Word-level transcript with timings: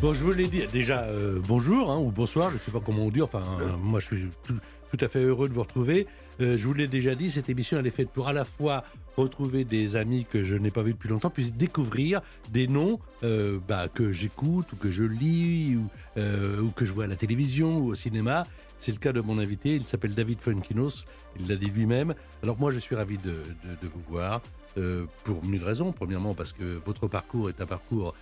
Bon, 0.00 0.14
je 0.14 0.22
voulais 0.22 0.46
dire 0.46 0.70
déjà 0.70 1.02
euh, 1.02 1.40
bonjour 1.48 1.90
hein, 1.90 1.98
ou 1.98 2.12
bonsoir, 2.12 2.50
je 2.50 2.54
ne 2.54 2.60
sais 2.60 2.70
pas 2.70 2.78
comment 2.78 3.02
on 3.02 3.10
dit. 3.10 3.20
Enfin, 3.20 3.42
euh, 3.60 3.76
moi, 3.76 3.98
je 3.98 4.06
suis 4.06 4.28
tout, 4.44 4.54
tout 4.92 5.04
à 5.04 5.08
fait 5.08 5.18
heureux 5.18 5.48
de 5.48 5.54
vous 5.54 5.62
retrouver. 5.62 6.06
Euh, 6.40 6.56
je 6.56 6.64
vous 6.68 6.72
l'ai 6.72 6.86
déjà 6.86 7.16
dit, 7.16 7.32
cette 7.32 7.48
émission, 7.48 7.80
elle 7.80 7.86
est 7.88 7.90
faite 7.90 8.10
pour 8.10 8.28
à 8.28 8.32
la 8.32 8.44
fois 8.44 8.84
retrouver 9.16 9.64
des 9.64 9.96
amis 9.96 10.24
que 10.24 10.44
je 10.44 10.54
n'ai 10.54 10.70
pas 10.70 10.82
vus 10.82 10.92
depuis 10.92 11.08
longtemps, 11.08 11.30
puis 11.30 11.50
découvrir 11.50 12.20
des 12.52 12.68
noms 12.68 13.00
euh, 13.24 13.58
bah, 13.66 13.88
que 13.92 14.12
j'écoute 14.12 14.72
ou 14.72 14.76
que 14.76 14.92
je 14.92 15.02
lis 15.02 15.76
ou, 15.76 15.88
euh, 16.16 16.60
ou, 16.60 16.70
que 16.70 16.84
je 16.84 16.92
vois 16.92 17.04
à 17.04 17.08
la 17.08 17.16
télévision 17.16 17.78
ou 17.78 17.88
au 17.88 17.94
cinéma. 17.96 18.46
C'est 18.78 18.92
le 18.92 18.98
cas 18.98 19.12
de 19.12 19.20
mon 19.20 19.40
invité, 19.40 19.74
il 19.74 19.88
s'appelle 19.88 20.14
David 20.14 20.38
Funkinos, 20.38 21.06
il 21.40 21.48
l'a 21.48 21.56
dit 21.56 21.70
lui-même. 21.70 22.14
Alors 22.44 22.56
moi, 22.56 22.70
je 22.70 22.78
suis 22.78 22.94
ravi 22.94 23.18
de, 23.18 23.30
de, 23.30 23.70
de 23.82 23.88
vous 23.92 24.02
voir 24.08 24.42
euh, 24.76 25.06
pour 25.24 25.44
mille 25.44 25.64
raisons. 25.64 25.90
Premièrement, 25.90 26.34
parce 26.34 26.52
que 26.52 26.80
votre 26.86 27.08
parcours 27.08 27.48
est 27.48 27.60
un 27.60 27.66
parcours, 27.66 28.14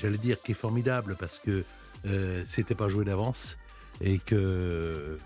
j'allais 0.00 0.18
dire, 0.18 0.40
qui 0.42 0.52
est 0.52 0.54
formidable, 0.54 1.16
parce 1.18 1.38
que 1.38 1.64
euh, 2.06 2.42
c'était 2.46 2.74
pas 2.74 2.88
joué 2.88 3.04
d'avance 3.04 3.58
et 4.00 4.18
que, 4.18 5.18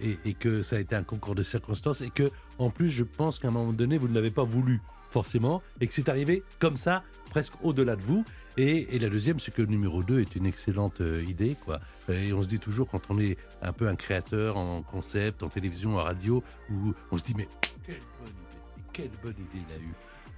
et, 0.00 0.34
que 0.34 0.62
ça 0.62 0.76
a 0.76 0.78
été 0.78 0.94
un 0.94 1.02
concours 1.02 1.34
de 1.34 1.42
circonstances 1.42 2.00
et 2.00 2.10
que, 2.10 2.30
en 2.58 2.70
plus, 2.70 2.90
je 2.90 3.04
pense 3.04 3.38
qu'à 3.38 3.48
un 3.48 3.52
moment 3.52 3.72
donné, 3.72 3.98
vous 3.98 4.08
ne 4.08 4.14
l'avez 4.14 4.30
pas 4.30 4.44
voulu 4.44 4.80
forcément 5.10 5.62
et 5.80 5.86
que 5.86 5.94
c'est 5.94 6.08
arrivé 6.08 6.44
comme 6.60 6.76
ça, 6.76 7.02
presque 7.30 7.54
au-delà 7.62 7.96
de 7.96 8.02
vous. 8.02 8.24
Et, 8.56 8.94
et, 8.94 8.98
la 8.98 9.08
deuxième, 9.08 9.40
c'est 9.40 9.52
que 9.52 9.62
le 9.62 9.68
numéro 9.68 10.02
2 10.02 10.20
est 10.20 10.36
une 10.36 10.46
excellente 10.46 11.00
euh, 11.00 11.24
idée. 11.26 11.56
Quoi. 11.64 11.80
Et 12.08 12.32
on 12.32 12.42
se 12.42 12.48
dit 12.48 12.58
toujours, 12.58 12.88
quand 12.88 13.02
on 13.10 13.18
est 13.18 13.36
un 13.62 13.72
peu 13.72 13.88
un 13.88 13.96
créateur 13.96 14.56
en 14.56 14.82
concept, 14.82 15.42
en 15.42 15.48
télévision, 15.48 15.96
en 15.96 16.02
radio, 16.02 16.42
où 16.70 16.92
on 17.10 17.18
se 17.18 17.24
dit, 17.24 17.34
mais 17.36 17.48
quelle 17.82 18.00
bonne 18.20 18.28
idée, 18.28 18.84
quelle 18.92 19.10
bonne 19.22 19.32
idée 19.32 19.64
il 19.68 19.74
a 19.74 19.78
eu. 19.78 19.94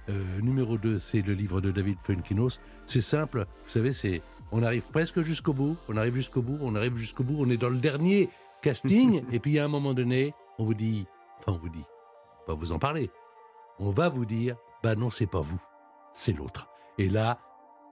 Euh, 0.09 0.41
numéro 0.41 0.77
2, 0.77 0.99
c'est 0.99 1.21
le 1.21 1.33
livre 1.33 1.61
de 1.61 1.71
David 1.71 1.97
Funkinos. 2.03 2.59
C'est 2.85 3.01
simple, 3.01 3.45
vous 3.63 3.69
savez, 3.69 3.93
c'est 3.93 4.21
on 4.51 4.61
arrive 4.61 4.85
presque 4.91 5.21
jusqu'au 5.21 5.53
bout, 5.53 5.77
on 5.87 5.97
arrive 5.97 6.15
jusqu'au 6.15 6.41
bout, 6.41 6.57
on 6.61 6.75
arrive 6.75 6.97
jusqu'au 6.97 7.23
bout, 7.23 7.37
on 7.39 7.49
est 7.49 7.57
dans 7.57 7.69
le 7.69 7.77
dernier 7.77 8.29
casting, 8.61 9.23
et 9.31 9.39
puis 9.39 9.57
à 9.59 9.65
un 9.65 9.69
moment 9.69 9.93
donné, 9.93 10.33
on 10.59 10.65
vous 10.65 10.73
dit, 10.73 11.05
enfin 11.39 11.57
on 11.57 11.61
vous 11.61 11.69
dit, 11.69 11.83
pas 12.45 12.53
vous 12.53 12.71
en 12.71 12.79
parler, 12.79 13.09
on 13.79 13.91
va 13.91 14.09
vous 14.09 14.25
dire, 14.25 14.57
bah 14.83 14.95
non, 14.95 15.09
c'est 15.09 15.27
pas 15.27 15.41
vous, 15.41 15.59
c'est 16.11 16.33
l'autre. 16.33 16.67
Et 16.97 17.09
là, 17.09 17.39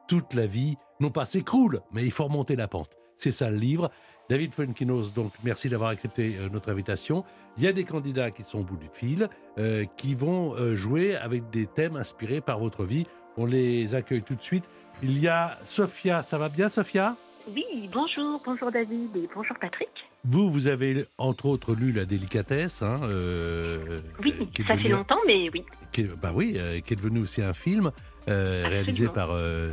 toute 0.07 0.33
la 0.33 0.45
vie, 0.45 0.75
non 0.99 1.09
pas 1.09 1.25
s'écroule, 1.25 1.81
mais 1.91 2.03
il 2.03 2.11
faut 2.11 2.25
remonter 2.25 2.55
la 2.55 2.67
pente. 2.67 2.97
C'est 3.15 3.31
ça 3.31 3.49
le 3.49 3.57
livre. 3.57 3.91
David 4.31 4.53
Funkinos, 4.53 5.11
donc 5.13 5.33
merci 5.43 5.67
d'avoir 5.67 5.89
accepté 5.89 6.37
euh, 6.37 6.47
notre 6.47 6.71
invitation. 6.71 7.25
Il 7.57 7.65
y 7.65 7.67
a 7.67 7.73
des 7.73 7.83
candidats 7.83 8.31
qui 8.31 8.43
sont 8.43 8.59
au 8.59 8.63
bout 8.63 8.77
du 8.77 8.87
fil, 8.93 9.27
euh, 9.57 9.83
qui 9.97 10.15
vont 10.15 10.55
euh, 10.55 10.77
jouer 10.77 11.17
avec 11.17 11.49
des 11.49 11.65
thèmes 11.67 11.97
inspirés 11.97 12.39
par 12.39 12.57
votre 12.57 12.85
vie. 12.85 13.05
On 13.35 13.45
les 13.45 13.93
accueille 13.93 14.21
tout 14.21 14.35
de 14.35 14.41
suite. 14.41 14.63
Il 15.03 15.19
y 15.19 15.27
a 15.27 15.59
Sophia, 15.65 16.23
ça 16.23 16.37
va 16.37 16.47
bien 16.47 16.69
Sophia? 16.69 17.17
Oui, 17.53 17.89
bonjour, 17.91 18.41
bonjour 18.45 18.71
David 18.71 19.17
et 19.17 19.27
bonjour 19.35 19.57
Patrick. 19.59 19.89
Vous, 20.23 20.51
vous 20.51 20.67
avez 20.67 21.05
entre 21.17 21.47
autres 21.47 21.73
lu 21.73 21.91
La 21.91 22.05
délicatesse. 22.05 22.83
Hein, 22.83 23.01
euh, 23.03 24.01
oui, 24.23 24.33
ça 24.67 24.77
fait 24.77 24.89
longtemps, 24.89 25.19
mais 25.25 25.49
oui. 25.49 25.63
Qui, 25.91 26.03
bah 26.03 26.31
oui, 26.33 26.53
euh, 26.57 26.79
qui 26.79 26.93
est 26.93 26.95
devenu 26.95 27.19
aussi 27.19 27.41
un 27.41 27.53
film 27.53 27.91
euh, 28.27 28.67
réalisé 28.67 29.07
par 29.07 29.29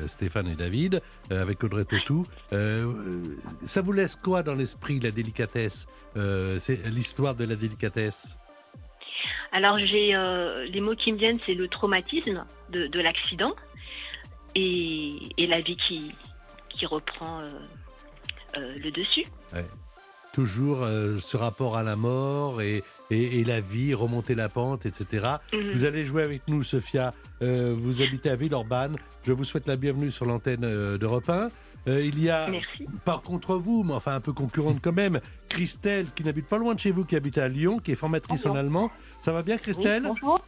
Stéphane 0.06 0.48
et 0.48 0.54
David, 0.54 1.02
avec 1.30 1.62
Audrey 1.62 1.84
Tautou. 1.84 2.26
ça 2.50 3.82
vous 3.82 3.92
laisse 3.92 4.16
quoi 4.16 4.42
dans 4.42 4.54
l'esprit, 4.54 5.00
La 5.00 5.10
délicatesse 5.10 5.86
C'est 6.14 6.86
l'histoire 6.86 7.34
de 7.34 7.44
la 7.44 7.54
délicatesse? 7.54 8.36
Alors 9.52 9.78
j'ai 9.78 10.14
les 10.70 10.80
mots 10.80 10.94
qui 10.94 11.12
me 11.12 11.18
viennent, 11.18 11.40
c'est 11.46 11.54
le 11.54 11.68
traumatisme 11.68 12.44
de, 12.70 12.86
de 12.86 13.00
l'accident 13.00 13.54
et, 14.54 15.16
et, 15.36 15.46
la 15.46 15.60
vie 15.60 15.76
qui, 15.88 16.12
qui 16.70 16.86
reprend 16.86 17.42
le 18.56 18.90
dessus. 18.90 19.26
Ouais. 19.52 19.64
Toujours 20.38 20.84
euh, 20.84 21.16
ce 21.18 21.36
rapport 21.36 21.76
à 21.76 21.82
la 21.82 21.96
mort 21.96 22.62
et, 22.62 22.84
et, 23.10 23.40
et, 23.40 23.44
la 23.44 23.60
vie, 23.60 23.92
remonter 23.92 24.36
la 24.36 24.48
pente, 24.48 24.86
etc. 24.86 25.04
-hmm. 25.52 25.72
Vous 25.72 25.84
allez 25.84 26.04
jouer 26.04 26.22
avec 26.22 26.42
nous, 26.46 26.62
Sophia. 26.62 27.12
vous 27.40 28.02
habitez 28.02 28.30
à 28.30 28.36
Villeurbanne. 28.36 28.94
Je 29.24 29.32
vous 29.32 29.42
souhaite 29.42 29.66
la 29.66 29.74
bienvenue 29.74 30.12
sur 30.12 30.26
l'antenne 30.26 30.60
d'Europe 30.96 31.28
1. 31.28 31.50
il 31.88 32.22
y 32.22 32.30
a, 32.30 32.48
Merci. 32.48 32.86
par 33.04 33.22
contre 33.22 33.56
vous, 33.56 33.82
mais 33.82 33.94
enfin 33.94 34.14
un 34.14 34.20
peu 34.20 34.32
concurrente 34.32 34.78
quand 34.80 34.92
même, 35.04 35.18
Christelle, 35.48 36.06
qui 36.14 36.22
n'habite 36.22 36.46
pas 36.46 36.58
loin 36.58 36.74
de 36.76 36.80
chez 36.84 36.92
vous, 36.92 37.04
qui 37.04 37.16
habite 37.16 37.38
à 37.38 37.48
Lyon, 37.48 37.80
qui 37.82 37.90
est 37.90 38.00
formatrice 38.04 38.44
bonjour. 38.44 38.54
en 38.56 38.60
allemand. 38.60 38.90
Ça 39.24 39.32
va 39.32 39.42
bien, 39.42 39.58
Christelle 39.58 40.04
oui, 40.06 40.20
Bonjour. 40.20 40.38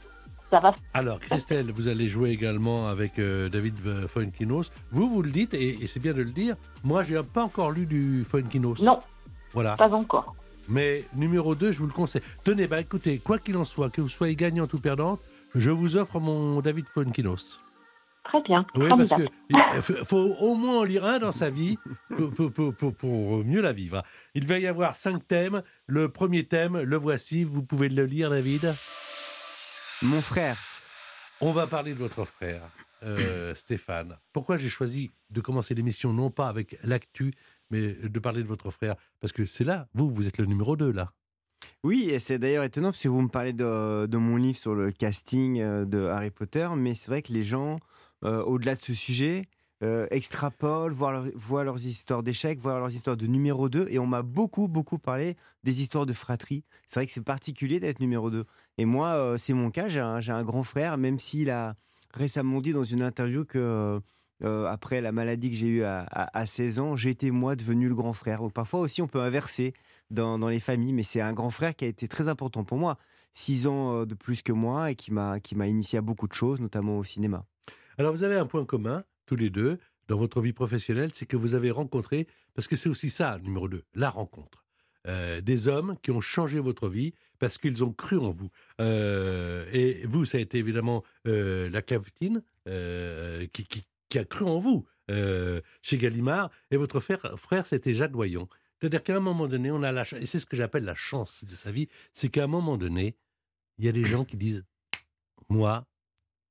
Ça 0.52 0.60
va. 0.60 0.70
Alors, 0.94 1.18
Christelle, 1.18 1.68
vous 1.72 1.86
allez 1.88 2.08
jouer 2.08 2.30
également 2.30 2.80
avec 2.94 3.12
euh, 3.18 3.48
David 3.48 3.76
Funkinos. 4.06 4.66
Vous, 4.92 5.08
vous 5.12 5.22
le 5.22 5.30
dites, 5.30 5.54
et, 5.54 5.82
et 5.82 5.86
c'est 5.88 6.00
bien 6.06 6.12
de 6.20 6.22
le 6.22 6.34
dire, 6.42 6.54
moi, 6.84 7.02
j'ai 7.06 7.20
pas 7.36 7.44
encore 7.50 7.70
lu 7.72 7.86
du 7.86 8.24
Funkinos. 8.24 8.80
Non. 8.82 8.98
Voilà. 9.52 9.76
Pas 9.76 9.90
encore. 9.90 10.34
Mais 10.68 11.04
numéro 11.14 11.54
2, 11.54 11.72
je 11.72 11.78
vous 11.78 11.86
le 11.86 11.92
conseille. 11.92 12.22
Tenez, 12.44 12.66
bah 12.66 12.80
écoutez, 12.80 13.18
quoi 13.18 13.38
qu'il 13.38 13.56
en 13.56 13.64
soit, 13.64 13.90
que 13.90 14.00
vous 14.00 14.08
soyez 14.08 14.36
gagnante 14.36 14.72
ou 14.74 14.78
perdante, 14.78 15.20
je 15.54 15.70
vous 15.70 15.96
offre 15.96 16.20
mon 16.20 16.60
David 16.60 16.86
Funkinos. 16.86 17.60
Très 18.24 18.42
bien. 18.42 18.64
Oui, 18.76 18.88
parce 18.88 19.08
qu'il 19.08 20.04
faut 20.04 20.36
au 20.38 20.54
moins 20.54 20.80
en 20.80 20.84
lire 20.84 21.04
un 21.04 21.18
dans 21.18 21.32
sa 21.32 21.50
vie 21.50 21.78
pour, 22.16 22.30
pour, 22.30 22.52
pour, 22.52 22.74
pour, 22.74 22.94
pour 22.94 23.44
mieux 23.44 23.60
la 23.62 23.72
vivre. 23.72 24.02
Il 24.34 24.46
va 24.46 24.58
y 24.58 24.66
avoir 24.66 24.94
cinq 24.94 25.26
thèmes. 25.26 25.62
Le 25.86 26.08
premier 26.08 26.44
thème, 26.44 26.78
le 26.78 26.96
voici. 26.96 27.42
Vous 27.42 27.62
pouvez 27.62 27.88
le 27.88 28.04
lire, 28.04 28.30
David 28.30 28.74
mon 30.02 30.22
frère. 30.22 30.56
On 31.40 31.52
va 31.52 31.66
parler 31.66 31.92
de 31.92 31.98
votre 31.98 32.24
frère, 32.24 32.62
euh, 33.02 33.54
Stéphane. 33.54 34.16
Pourquoi 34.32 34.56
j'ai 34.56 34.68
choisi 34.68 35.10
de 35.30 35.40
commencer 35.40 35.74
l'émission 35.74 36.12
non 36.12 36.30
pas 36.30 36.48
avec 36.48 36.78
l'actu, 36.82 37.34
mais 37.70 37.92
de 37.94 38.18
parler 38.18 38.42
de 38.42 38.48
votre 38.48 38.70
frère 38.70 38.96
Parce 39.20 39.32
que 39.32 39.46
c'est 39.46 39.64
là, 39.64 39.88
vous, 39.94 40.10
vous 40.10 40.26
êtes 40.26 40.38
le 40.38 40.46
numéro 40.46 40.76
2 40.76 40.92
là. 40.92 41.12
Oui, 41.82 42.10
et 42.10 42.18
c'est 42.18 42.38
d'ailleurs 42.38 42.64
étonnant 42.64 42.88
parce 42.88 43.02
que 43.02 43.08
vous 43.08 43.22
me 43.22 43.28
parlez 43.28 43.52
de, 43.52 44.06
de, 44.06 44.16
mon 44.18 44.36
livre 44.36 44.58
sur 44.58 44.74
le 44.74 44.90
casting 44.90 45.60
euh, 45.60 45.84
de 45.84 46.06
Harry 46.06 46.30
Potter, 46.30 46.68
mais 46.76 46.94
c'est 46.94 47.08
vrai 47.08 47.22
que 47.22 47.32
les 47.32 47.42
gens, 47.42 47.78
euh, 48.24 48.42
au-delà 48.42 48.74
de 48.74 48.82
ce 48.82 48.92
sujet, 48.92 49.48
euh, 49.82 50.06
extrapolent, 50.10 50.92
voient, 50.92 51.10
leur, 51.10 51.24
voient 51.34 51.64
leurs 51.64 51.86
histoires 51.86 52.22
d'échecs, 52.22 52.58
voient 52.58 52.78
leurs 52.78 52.94
histoires 52.94 53.16
de 53.16 53.26
numéro 53.26 53.70
2. 53.70 53.86
Et 53.88 53.98
on 53.98 54.06
m'a 54.06 54.20
beaucoup, 54.20 54.68
beaucoup 54.68 54.98
parlé 54.98 55.36
des 55.64 55.80
histoires 55.80 56.04
de 56.04 56.12
fratrie. 56.12 56.64
C'est 56.86 57.00
vrai 57.00 57.06
que 57.06 57.12
c'est 57.12 57.24
particulier 57.24 57.80
d'être 57.80 57.98
numéro 57.98 58.30
2. 58.30 58.44
Et 58.76 58.84
moi, 58.84 59.14
euh, 59.14 59.36
c'est 59.38 59.54
mon 59.54 59.70
cas. 59.70 59.88
J'ai 59.88 60.00
un, 60.00 60.16
un, 60.16 60.44
grand 60.44 60.64
frère, 60.64 60.98
même 60.98 61.18
s'il 61.18 61.50
a 61.50 61.76
récemment 62.12 62.60
dit 62.60 62.74
dans 62.74 62.84
une 62.84 63.02
interview 63.02 63.46
que 63.46 64.00
euh, 64.42 64.66
après 64.66 65.00
la 65.00 65.12
maladie 65.12 65.50
que 65.50 65.56
j'ai 65.56 65.66
eue 65.66 65.82
à, 65.82 66.00
à, 66.10 66.38
à, 66.38 66.46
16 66.46 66.78
ans, 66.78 66.96
j'étais 66.96 67.30
moi 67.30 67.56
devenu 67.56 67.88
le 67.88 67.94
grand 67.94 68.12
frère. 68.12 68.40
Donc 68.40 68.52
parfois 68.52 68.80
aussi, 68.80 69.02
on 69.02 69.08
peut 69.08 69.20
inverser 69.20 69.74
dans, 70.10 70.36
les 70.48 70.60
familles. 70.60 70.92
Mais 70.92 71.02
c'est 71.02 71.20
un 71.20 71.32
grand 71.32 71.50
frère 71.50 71.74
qui 71.74 71.84
a 71.84 71.88
été 71.88 72.08
très 72.08 72.28
important 72.28 72.64
pour 72.64 72.78
moi. 72.78 72.98
Six 73.32 73.66
ans 73.66 74.04
de 74.04 74.14
plus 74.14 74.42
que 74.42 74.52
moi 74.52 74.90
et 74.90 74.96
qui 74.96 75.12
m'a 75.12 75.66
initié 75.66 75.98
à 75.98 76.02
beaucoup 76.02 76.26
de 76.26 76.34
choses, 76.34 76.60
notamment 76.60 76.98
au 76.98 77.04
cinéma. 77.04 77.44
Alors 77.98 78.12
vous 78.12 78.24
avez 78.24 78.36
un 78.36 78.46
point 78.46 78.64
commun 78.64 79.04
tous 79.26 79.36
les 79.36 79.50
deux 79.50 79.78
dans 80.08 80.18
votre 80.18 80.40
vie 80.40 80.52
professionnelle, 80.52 81.10
c'est 81.12 81.26
que 81.26 81.36
vous 81.36 81.54
avez 81.54 81.70
rencontré, 81.70 82.26
parce 82.54 82.66
que 82.66 82.74
c'est 82.74 82.88
aussi 82.88 83.10
ça, 83.10 83.38
numéro 83.44 83.68
2, 83.68 83.84
la 83.94 84.10
rencontre. 84.10 84.64
Euh, 85.06 85.40
des 85.40 85.68
hommes 85.68 85.96
qui 86.02 86.10
ont 86.10 86.20
changé 86.20 86.58
votre 86.58 86.88
vie 86.88 87.14
parce 87.38 87.56
qu'ils 87.56 87.82
ont 87.84 87.92
cru 87.92 88.18
en 88.18 88.32
vous. 88.32 88.50
Euh, 88.80 89.64
et 89.72 90.04
vous, 90.06 90.26
ça 90.26 90.36
a 90.36 90.40
été 90.40 90.58
évidemment 90.58 91.04
euh, 91.26 91.70
la 91.70 91.80
Clavutine 91.80 92.42
qui, 92.66 93.64
qui, 93.64 93.84
qui, 94.10 94.18
a 94.18 94.24
cru 94.24 94.44
en 94.44 94.58
vous 94.58 94.86
chez 95.82 95.98
Gallimard. 95.98 96.50
Et 96.70 96.76
votre 96.76 97.00
frère, 97.00 97.34
frère 97.36 97.66
c'était 97.66 97.94
Jacques 97.94 98.12
Doyon. 98.12 98.48
C'est-à-dire 98.80 99.02
qu'à 99.02 99.16
un 99.16 99.20
moment 99.20 99.46
donné, 99.46 99.70
on 99.70 99.82
a 99.82 99.92
la 99.92 100.04
chance, 100.04 100.20
et 100.20 100.26
c'est 100.26 100.38
ce 100.38 100.46
que 100.46 100.56
j'appelle 100.56 100.84
la 100.84 100.94
chance 100.94 101.44
de 101.44 101.54
sa 101.54 101.70
vie, 101.70 101.88
c'est 102.14 102.30
qu'à 102.30 102.44
un 102.44 102.46
moment 102.46 102.78
donné, 102.78 103.16
il 103.78 103.84
y 103.84 103.88
a 103.88 103.92
des 103.92 104.04
gens 104.04 104.24
qui 104.24 104.36
disent 104.36 104.64
Moi, 105.50 105.86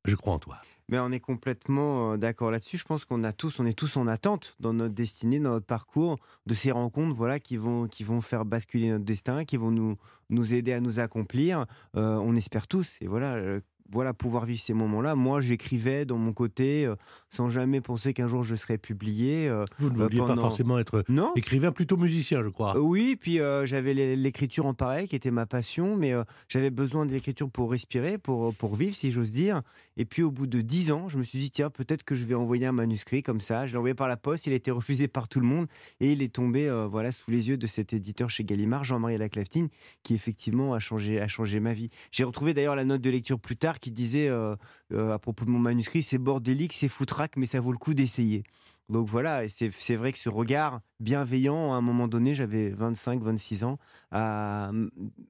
je 0.06 0.16
crois 0.16 0.34
en 0.34 0.40
toi. 0.40 0.62
Mais 0.90 1.00
on 1.00 1.12
est 1.12 1.20
complètement 1.20 2.14
euh, 2.14 2.18
d'accord 2.18 2.52
là-dessus. 2.52 2.78
Je 2.78 2.86
pense 2.86 3.06
qu'on 3.06 3.24
a 3.24 3.34
tous, 3.34 3.60
on 3.60 3.66
est 3.66 3.78
tous 3.78 3.98
en 3.98 4.08
attente 4.08 4.56
dans 4.60 4.74
notre 4.74 4.94
destinée, 4.94 5.40
dans 5.40 5.52
notre 5.52 5.66
parcours, 5.66 6.18
de 6.46 6.54
ces 6.54 6.72
rencontres, 6.72 7.16
voilà, 7.16 7.40
qui 7.40 7.58
vont, 7.58 7.88
qui 7.88 8.04
vont 8.04 8.22
faire 8.22 8.46
basculer 8.46 8.90
notre 8.90 9.06
destin, 9.06 9.46
qui 9.46 9.58
vont 9.58 9.72
nous, 9.72 9.98
nous 10.30 10.54
aider 10.54 10.74
à 10.74 10.80
nous 10.82 11.00
accomplir. 11.00 11.66
Euh, 11.96 12.16
on 12.16 12.36
espère 12.36 12.68
tous. 12.68 12.98
Et 13.02 13.08
voilà, 13.08 13.36
euh, 13.36 13.62
voilà, 13.91 14.13
pouvoir 14.13 14.45
vivre 14.45 14.59
ces 14.59 14.74
moments-là. 14.74 15.15
Moi, 15.15 15.41
j'écrivais 15.41 16.06
dans 16.06 16.18
mon 16.18 16.31
côté, 16.33 16.86
euh, 16.86 16.95
sans 17.30 17.50
jamais 17.50 17.81
penser 17.81 18.13
qu'un 18.13 18.27
jour 18.27 18.44
je 18.44 18.56
serais 18.56 18.77
publié. 18.77 19.47
euh, 19.47 19.65
Vous 19.80 19.89
ne 19.89 20.00
euh, 20.00 20.03
vouliez 20.03 20.19
pas 20.19 20.36
forcément 20.36 20.77
être 20.80 21.03
Non. 21.09 21.31
écrivain, 21.36 21.71
plutôt 21.71 21.97
musicien, 21.97 22.44
je 22.44 22.50
crois. 22.50 22.77
Oui, 22.80 23.15
puis 23.19 23.39
j'avais 23.65 23.94
l'é- 23.94 24.15
l'écriture 24.15 24.65
en 24.65 24.74
parallèle 24.74 25.07
qui 25.07 25.15
était 25.15 25.31
ma 25.31 25.45
passion, 25.45 25.95
mais 25.95 26.13
j'avais 26.47 26.69
besoin 26.69 27.06
de 27.06 27.12
l'écriture 27.12 27.50
pour 27.50 27.71
respirer, 27.71 28.18
pour, 28.18 28.53
pour 28.56 28.75
vivre, 28.75 28.95
si 28.95 29.12
j'ose 29.12 29.31
dire. 29.31 29.62
Et 29.97 30.06
puis 30.06 30.24
au 30.24 30.31
bout 30.31 30.47
de 30.47 30.62
dix 30.62 30.91
ans, 30.91 31.07
je 31.09 31.18
me 31.18 31.24
suis 31.24 31.39
dit, 31.39 31.51
tiens, 31.51 31.69
peut-être 31.69 32.03
que 32.03 32.15
je 32.15 32.24
vais 32.25 32.36
envoyer 32.36 32.65
un 32.65 32.71
manuscrit 32.71 33.24
comme 33.24 33.41
ça. 33.41 33.65
Je 33.65 33.74
l'ai 33.74 33.77
envoyé 33.77 33.94
par 33.95 34.07
la 34.07 34.18
poste, 34.18 34.45
il 34.47 34.53
a 34.53 34.56
été 34.56 34.71
refusé 34.71 35.07
par 35.07 35.27
tout 35.27 35.39
le 35.39 35.45
monde, 35.47 35.68
et 36.00 36.12
il 36.12 36.21
est 36.21 36.33
tombé 36.33 36.69
voilà, 36.89 37.12
sous 37.12 37.31
les 37.31 37.50
yeux 37.50 37.57
de 37.57 37.68
cet 37.68 37.94
éditeur 37.94 38.30
chez 38.30 38.44
Gallimard, 38.44 38.83
Jean-Marie 38.83 39.18
Laclaftine, 39.18 39.68
qui 40.03 40.13
effectivement 40.13 40.74
a 40.74 40.80
changé, 40.80 41.19
a 41.19 41.27
changé 41.27 41.59
ma 41.59 41.74
vie. 41.74 41.89
J'ai 42.12 42.24
retrouvé 42.24 42.53
d'ailleurs 42.53 42.75
la 42.75 42.86
note 42.86 43.01
de 43.01 43.09
lecture 43.09 43.39
plus 43.39 43.57
tard 43.57 43.79
qui 43.80 43.92
disait, 43.92 44.28
euh, 44.28 44.56
euh, 44.94 45.14
à 45.14 45.20
propos 45.20 45.46
de 45.46 45.50
mon 45.50 45.60
manuscrit, 45.60 46.04
c'est 46.04 46.18
bordélique, 46.18 46.74
c'est 46.74 46.88
foutraque, 46.88 47.38
mais 47.38 47.46
ça 47.46 47.60
vaut 47.60 47.72
le 47.72 47.78
coup 47.78 47.94
d'essayer. 47.94 48.44
Donc 48.90 49.08
voilà, 49.08 49.46
et 49.46 49.50
c'est 49.50 49.70
c'est 49.72 49.96
vrai 49.96 50.12
que 50.12 50.18
ce 50.18 50.30
regard 50.30 50.81
bienveillant, 51.00 51.74
à 51.74 51.76
un 51.76 51.81
moment 51.81 52.08
donné, 52.08 52.34
j'avais 52.34 52.70
25, 52.70 53.22
26 53.22 53.64
ans, 53.64 53.78
a, 54.12 54.72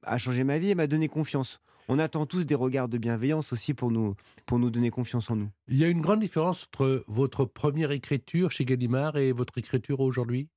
a 0.02 0.18
changé 0.18 0.44
ma 0.44 0.58
vie 0.58 0.70
et 0.70 0.74
m'a 0.74 0.86
donné 0.86 1.08
confiance. 1.08 1.60
On 1.88 1.98
attend 1.98 2.24
tous 2.24 2.46
des 2.46 2.54
regards 2.54 2.88
de 2.88 2.98
bienveillance 2.98 3.52
aussi 3.52 3.74
pour 3.74 3.90
nous, 3.90 4.14
pour 4.46 4.58
nous 4.58 4.70
donner 4.70 4.90
confiance 4.90 5.30
en 5.30 5.36
nous. 5.36 5.50
Il 5.68 5.76
y 5.76 5.84
a 5.84 5.88
une 5.88 6.00
grande 6.00 6.20
différence 6.20 6.64
entre 6.64 7.04
votre 7.08 7.44
première 7.44 7.90
écriture 7.90 8.50
chez 8.50 8.64
Gallimard 8.64 9.18
et 9.18 9.32
votre 9.32 9.58
écriture 9.58 10.00
aujourd'hui? 10.00 10.48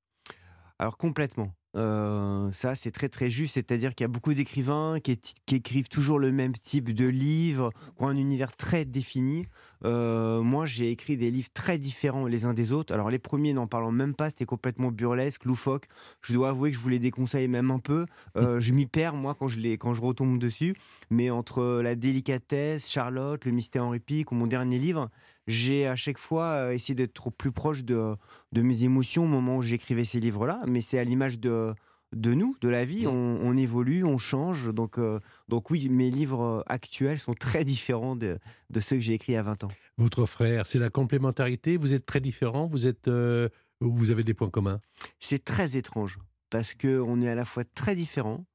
Alors 0.80 0.96
complètement. 0.96 1.54
Euh, 1.76 2.52
ça, 2.52 2.76
c'est 2.76 2.92
très 2.92 3.10
très 3.10 3.30
juste. 3.30 3.56
C'est-à-dire 3.56 3.96
qu'il 3.96 4.04
y 4.04 4.10
a 4.10 4.10
beaucoup 4.10 4.34
d'écrivains 4.34 4.98
qui, 5.02 5.20
écrivent 5.52 5.90
toujours 5.90 6.20
le 6.20 6.32
même 6.32 6.54
type 6.54 6.94
de 6.94 7.06
livre, 7.06 7.72
qui 7.98 8.04
ont 8.04 8.08
un 8.08 8.18
univers 8.18 8.56
très 8.56 8.86
défini. 8.86 9.48
Euh, 9.86 10.42
moi, 10.42 10.66
j'ai 10.66 10.92
écrit 10.92 11.18
des 11.18 11.30
livres 11.30 11.50
très 11.54 11.78
différents 11.78 12.26
les 12.26 12.46
uns 12.46 12.54
des 12.54 12.72
autres. 12.72 12.94
Alors 12.94 13.10
les 13.10 13.20
premiers, 13.20 13.54
n'en 13.54 13.68
parlons 13.68 13.92
même 13.92 14.14
pas, 14.14 14.30
c'était 14.30 14.46
complètement 14.46 14.92
burlesque, 14.92 15.46
loufoque. 15.46 15.88
Je 16.22 16.34
dois 16.34 16.50
avouer 16.50 16.72
que 16.72 16.78
je 16.78 16.82
vous 16.82 16.90
les 16.90 17.00
déconseille 17.00 17.48
même 17.48 17.72
un 17.72 17.80
peu. 17.80 18.06
Euh, 18.38 18.60
je 18.60 18.74
m'y 18.74 18.86
perds 18.86 19.16
moi 19.16 19.36
quand 19.38 19.48
je 19.48 19.60
les, 19.60 19.78
quand 19.78 19.94
je 19.94 20.02
retombe 20.02 20.40
dessus. 20.40 20.76
Mais 21.10 21.30
entre 21.30 21.82
la 21.82 21.96
délicatesse, 21.96 22.90
Charlotte, 22.90 23.44
le 23.46 23.52
mystère 23.52 23.84
Henri 23.84 24.00
Pic 24.00 24.32
ou 24.32 24.36
mon 24.36 24.48
dernier 24.48 24.80
livre, 24.80 25.10
j'ai 25.48 25.88
à 25.88 25.96
chaque 25.96 26.18
fois 26.18 26.46
euh, 26.46 26.72
essayé 26.72 26.96
d'être 26.96 27.30
plus 27.32 27.52
proche 27.52 27.84
de, 27.84 28.16
de 28.52 28.62
mes 28.62 28.84
émotions 28.84 29.26
au 29.26 29.28
moment 29.28 29.58
où 29.58 29.62
j'écrivais 29.62 30.06
ces 30.06 30.20
livres-là, 30.20 30.62
mais 30.68 30.82
c'est 30.82 31.00
à 31.00 31.04
l'image 31.04 31.40
de, 31.40 31.74
de 32.16 32.34
nous, 32.34 32.56
de 32.62 32.70
la 32.70 32.86
vie. 32.86 33.06
Mm. 33.06 33.10
On, 33.10 33.40
on 33.44 33.58
évolue, 33.58 34.04
on 34.04 34.18
change. 34.18 34.74
Donc, 34.74 34.98
euh, 34.98 35.20
donc 35.50 35.70
oui, 35.70 35.90
mes 35.90 36.10
livres 36.10 36.44
euh, 36.44 36.62
actuels 36.68 37.20
sont 37.20 37.34
très 37.34 37.64
différents 37.64 38.16
de, 38.16 38.40
de 38.70 38.80
ceux 38.80 38.96
que 38.96 39.02
j'ai 39.02 39.14
écrits 39.14 39.36
à 39.36 39.44
20 39.44 39.66
ans. 39.66 39.72
Votre 39.98 40.26
frère, 40.26 40.66
c'est 40.66 40.80
la 40.80 40.90
complémentarité 40.90 41.78
Vous 41.78 41.94
êtes 41.94 42.06
très 42.06 42.20
différents 42.20 42.68
Vous 42.68 42.88
êtes, 42.88 43.08
euh, 43.08 43.50
vous 43.80 44.12
avez 44.12 44.24
des 44.24 44.34
points 44.34 44.50
communs 44.50 44.80
C'est 45.20 45.44
très 45.44 45.78
étrange 45.78 46.20
parce 46.50 46.74
que 46.74 47.02
on 47.02 47.22
est 47.22 47.30
à 47.30 47.36
la 47.36 47.46
fois 47.46 47.64
très 47.64 47.96
différents 47.96 48.46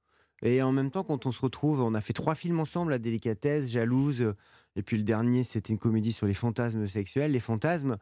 et 0.43 0.63
en 0.63 0.73
même 0.73 0.91
temps, 0.91 1.03
quand 1.03 1.27
on 1.27 1.33
se 1.33 1.41
retrouve, 1.41 1.81
on 1.81 1.95
a 1.95 2.01
fait 2.01 2.13
trois 2.13 2.35
films 2.35 2.61
ensemble, 2.61 2.93
La 2.93 2.99
délicatesse, 2.99 3.69
Jalouse, 3.69 4.35
et 4.77 4.83
puis 4.83 4.97
le 4.97 5.03
dernier, 5.03 5.43
c'était 5.43 5.73
une 5.73 5.79
comédie 5.79 6.13
sur 6.13 6.27
les 6.27 6.35
fantasmes 6.35 6.87
sexuels. 6.87 7.33
Les 7.33 7.41
fantasmes, 7.41 7.97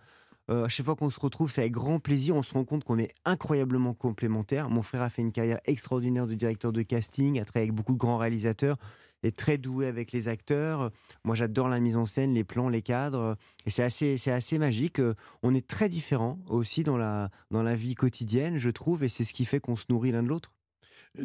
euh, 0.51 0.67
à 0.67 0.69
chaque 0.69 0.87
fois 0.87 0.95
qu'on 0.95 1.11
se 1.11 1.19
retrouve, 1.19 1.51
c'est 1.51 1.63
avec 1.63 1.73
grand 1.73 1.99
plaisir. 1.99 2.37
On 2.37 2.43
se 2.43 2.53
rend 2.55 2.65
compte 2.65 2.85
qu'on 2.85 2.99
est 2.99 3.13
incroyablement 3.25 3.95
complémentaires. 3.95 4.69
Mon 4.69 4.83
frère 4.83 5.03
a 5.03 5.09
fait 5.09 5.23
une 5.23 5.33
carrière 5.33 5.61
extraordinaire 5.65 6.27
de 6.27 6.35
directeur 6.35 6.73
de 6.73 6.83
casting, 6.83 7.41
a 7.41 7.45
travaillé 7.45 7.69
avec 7.69 7.75
beaucoup 7.75 7.95
de 7.95 7.99
grands 7.99 8.19
réalisateurs, 8.19 8.77
est 9.23 9.37
très 9.37 9.59
doué 9.59 9.87
avec 9.87 10.13
les 10.13 10.29
acteurs. 10.29 10.93
Moi, 11.25 11.35
j'adore 11.35 11.69
la 11.69 11.81
mise 11.81 11.97
en 11.97 12.07
scène, 12.07 12.35
les 12.35 12.45
plans, 12.45 12.69
les 12.69 12.83
cadres. 12.83 13.37
Et 13.65 13.71
c'est 13.71 13.83
assez, 13.83 14.17
c'est 14.17 14.33
assez 14.33 14.59
magique. 14.59 15.01
Euh, 15.01 15.15
On 15.43 15.55
est 15.55 15.67
très 15.67 15.89
différents 15.89 16.39
aussi 16.49 16.83
dans 16.83 16.97
la, 16.97 17.31
dans 17.51 17.63
la 17.63 17.75
vie 17.75 17.95
quotidienne, 17.95 18.59
je 18.59 18.71
trouve, 18.71 19.03
et 19.03 19.09
c'est 19.09 19.25
ce 19.25 19.33
qui 19.33 19.47
fait 19.47 19.61
qu'on 19.61 19.77
se 19.77 19.87
nourrit 19.89 20.13
l'un 20.13 20.23
de 20.23 20.29
l'autre. 20.29 20.53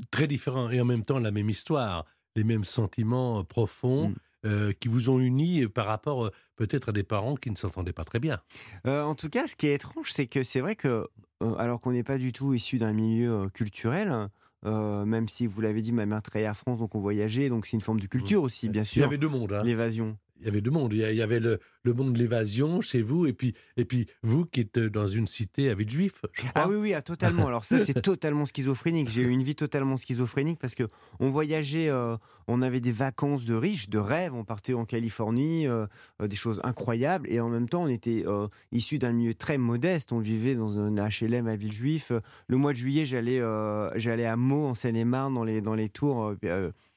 Très 0.10 0.28
différents 0.28 0.70
et 0.70 0.80
en 0.80 0.86
même 0.86 1.04
temps 1.04 1.20
la 1.20 1.32
même 1.32 1.50
histoire, 1.50 2.06
les 2.38 2.46
mêmes 2.46 2.64
sentiments 2.64 3.40
euh, 3.40 3.44
profonds 3.44 4.10
Mm. 4.10 4.16
Euh, 4.46 4.74
qui 4.80 4.88
vous 4.88 5.10
ont 5.10 5.20
unis 5.20 5.68
par 5.68 5.86
rapport 5.86 6.26
euh, 6.26 6.32
peut-être 6.56 6.90
à 6.90 6.92
des 6.92 7.04
parents 7.04 7.36
qui 7.36 7.52
ne 7.52 7.56
s'entendaient 7.56 7.94
pas 7.94 8.06
très 8.06 8.20
bien. 8.20 8.40
Euh, 8.88 9.04
en 9.04 9.16
tout 9.16 9.30
cas, 9.30 9.48
ce 9.48 9.56
qui 9.56 9.68
est 9.68 9.74
étrange, 9.76 10.12
c'est 10.12 10.28
que 10.28 10.44
c'est 10.44 10.60
vrai 10.62 10.76
que, 10.76 11.08
euh, 11.44 11.56
alors 11.58 11.80
qu'on 11.82 11.92
n'est 11.92 12.04
pas 12.04 12.18
du 12.18 12.32
tout 12.34 12.54
issu 12.54 12.78
d'un 12.78 12.94
milieu 12.94 13.32
euh, 13.32 13.48
culturel, 13.50 14.30
euh, 14.66 15.06
même 15.06 15.28
si 15.28 15.48
vous 15.48 15.60
l'avez 15.62 15.82
dit, 15.82 15.92
ma 15.92 16.06
mère 16.06 16.22
travaillait 16.22 16.48
à 16.48 16.54
France, 16.54 16.80
donc 16.80 16.94
on 16.96 17.00
voyageait, 17.00 17.50
donc 17.50 17.66
c'est 17.66 17.76
une 17.78 17.82
forme 17.82 18.00
de 18.00 18.08
culture 18.08 18.44
aussi, 18.44 18.70
bien 18.70 18.84
Il 18.84 18.86
y 18.86 18.88
sûr. 18.88 19.06
avait 19.06 19.18
deux 19.18 19.30
mondes. 19.30 19.54
hein. 19.54 19.64
L'évasion. 19.64 20.18
Il 20.42 20.46
y 20.46 20.50
avait 20.50 20.62
deux 20.62 20.72
mondes. 20.72 20.94
Il 20.94 21.00
y 21.00 21.22
avait 21.22 21.40
le, 21.40 21.60
le 21.84 21.94
monde 21.94 22.14
de 22.14 22.20
l'évasion 22.20 22.82
chez 22.82 23.02
vous 23.02 23.26
et 23.26 23.34
puis, 23.34 23.54
et 23.78 23.86
puis 23.86 24.08
vous 24.24 24.46
qui 24.46 24.62
êtes 24.62 24.80
dans 24.80 25.08
une 25.08 25.28
cité 25.28 25.70
avec 25.70 25.90
juifs. 25.90 26.22
Ah 26.56 26.68
oui, 26.68 26.76
oui, 26.76 26.94
ah, 26.94 27.02
totalement. 27.02 27.48
Alors 27.48 27.66
ça, 27.66 27.80
c'est 27.80 28.02
totalement 28.02 28.46
schizophrénique. 28.46 29.10
J'ai 29.10 29.22
eu 29.22 29.30
une 29.30 29.44
vie 29.44 29.56
totalement 29.56 29.98
schizophrénique 29.98 30.60
parce 30.60 30.76
que 30.76 30.84
on 31.20 31.30
voyageait, 31.30 31.90
euh, 31.90 32.18
on 32.48 32.62
avait 32.62 32.80
des 32.80 32.92
vacances 32.92 33.46
de 33.46 33.56
riches, 33.56 33.90
de 33.90 33.98
rêves. 33.98 34.34
On 34.34 34.44
partait 34.44 34.74
en 34.74 34.86
Californie, 34.86 35.68
euh, 35.68 35.86
euh, 36.22 36.28
des 36.28 36.36
choses 36.36 36.60
incroyables. 36.64 37.28
Et 37.32 37.40
en 37.40 37.50
même 37.50 37.70
temps, 37.70 37.84
on 37.84 37.88
était 37.88 38.24
euh, 38.28 38.48
issus 38.72 38.98
d'un 38.98 39.12
milieu 39.12 39.34
très 39.34 39.58
modeste. 39.58 40.12
On 40.12 40.20
vivait 40.20 40.56
dans 40.56 40.80
un 40.80 40.96
HLM 40.96 41.48
à 41.48 41.56
Villejuif. 41.56 42.12
Le 42.48 42.58
mois 42.58 42.74
de 42.74 42.78
juillet, 42.78 43.06
j'allais, 43.06 43.40
à 43.42 44.36
Meaux, 44.36 44.68
en 44.68 44.74
Seine-et-Marne, 44.74 45.34
dans 45.34 45.44
les, 45.44 45.62
dans 45.62 45.76
les 45.76 45.90
tours 45.90 46.34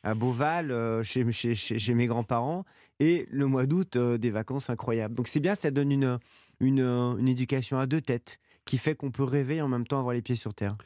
à 0.03 0.15
Beauval, 0.15 1.03
chez, 1.03 1.31
chez, 1.33 1.55
chez 1.55 1.95
mes 1.95 2.07
grands-parents. 2.07 2.65
Et 3.01 3.27
le 3.31 3.47
mois 3.47 3.67
d'août, 3.67 3.97
euh, 3.97 4.19
des 4.19 4.31
vacances 4.31 4.71
incroyables. 4.71 5.15
Donc 5.15 5.29
c'est 5.29 5.41
bien, 5.41 5.55
ça 5.55 5.71
donne 5.71 5.91
une, 5.91 6.19
une, 6.61 6.81
euh, 6.81 7.17
une 7.17 7.29
éducation 7.29 7.79
à 7.79 7.87
deux 7.87 8.01
têtes 8.01 8.39
qui 8.65 8.79
fait 8.79 8.95
qu'on 8.95 9.11
peut 9.11 9.25
rêver 9.25 9.57
et 9.57 9.63
en 9.63 9.69
même 9.69 9.87
temps 9.87 9.99
avoir 9.99 10.15
les 10.15 10.23
pieds 10.23 10.37
sur 10.37 10.55
terre. 10.55 10.77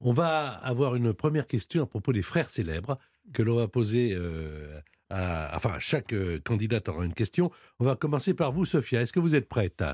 On 0.00 0.12
va 0.12 0.48
avoir 0.48 0.96
une 0.96 1.12
première 1.14 1.46
question 1.46 1.84
à 1.84 1.86
propos 1.86 2.12
des 2.12 2.22
frères 2.22 2.50
célèbres 2.50 2.98
que 3.32 3.42
l'on 3.42 3.56
va 3.56 3.68
poser 3.68 4.12
euh, 4.14 4.80
à. 5.10 5.54
Enfin, 5.54 5.78
chaque 5.78 6.12
euh, 6.12 6.40
candidate 6.44 6.88
aura 6.88 7.04
une 7.04 7.14
question. 7.14 7.50
On 7.78 7.84
va 7.84 7.94
commencer 7.94 8.34
par 8.34 8.50
vous, 8.50 8.64
Sophia. 8.64 9.02
Est-ce 9.02 9.12
que 9.12 9.20
vous 9.20 9.36
êtes 9.36 9.48
prête 9.48 9.84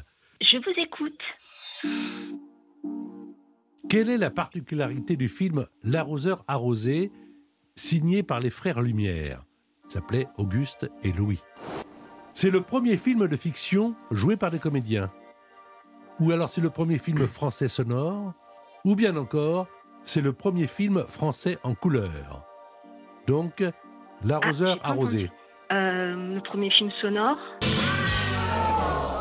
Je 0.41 0.57
vous 0.57 0.73
écoute. 0.83 1.21
Quelle 3.91 4.09
est 4.09 4.19
la 4.19 4.31
particularité 4.31 5.17
du 5.17 5.29
film 5.29 5.67
L'arroseur 5.83 6.45
arrosé, 6.49 7.13
signé 7.75 8.23
par 8.23 8.41
les 8.41 8.51
frères 8.51 8.81
Lumière? 8.81 9.45
Il 9.89 9.93
s'appelait 9.93 10.29
Auguste 10.37 10.91
et 11.03 11.13
Louis. 11.13 11.43
C'est 12.35 12.51
le 12.51 12.61
premier 12.61 12.99
film 12.99 13.27
de 13.27 13.37
fiction 13.37 13.95
joué 14.11 14.37
par 14.37 14.51
des 14.51 14.59
comédiens. 14.59 15.11
Ou 16.21 16.31
alors 16.31 16.51
c'est 16.51 16.61
le 16.61 16.69
premier 16.71 16.99
film 16.99 17.27
français 17.27 17.69
sonore. 17.69 18.35
Ou 18.85 18.95
bien 18.95 19.17
encore, 19.17 19.67
c'est 20.05 20.21
le 20.21 20.33
premier 20.33 20.67
film 20.67 21.05
français 21.07 21.59
en 21.63 21.75
couleur. 21.75 22.45
Donc, 23.27 23.65
L'arroseur 24.25 24.79
Ah, 24.83 24.91
arrosé. 24.91 25.31
Euh, 25.73 26.35
le 26.35 26.41
premier 26.43 26.71
film 26.71 26.91
sonore. 27.01 27.39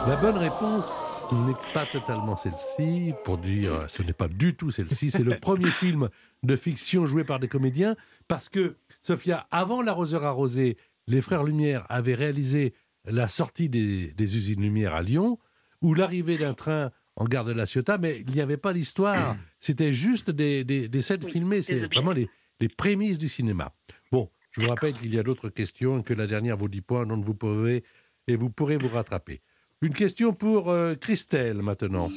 La 0.08 0.16
bonne 0.16 0.38
réponse 0.38 1.28
n'est 1.34 1.74
pas 1.74 1.86
totalement 1.86 2.38
celle-ci. 2.38 3.14
Pour 3.26 3.38
dire, 3.38 3.90
ce 3.90 4.02
n'est 4.02 4.14
pas 4.14 4.30
du 4.30 4.56
tout 4.56 4.72
celle-ci. 4.72 5.12
C'est 5.12 5.24
le 5.24 5.38
premier 5.38 5.70
film 5.72 6.08
de 6.44 6.56
fiction 6.56 7.06
joué 7.06 7.26
par 7.26 7.42
des 7.42 7.50
comédiens. 7.50 7.98
Parce 8.30 8.48
que, 8.48 8.78
Sophia, 9.02 9.48
avant 9.52 9.82
L'arroseur 9.82 10.24
arrosé, 10.24 10.78
les 11.08 11.20
frères 11.20 11.44
Lumière 11.44 11.86
avaient 11.90 12.16
réalisé 12.16 12.74
la 13.04 13.28
sortie 13.28 13.68
des, 13.68 14.14
des 14.14 14.38
usines 14.38 14.62
Lumière 14.62 14.96
à 14.96 15.02
Lyon, 15.02 15.40
ou 15.82 15.94
l'arrivée 15.94 16.38
d'un 16.38 16.54
train 16.54 16.92
en 17.18 17.26
gare 17.26 17.44
de 17.44 17.52
la 17.52 17.66
Ciotat, 17.66 17.98
mais 17.98 18.24
il 18.26 18.34
n'y 18.34 18.40
avait 18.40 18.56
pas 18.56 18.72
d'histoire. 18.72 19.36
C'était 19.60 19.92
juste 19.92 20.32
des, 20.32 20.64
des, 20.64 20.88
des 20.88 21.02
scènes 21.02 21.26
Oui, 21.26 21.32
filmées. 21.34 21.62
C'est 21.62 21.86
vraiment 21.94 22.14
les, 22.14 22.30
les 22.62 22.70
prémices 22.70 23.18
du 23.18 23.28
cinéma. 23.28 23.74
Bon, 24.14 24.30
je 24.52 24.62
vous 24.62 24.70
rappelle 24.70 24.94
qu'il 24.94 25.14
y 25.14 25.20
a 25.20 25.24
d'autres 25.24 25.50
questions, 25.50 26.02
que 26.02 26.14
la 26.14 26.28
dernière 26.28 26.56
vaut 26.56 26.70
10 26.70 26.80
points, 26.80 27.06
donc 27.06 27.26
vous 27.26 27.36
pouvez 27.36 27.84
et 28.28 28.38
vous 28.38 28.50
pourrez 28.50 28.78
vous 28.78 28.90
rattraper. 28.90 29.42
Une 29.82 29.94
question 29.94 30.34
pour 30.34 30.72
euh, 30.72 30.96
Christelle 30.96 31.62
maintenant. 31.62 32.08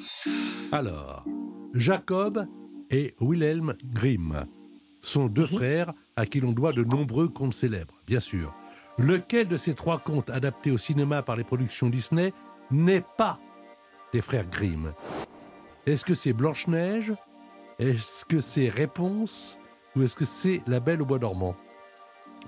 Alors, 0.73 1.25
Jacob 1.75 2.47
et 2.90 3.14
Wilhelm 3.21 3.75
Grimm 3.85 4.47
sont 5.02 5.26
deux 5.26 5.45
frères 5.47 5.93
à 6.17 6.25
qui 6.25 6.40
l'on 6.40 6.52
doit 6.52 6.73
de 6.73 6.85
nombreux 6.85 7.29
contes 7.29 7.52
célèbres, 7.52 8.00
bien 8.07 8.21
sûr. 8.21 8.55
Lequel 8.99 9.47
de 9.47 9.57
ces 9.59 9.75
trois 9.75 9.99
contes 9.99 10.31
adaptés 10.31 10.71
au 10.71 10.79
cinéma 10.79 11.23
par 11.23 11.37
les 11.37 11.45
productions 11.45 11.90
Disney 11.90 12.33
n'est 12.71 13.05
pas 13.19 13.38
des 14.14 14.23
frères 14.23 14.49
Grimm? 14.49 14.93
Est-ce 15.87 16.05
que 16.05 16.14
c'est 16.14 16.33
Blanche-Neige? 16.33 17.12
Est-ce 17.79 18.25
que 18.25 18.40
c'est 18.40 18.69
Réponse? 18.71 19.59
Ou 19.97 20.02
est-ce 20.02 20.17
que 20.17 20.25
c'est 20.25 20.62
La 20.67 20.81
Belle 20.81 21.02
au 21.02 21.07
Bois 21.07 21.19
dormant? 21.19 21.55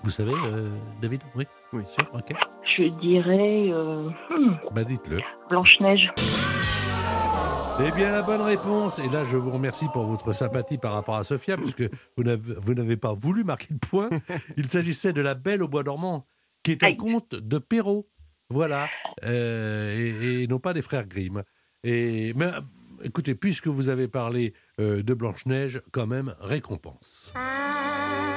Vous 0.04 0.10
savez, 0.10 0.32
euh, 0.46 0.70
David? 1.02 1.20
Oui, 1.34 1.44
Oui. 1.74 1.82
sûr, 1.86 2.08
ok. 2.14 2.32
Je 2.76 2.84
dirais. 3.00 3.68
euh, 3.72 4.08
hmm, 4.30 4.56
Bah 4.74 4.84
dites-le. 4.84 5.18
Blanche-Neige. 5.50 6.10
Eh 7.84 7.90
bien, 7.92 8.12
la 8.12 8.22
bonne 8.22 8.42
réponse, 8.42 8.98
et 8.98 9.08
là 9.08 9.24
je 9.24 9.36
vous 9.36 9.50
remercie 9.50 9.86
pour 9.92 10.04
votre 10.04 10.32
sympathie 10.32 10.78
par 10.78 10.92
rapport 10.92 11.16
à 11.16 11.24
Sophia, 11.24 11.56
puisque 11.56 11.82
vous 12.16 12.22
n'avez 12.22 12.54
vous 12.62 12.74
n'avez 12.74 12.96
pas 12.96 13.12
voulu 13.12 13.44
marquer 13.44 13.68
le 13.70 13.78
point. 13.78 14.08
Il 14.56 14.68
s'agissait 14.68 15.12
de 15.12 15.20
La 15.20 15.34
Belle 15.34 15.62
au 15.62 15.68
Bois 15.68 15.82
dormant, 15.82 16.26
qui 16.62 16.72
est 16.72 16.82
un 16.84 16.88
Aïe. 16.88 16.96
conte 16.96 17.34
de 17.34 17.58
Perrault. 17.58 18.08
Voilà. 18.50 18.88
Euh, 19.24 19.96
et, 19.98 20.42
et 20.42 20.46
non 20.46 20.58
pas 20.60 20.74
des 20.74 20.82
frères 20.82 21.06
Grimm. 21.06 21.42
Et, 21.82 22.34
mais 22.36 22.50
écoutez, 23.02 23.34
puisque 23.34 23.66
vous 23.68 23.88
avez 23.88 24.06
parlé 24.06 24.52
euh, 24.78 25.02
de 25.02 25.14
Blanche-Neige, 25.14 25.80
quand 25.90 26.06
même, 26.06 26.34
récompense. 26.40 27.32
Un 27.34 28.31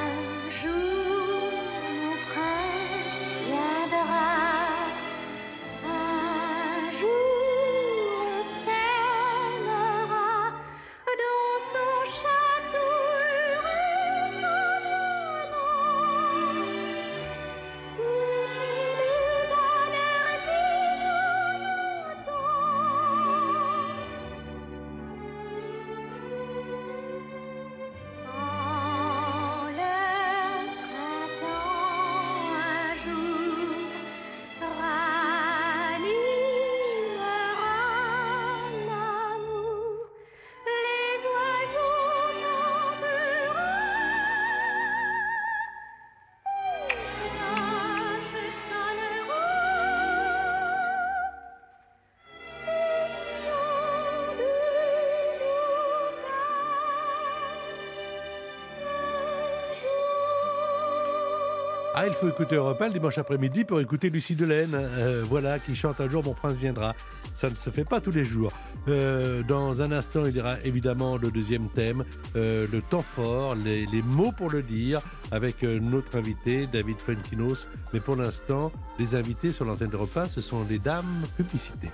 Ah, 62.06 62.08
il 62.08 62.14
faut 62.14 62.30
écouter 62.30 62.54
Europe 62.54 62.80
1 62.80 62.88
le 62.90 62.94
dimanche 62.94 63.18
après-midi 63.18 63.64
pour 63.64 63.80
écouter 63.80 64.12
Lucie 64.12 64.36
Delaine, 64.36 64.76
euh, 64.76 65.24
voilà, 65.28 65.58
qui 65.58 65.74
chante 65.74 66.00
Un 66.02 66.08
jour 66.08 66.24
mon 66.24 66.36
prince 66.36 66.54
viendra. 66.54 66.94
Ça 67.34 67.50
ne 67.50 67.56
se 67.56 67.72
fait 67.72 67.84
pas 67.84 68.00
tous 68.00 68.12
les 68.12 68.24
jours. 68.24 68.52
Euh, 68.88 69.42
dans 69.42 69.82
un 69.82 69.92
instant, 69.92 70.28
il 70.28 70.36
y 70.36 70.40
aura 70.40 70.58
évidemment 70.64 71.18
le 71.18 71.32
deuxième 71.32 71.68
thème, 71.70 72.04
euh, 72.36 72.68
le 72.72 72.82
temps 72.84 73.02
fort, 73.02 73.56
les, 73.56 73.88
les 73.88 74.04
mots 74.04 74.32
pour 74.32 74.52
le 74.52 74.62
dire, 74.62 75.02
avec 75.32 75.64
euh, 75.64 75.80
notre 75.80 76.16
invité, 76.16 76.68
David 76.68 76.98
Fuenkinos. 77.00 77.68
Mais 77.92 78.00
pour 78.00 78.18
l'instant, 78.18 78.72
les 79.00 79.16
invités 79.16 79.52
sur 79.52 79.66
l'antenne 79.66 79.90
d'Europe 79.90 80.16
1, 80.16 80.28
ce 80.28 80.42
sont 80.42 80.64
les 80.70 80.78
dames 80.78 81.24
publicités. 81.38 81.90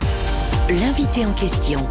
L'invité 0.70 1.26
en 1.26 1.34
question. 1.34 1.88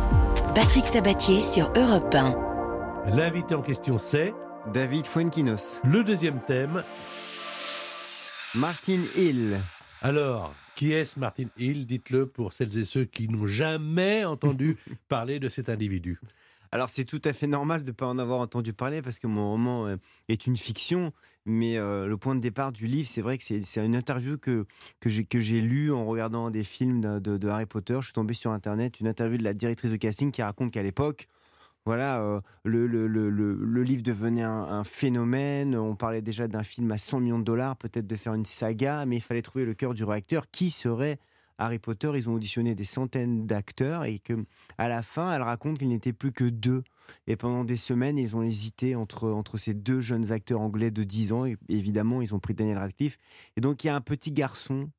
Patrick 0.55 0.85
Sabatier 0.85 1.41
sur 1.41 1.73
Europe 1.75 2.15
1. 2.15 3.15
L'invité 3.17 3.55
en 3.55 3.63
question, 3.63 3.97
c'est 3.97 4.35
David 4.75 5.07
Fuenkinos. 5.07 5.81
le 5.85 6.05
deuxième 6.05 6.41
thème. 6.47 6.83
Martin 8.55 9.01
Hill. 9.17 9.59
Alors, 10.03 10.55
qui 10.75 10.93
est-ce 10.93 11.19
Martin 11.19 11.45
Hill? 11.59 11.87
Dites-le 11.87 12.27
pour 12.27 12.53
celles 12.53 12.77
et 12.79 12.85
ceux 12.85 13.05
qui 13.05 13.29
n'ont 13.29 13.47
jamais 13.47 14.25
entendu 14.25 14.77
parler 15.09 15.39
de 15.39 15.49
cet 15.49 15.69
individu. 15.69 16.19
Alors 16.73 16.89
c'est 16.89 17.05
tout 17.05 17.21
à 17.25 17.33
fait 17.33 17.49
normal 17.49 17.83
de 17.83 17.89
ne 17.91 17.93
pas 17.93 18.07
en 18.07 18.17
avoir 18.19 18.39
entendu 18.39 18.73
parler 18.73 19.03
parce 19.03 19.19
que 19.19 19.27
mon 19.27 19.51
roman 19.51 19.89
euh, 19.89 19.97
est 20.29 20.47
une 20.47 20.57
fiction, 20.57 21.13
mais 21.45 21.77
euh, 21.79 22.07
le 22.07 22.17
point 22.17 22.37
de 22.37 22.41
départ 22.41 22.71
du 22.71 22.87
livre, 22.87 23.09
c'est 23.09 23.23
vrai 23.23 23.39
que 23.39 23.45
c'est 23.45 23.85
une 23.85 23.97
interview 23.97 24.39
que, 24.39 24.67
que 25.01 25.09
j'ai 25.11 25.25
que 25.25 25.41
j'ai 25.41 25.61
lue 25.61 25.93
en 25.93 26.07
regardant 26.07 26.49
des 26.51 26.63
films 26.63 27.01
de, 27.01 27.19
de- 27.19 27.39
de 27.39 27.49
Harry 27.49 27.67
Potter. 27.67 27.97
Je 28.01 28.07
suis 28.07 28.13
tombé 28.13 28.35
sur 28.35 28.53
Internet, 28.53 29.01
une 29.01 29.09
interview 29.09 29.37
de 29.37 29.43
la 29.43 29.53
directrice 29.53 29.91
de 29.91 29.97
casting 29.97 30.31
qui 30.31 30.43
raconte 30.43 30.71
qu'à 30.71 30.85
l'époque, 30.85 31.27
voilà, 31.91 32.21
euh, 32.21 32.41
le, 32.63 32.87
le- 32.87 33.09
le- 33.09 33.31
le- 33.31 33.83
livre 33.83 34.05
devenait 34.05 34.45
un, 34.45 34.85
phénomène. 34.85 35.75
On 35.75 35.97
parlait 35.97 36.23
déjà 36.23 36.47
d'un 36.47 36.63
film 36.63 36.93
à 36.93 36.99
100 36.99 37.19
millions 37.19 37.41
de 37.41 37.45
dollars, 37.45 37.77
peut-être 37.77 38.07
de 38.07 38.15
faire 38.15 38.35
une 38.35 38.45
saga, 38.45 39.05
mais 39.07 39.17
il 39.17 39.21
fallait 39.21 39.43
trouver 39.43 39.65
le 39.65 39.75
cœur 39.75 39.93
du 39.93 40.05
réacteur. 40.05 40.49
Qui 40.53 40.71
serait 40.71 41.19
Harry 41.59 41.81
Potter 41.81 42.13
Ils 42.15 42.31
ont 42.31 42.35
auditionné 42.35 42.77
des 42.77 42.85
centaines 42.85 43.45
d'acteurs 43.45 44.05
et 44.05 44.21
que 44.21 44.35
à 44.79 44.87
la 44.89 45.03
fin, 45.03 45.35
elle 45.35 45.43
raconte 45.43 45.79
qu'il 45.79 45.89
n'était 45.89 46.13
plus 46.13 46.31
que 46.31 46.45
deux. 46.45 46.85
Et 47.27 47.35
pendant 47.35 47.65
des 47.65 47.77
semaines, 47.77 48.19
ils 48.19 48.37
ont 48.37 48.43
hésité 48.43 48.95
entre, 48.95 49.29
entre 49.29 49.57
ces 49.59 49.75
deux 49.75 49.99
jeunes 49.99 50.31
acteurs 50.31 50.61
anglais 50.61 50.93
de 50.93 51.03
10 51.03 51.33
ans. 51.33 51.45
Et 51.45 51.57
évidemment, 51.69 52.23
ils 52.23 52.37
ont 52.37 52.39
pris 52.39 52.55
Daniel 52.55 52.79
Radcliffe. 52.79 53.19
Et 53.57 53.61
donc, 53.61 53.83
il 53.83 53.89
y 53.89 53.91
a 53.91 53.97
un 53.97 54.01
petit 54.01 54.31
garçon, 54.31 54.91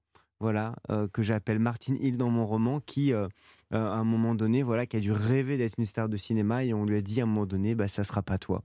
voilà, 0.42 0.76
euh, 0.90 1.08
que 1.08 1.22
j'appelle 1.22 1.60
Martin 1.60 1.96
Hill 2.02 2.18
dans 2.18 2.30
mon 2.30 2.46
roman, 2.46 2.82
qui, 2.82 3.14
euh, 3.14 3.30
à 3.72 3.78
un 3.96 4.04
moment 4.04 4.36
donné, 4.36 4.64
voilà, 4.64 4.86
qui 4.86 4.98
a 4.98 5.00
dû 5.00 5.12
rêver 5.12 5.58
d'être 5.58 5.76
une 5.78 5.86
star 5.86 6.10
de 6.10 6.18
cinéma. 6.18 6.64
Et 6.64 6.74
on 6.74 6.86
lui 6.86 6.98
a 6.98 7.02
dit 7.02 7.20
à 7.22 7.24
un 7.24 7.28
moment 7.28 7.46
donné, 7.46 7.76
bah, 7.76 7.88
ça 7.88 8.04
sera 8.04 8.22
pas 8.22 8.38
toi. 8.38 8.64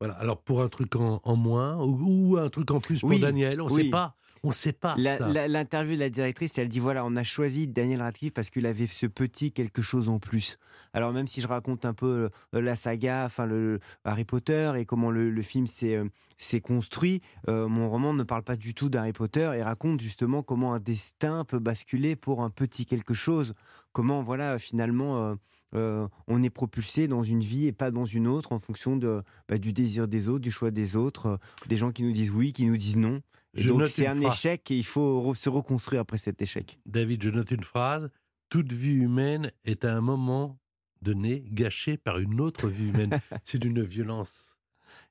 Voilà. 0.00 0.14
Alors, 0.14 0.42
pour 0.42 0.62
un 0.62 0.68
truc 0.68 0.96
en, 0.96 1.20
en 1.22 1.36
moins 1.36 1.76
ou, 1.76 2.32
ou 2.32 2.38
un 2.38 2.48
truc 2.48 2.70
en 2.70 2.80
plus 2.80 3.00
pour 3.00 3.10
Oui, 3.10 3.20
Daniel, 3.20 3.60
on 3.60 3.68
ne 3.68 3.72
oui. 3.72 3.84
sait 3.84 3.90
pas. 3.90 4.16
On 4.42 4.48
ne 4.48 4.52
sait 4.52 4.72
pas. 4.74 4.94
L'interview 4.98 5.94
de 5.94 6.00
la 6.00 6.10
directrice, 6.10 6.58
elle 6.58 6.68
dit 6.68 6.78
voilà, 6.78 7.02
on 7.06 7.16
a 7.16 7.22
choisi 7.22 7.66
Daniel 7.66 8.02
Radcliffe 8.02 8.34
parce 8.34 8.50
qu'il 8.50 8.66
avait 8.66 8.86
ce 8.86 9.06
petit 9.06 9.52
quelque 9.52 9.80
chose 9.80 10.10
en 10.10 10.18
plus. 10.18 10.58
Alors 10.92 11.14
même 11.14 11.26
si 11.26 11.40
je 11.40 11.48
raconte 11.48 11.86
un 11.86 11.94
peu 11.94 12.28
euh, 12.54 12.60
la 12.60 12.76
saga, 12.76 13.24
enfin 13.24 13.46
le 13.46 13.80
Harry 14.04 14.26
Potter 14.26 14.72
et 14.76 14.84
comment 14.84 15.10
le, 15.10 15.30
le 15.30 15.42
film 15.42 15.66
s'est 15.66 15.96
euh, 15.96 16.60
construit, 16.62 17.22
euh, 17.48 17.68
mon 17.68 17.88
roman 17.88 18.12
ne 18.12 18.22
parle 18.22 18.42
pas 18.42 18.56
du 18.56 18.74
tout 18.74 18.90
d'Harry 18.90 19.14
Potter 19.14 19.50
et 19.56 19.62
raconte 19.62 20.02
justement 20.02 20.42
comment 20.42 20.74
un 20.74 20.80
destin 20.80 21.44
peut 21.46 21.58
basculer 21.58 22.14
pour 22.14 22.42
un 22.42 22.50
petit 22.50 22.84
quelque 22.84 23.14
chose. 23.14 23.54
Comment 23.94 24.22
voilà 24.22 24.58
finalement. 24.58 25.16
euh, 25.24 25.34
euh, 25.74 26.06
on 26.28 26.40
est 26.42 26.50
propulsé 26.50 27.08
dans 27.08 27.24
une 27.24 27.40
vie 27.40 27.66
et 27.66 27.72
pas 27.72 27.90
dans 27.90 28.04
une 28.04 28.28
autre 28.28 28.52
en 28.52 28.60
fonction 28.60 28.96
de, 28.96 29.22
bah, 29.48 29.58
du 29.58 29.72
désir 29.72 30.06
des 30.06 30.28
autres, 30.28 30.38
du 30.38 30.52
choix 30.52 30.70
des 30.70 30.94
autres, 30.94 31.26
euh, 31.26 31.36
des 31.66 31.76
gens 31.76 31.90
qui 31.90 32.04
nous 32.04 32.12
disent 32.12 32.30
oui, 32.30 32.52
qui 32.52 32.66
nous 32.66 32.76
disent 32.76 32.96
non. 32.96 33.22
Et 33.56 33.62
Je 33.62 33.70
donc 33.70 33.88
c'est 33.88 34.06
un 34.06 34.14
phrase. 34.20 34.34
échec 34.38 34.70
et 34.70 34.76
il 34.76 34.84
faut 34.84 35.20
re- 35.32 35.34
se 35.34 35.48
reconstruire 35.48 36.02
après 36.02 36.18
cet 36.18 36.40
échec. 36.40 36.78
David, 36.86 37.24
je 37.24 37.30
note 37.30 37.50
une 37.50 37.64
phrase. 37.64 38.08
Toute 38.50 38.72
vie 38.72 38.92
humaine 38.92 39.50
est 39.64 39.84
à 39.84 39.96
un 39.96 40.00
moment 40.00 40.60
donné 41.02 41.42
gâchée 41.50 41.96
par 41.96 42.18
une 42.20 42.40
autre 42.40 42.68
vie 42.68 42.90
humaine. 42.90 43.18
C'est 43.42 43.58
d'une 43.58 43.82
violence 43.82 44.53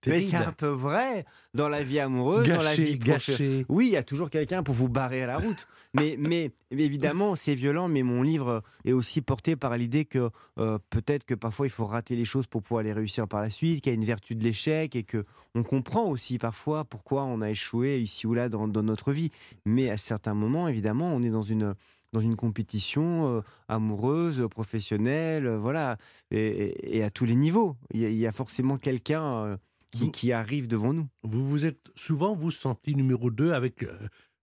Mais 0.07 0.19
c'est 0.21 0.37
un 0.37 0.51
peu 0.51 0.67
vrai 0.67 1.25
dans 1.53 1.69
la 1.69 1.83
vie 1.83 1.99
amoureuse, 1.99 2.47
dans 2.47 2.61
la 2.61 2.75
vie 2.75 2.97
professionnelle. 2.97 3.57
gâché. 3.57 3.65
Oui, 3.69 3.87
il 3.87 3.91
y 3.91 3.97
a 3.97 4.03
toujours 4.03 4.29
quelqu'un 4.29 4.63
pour 4.63 4.75
vous 4.75 4.89
barrer 4.89 5.23
à 5.23 5.27
la 5.27 5.37
route. 5.37 5.67
Mais, 5.93 6.15
mais 6.17 6.51
mais 6.71 6.83
évidemment, 6.83 7.35
c'est 7.35 7.55
violent. 7.55 7.87
Mais 7.87 8.03
mon 8.03 8.21
livre 8.21 8.63
est 8.85 8.93
aussi 8.93 9.21
porté 9.21 9.55
par 9.55 9.77
l'idée 9.77 10.05
que 10.05 10.29
euh, 10.57 10.79
peut-être 10.89 11.23
que 11.25 11.35
parfois 11.35 11.67
il 11.67 11.69
faut 11.69 11.85
rater 11.85 12.15
les 12.15 12.25
choses 12.25 12.47
pour 12.47 12.63
pouvoir 12.63 12.83
les 12.83 12.93
réussir 12.93 13.27
par 13.27 13.41
la 13.41 13.49
suite, 13.49 13.81
qu'il 13.81 13.91
y 13.91 13.95
a 13.95 13.95
une 13.95 14.05
vertu 14.05 14.35
de 14.35 14.43
l'échec 14.43 14.95
et 14.95 15.03
que 15.03 15.25
on 15.55 15.63
comprend 15.63 16.05
aussi 16.05 16.39
parfois 16.39 16.83
pourquoi 16.83 17.23
on 17.23 17.41
a 17.41 17.49
échoué 17.49 17.99
ici 17.99 18.25
ou 18.25 18.33
là 18.33 18.49
dans, 18.49 18.67
dans 18.67 18.83
notre 18.83 19.11
vie. 19.11 19.29
Mais 19.65 19.89
à 19.89 19.97
certains 19.97 20.33
moments, 20.33 20.67
évidemment, 20.67 21.13
on 21.13 21.21
est 21.21 21.29
dans 21.29 21.43
une 21.43 21.75
dans 22.11 22.19
une 22.19 22.35
compétition 22.35 23.37
euh, 23.37 23.41
amoureuse, 23.67 24.47
professionnelle, 24.49 25.47
euh, 25.47 25.57
voilà, 25.57 25.97
et, 26.29 27.03
à 27.03 27.09
tous 27.09 27.25
les 27.25 27.33
niveaux. 27.33 27.75
Il 27.91 28.01
y 28.01 28.05
a, 28.05 28.09
il 28.09 28.17
y 28.17 28.27
a 28.27 28.31
forcément 28.31 28.77
quelqu'un 28.77 29.57
qui, 29.93 29.99
Vous- 30.05 30.11
qui 30.11 30.31
arrive 30.31 30.67
devant 30.67 30.91
nous. 30.93 31.07
Vous 31.23 31.47
vous 31.47 31.65
êtes 31.65 31.89
souvent, 31.95 32.35
vous, 32.35 32.51
senti 32.51 32.95
numéro 32.95 33.29
2 33.31 33.51
avec 33.53 33.83
euh, 33.83 33.97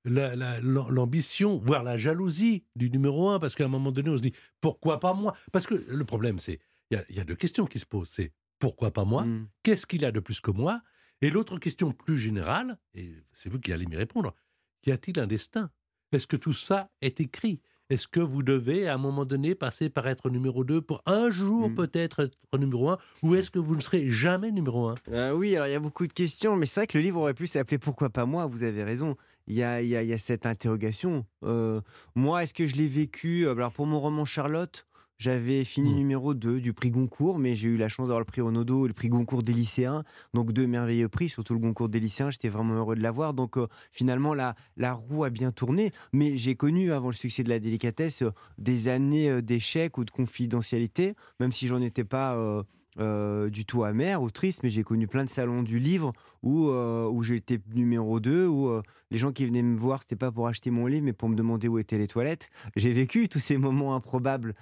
la- 0.05 0.35
la- 0.37 0.61
l'am- 0.61 0.91
l'ambition, 0.91 1.59
voire 1.59 1.83
la 1.83 1.99
jalousie 1.99 2.65
du 2.77 2.89
numéro 2.91 3.29
1, 3.31 3.39
parce 3.41 3.55
qu'à 3.55 3.65
un 3.65 3.69
moment 3.69 3.93
donné, 3.93 4.09
on 4.11 4.17
se 4.17 4.23
dit 4.23 4.33
pourquoi 4.61 5.01
pas 5.01 5.13
moi? 5.13 5.35
Parce 5.53 5.67
que 5.67 5.75
le 5.75 6.05
problème, 6.05 6.39
c'est 6.39 6.59
il 6.91 6.95
y 6.95 6.97
a- 6.99 7.05
il 7.11 7.17
y, 7.17 7.21
a 7.21 7.25
deux 7.25 7.37
questions 7.37 7.67
qui 7.67 7.79
se 7.79 7.87
posent. 7.87 8.09
C'est 8.09 8.33
pourquoi 8.59 8.91
pas 8.93 9.05
moi? 9.05 9.25
Mm. 9.25 9.49
Qu'est-ce 9.63 9.87
qu'il 9.87 10.05
a 10.05 10.13
de 10.13 10.21
plus 10.21 10.41
que 10.41 10.51
moi? 10.51 10.81
Et 11.21 11.31
l'autre 11.31 11.59
question 11.59 11.93
plus 11.93 12.17
générale, 12.19 12.79
et 12.95 13.13
c'est 13.33 13.49
vous 13.51 13.61
qui 13.61 13.73
allez 13.73 13.87
m'y 13.87 13.97
répondre, 13.97 14.35
qu'y 14.83 14.91
a-t-il 14.93 15.19
un 15.21 15.27
destin? 15.27 15.71
Est-ce 16.13 16.27
que 16.27 16.37
tout 16.37 16.55
ça 16.55 16.91
est 17.03 17.21
écrit? 17.21 17.61
Est-ce 17.91 18.07
que 18.09 18.21
vous 18.21 18.43
devez, 18.43 18.87
à 18.89 18.95
un 18.95 18.99
moment 18.99 19.25
donné, 19.25 19.55
passer 19.55 19.91
par 19.91 20.07
être 20.09 20.31
numéro 20.31 20.65
2 20.65 20.81
pour 20.81 21.03
un 21.07 21.29
jour 21.31 21.69
Mm. 21.69 21.75
peut-être 21.75 22.21
être 22.21 22.59
numéro 22.59 22.89
1 22.91 22.99
Ou 23.23 23.35
est-ce 23.35 23.51
que 23.51 23.59
vous 23.59 23.75
ne 23.77 23.81
serez 23.81 24.09
jamais 24.11 24.53
numéro 24.53 24.89
1 24.89 24.95
Euh, 25.11 25.33
oui, 25.35 25.55
alors 25.57 25.67
il 25.69 25.73
y 25.73 25.75
a 25.75 25.81
beaucoup 25.81 26.07
de 26.07 26.13
questions, 26.13 26.55
mais 26.57 26.67
c'est 26.67 26.81
vrai 26.81 26.87
que 26.87 26.97
le 26.97 27.03
livre 27.05 27.21
aurait 27.21 27.35
pu 27.35 27.47
s'appeler 27.47 27.79
Pourquoi 27.79 28.09
pas 28.09 28.25
moi? 28.27 28.47
Vous 28.47 28.63
avez 28.63 28.85
raison. 28.85 29.17
Il 29.49 29.55
y 29.57 29.63
a, 29.65 29.83
il 29.83 29.89
y 29.89 29.97
a- 29.97 30.03
il 30.05 30.09
y 30.09 30.13
a 30.13 30.19
cette 30.19 30.47
interrogation. 30.47 31.27
Euh, 31.45 31.81
moi, 32.15 32.45
est-ce 32.45 32.55
que 32.55 32.67
je 32.67 32.77
l'ai 32.77 32.87
vécu? 32.87 33.49
Alors 33.49 33.73
pour 33.73 33.87
mon 33.87 33.99
roman 33.99 34.25
Charlotte, 34.25 34.87
J'avais 35.21 35.65
fini 35.65 35.93
Mm. 35.93 35.97
numéro 35.97 36.33
2 36.33 36.63
du 36.63 36.73
prix 36.73 36.91
Goncourt, 36.91 37.39
mais 37.39 37.55
j'ai 37.55 37.69
eu 37.69 37.77
la 37.77 37.89
chance 37.89 38.07
d'avoir 38.09 38.21
le 38.21 38.25
prix 38.25 38.41
Renaudot 38.41 38.87
et 38.87 38.89
le 38.89 38.95
prix 38.95 39.11
Goncourt 39.11 39.43
des 39.43 39.53
lycéens. 39.53 40.03
Donc 40.33 40.53
deux 40.53 40.67
merveilleux 40.67 41.11
prix, 41.11 41.29
surtout 41.29 41.53
le 41.53 41.61
Goncourt 41.61 41.91
des 41.91 42.01
lycéens. 42.01 42.31
J'étais 42.31 42.49
vraiment 42.49 42.73
heureux 42.73 42.97
de 42.97 43.03
l'avoir. 43.03 43.35
Donc 43.35 43.59
euh, 43.59 43.67
finalement, 43.93 44.33
la, 44.33 44.55
la 44.79 44.95
roue 44.95 45.25
a 45.25 45.29
bien 45.29 45.53
tourné. 45.53 45.93
Mais 46.15 46.39
j'ai 46.39 46.55
connu, 46.55 46.91
avant 46.91 47.09
le 47.09 47.13
succès 47.15 47.43
de 47.43 47.51
la 47.51 47.59
délicatesse, 47.59 48.23
euh, 48.23 48.33
des 48.57 48.89
années 48.89 49.29
euh, 49.29 49.43
d'échecs 49.43 49.99
ou 49.99 50.07
de 50.07 50.11
confidentialité, 50.11 51.15
même 51.39 51.53
si 51.53 51.67
j'en 51.67 51.83
étais 51.83 52.05
pas... 52.05 52.65
euh, 52.99 53.51
du 53.51 53.65
tout 53.65 53.85
amer 53.85 54.21
ou 54.21 54.31
triste, 54.31 54.65
mais 54.65 54.69
j'ai 54.69 54.83
connu 54.83 55.07
plein 55.07 55.25
de 55.25 55.31
salons 55.31 55.63
du 55.63 55.79
livre 55.79 56.13
où, 56.43 56.71
euh, 56.71 57.09
où 57.09 57.23
j'étais 57.23 57.61
numéro 57.73 58.19
2, 58.19 58.49
où 58.49 58.69
euh, 58.69 58.83
les 59.13 59.19
gens 59.19 59.31
qui 59.31 59.47
venaient 59.47 59.63
me 59.63 59.79
voir, 59.79 60.01
c'était 60.01 60.17
pas 60.17 60.33
pour 60.33 60.49
acheter 60.49 60.73
mon 60.73 60.87
livre, 60.87 61.05
mais 61.05 61.13
pour 61.13 61.29
me 61.29 61.37
demander 61.37 61.69
où 61.69 61.79
étaient 61.79 61.99
les 61.99 62.09
toilettes. 62.09 62.51
J'ai 62.75 62.93
vécu 62.93 63.29
tous 63.29 63.39
ces 63.39 63.59
moments 63.59 63.95
improbables, 63.95 64.55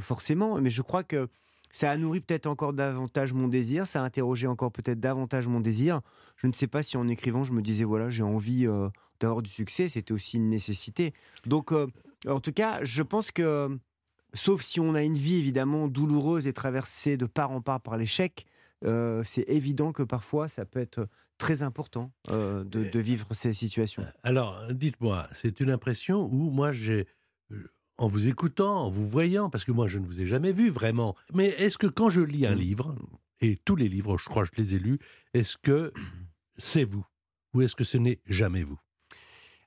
forcément, 0.00 0.60
mais 0.60 0.68
je 0.68 0.82
crois 0.82 1.04
que 1.04 1.28
ça 1.72 1.90
a 1.90 1.96
nourri 1.96 2.20
peut-être 2.20 2.46
encore 2.46 2.74
davantage 2.74 3.32
mon 3.32 3.48
désir, 3.48 3.86
ça 3.86 4.02
a 4.02 4.04
interrogé 4.04 4.46
encore 4.46 4.70
peut-être 4.70 5.00
davantage 5.00 5.48
mon 5.48 5.60
désir. 5.60 6.02
Je 6.36 6.46
ne 6.46 6.52
sais 6.52 6.66
pas 6.66 6.82
si 6.82 6.98
en 6.98 7.08
écrivant, 7.08 7.44
je 7.44 7.52
me 7.52 7.62
disais, 7.62 7.84
voilà, 7.84 8.10
j'ai 8.10 8.22
envie 8.22 8.66
d'avoir 9.20 9.40
du 9.40 9.50
succès, 9.50 9.88
c'était 9.88 10.12
aussi 10.12 10.36
une 10.36 10.48
nécessité. 10.48 11.14
Donc, 11.46 11.72
en 11.72 12.40
tout 12.40 12.52
cas, 12.52 12.80
je 12.82 13.02
pense 13.02 13.30
que, 13.30 13.78
sauf 14.34 14.62
si 14.62 14.80
on 14.80 14.94
a 14.94 15.02
une 15.02 15.14
vie 15.14 15.36
évidemment 15.36 15.88
douloureuse 15.88 16.46
et 16.46 16.52
traversée 16.52 17.16
de 17.16 17.26
part 17.26 17.50
en 17.50 17.60
part 17.60 17.80
par 17.80 17.96
l'échec, 17.96 18.44
euh, 18.84 19.22
c'est 19.24 19.44
évident 19.48 19.92
que 19.92 20.02
parfois 20.02 20.48
ça 20.48 20.64
peut 20.66 20.80
être 20.80 21.08
très 21.38 21.62
important 21.62 22.12
euh, 22.30 22.62
de, 22.64 22.84
de 22.84 22.98
vivre 23.00 23.32
ces 23.34 23.54
situations. 23.54 24.04
Alors, 24.22 24.60
dites-moi, 24.72 25.28
c'est 25.32 25.60
une 25.60 25.70
impression 25.70 26.26
où 26.26 26.50
moi 26.50 26.72
j'ai, 26.72 27.06
euh, 27.50 27.64
en 27.96 28.06
vous 28.08 28.28
écoutant, 28.28 28.84
en 28.86 28.90
vous 28.90 29.06
voyant, 29.06 29.50
parce 29.50 29.64
que 29.64 29.72
moi 29.72 29.86
je 29.86 29.98
ne 29.98 30.04
vous 30.06 30.20
ai 30.20 30.26
jamais 30.26 30.52
vu 30.52 30.68
vraiment, 30.70 31.16
mais 31.32 31.48
est-ce 31.48 31.78
que 31.78 31.86
quand 31.86 32.10
je 32.10 32.20
lis 32.20 32.46
un 32.46 32.54
Mm. 32.54 32.58
livre, 32.58 32.94
et 33.40 33.56
tous 33.64 33.76
les 33.76 33.88
livres, 33.88 34.16
je 34.18 34.24
crois 34.26 34.44
que 34.44 34.50
je 34.56 34.62
les 34.62 34.74
ai 34.76 34.78
lus, 34.78 34.98
est-ce 35.34 35.56
que 35.56 35.92
c'est 36.56 36.84
vous 36.84 37.04
ou 37.52 37.62
est-ce 37.62 37.74
que 37.76 37.84
ce 37.84 37.98
n'est 37.98 38.20
jamais 38.26 38.62
vous? 38.64 38.78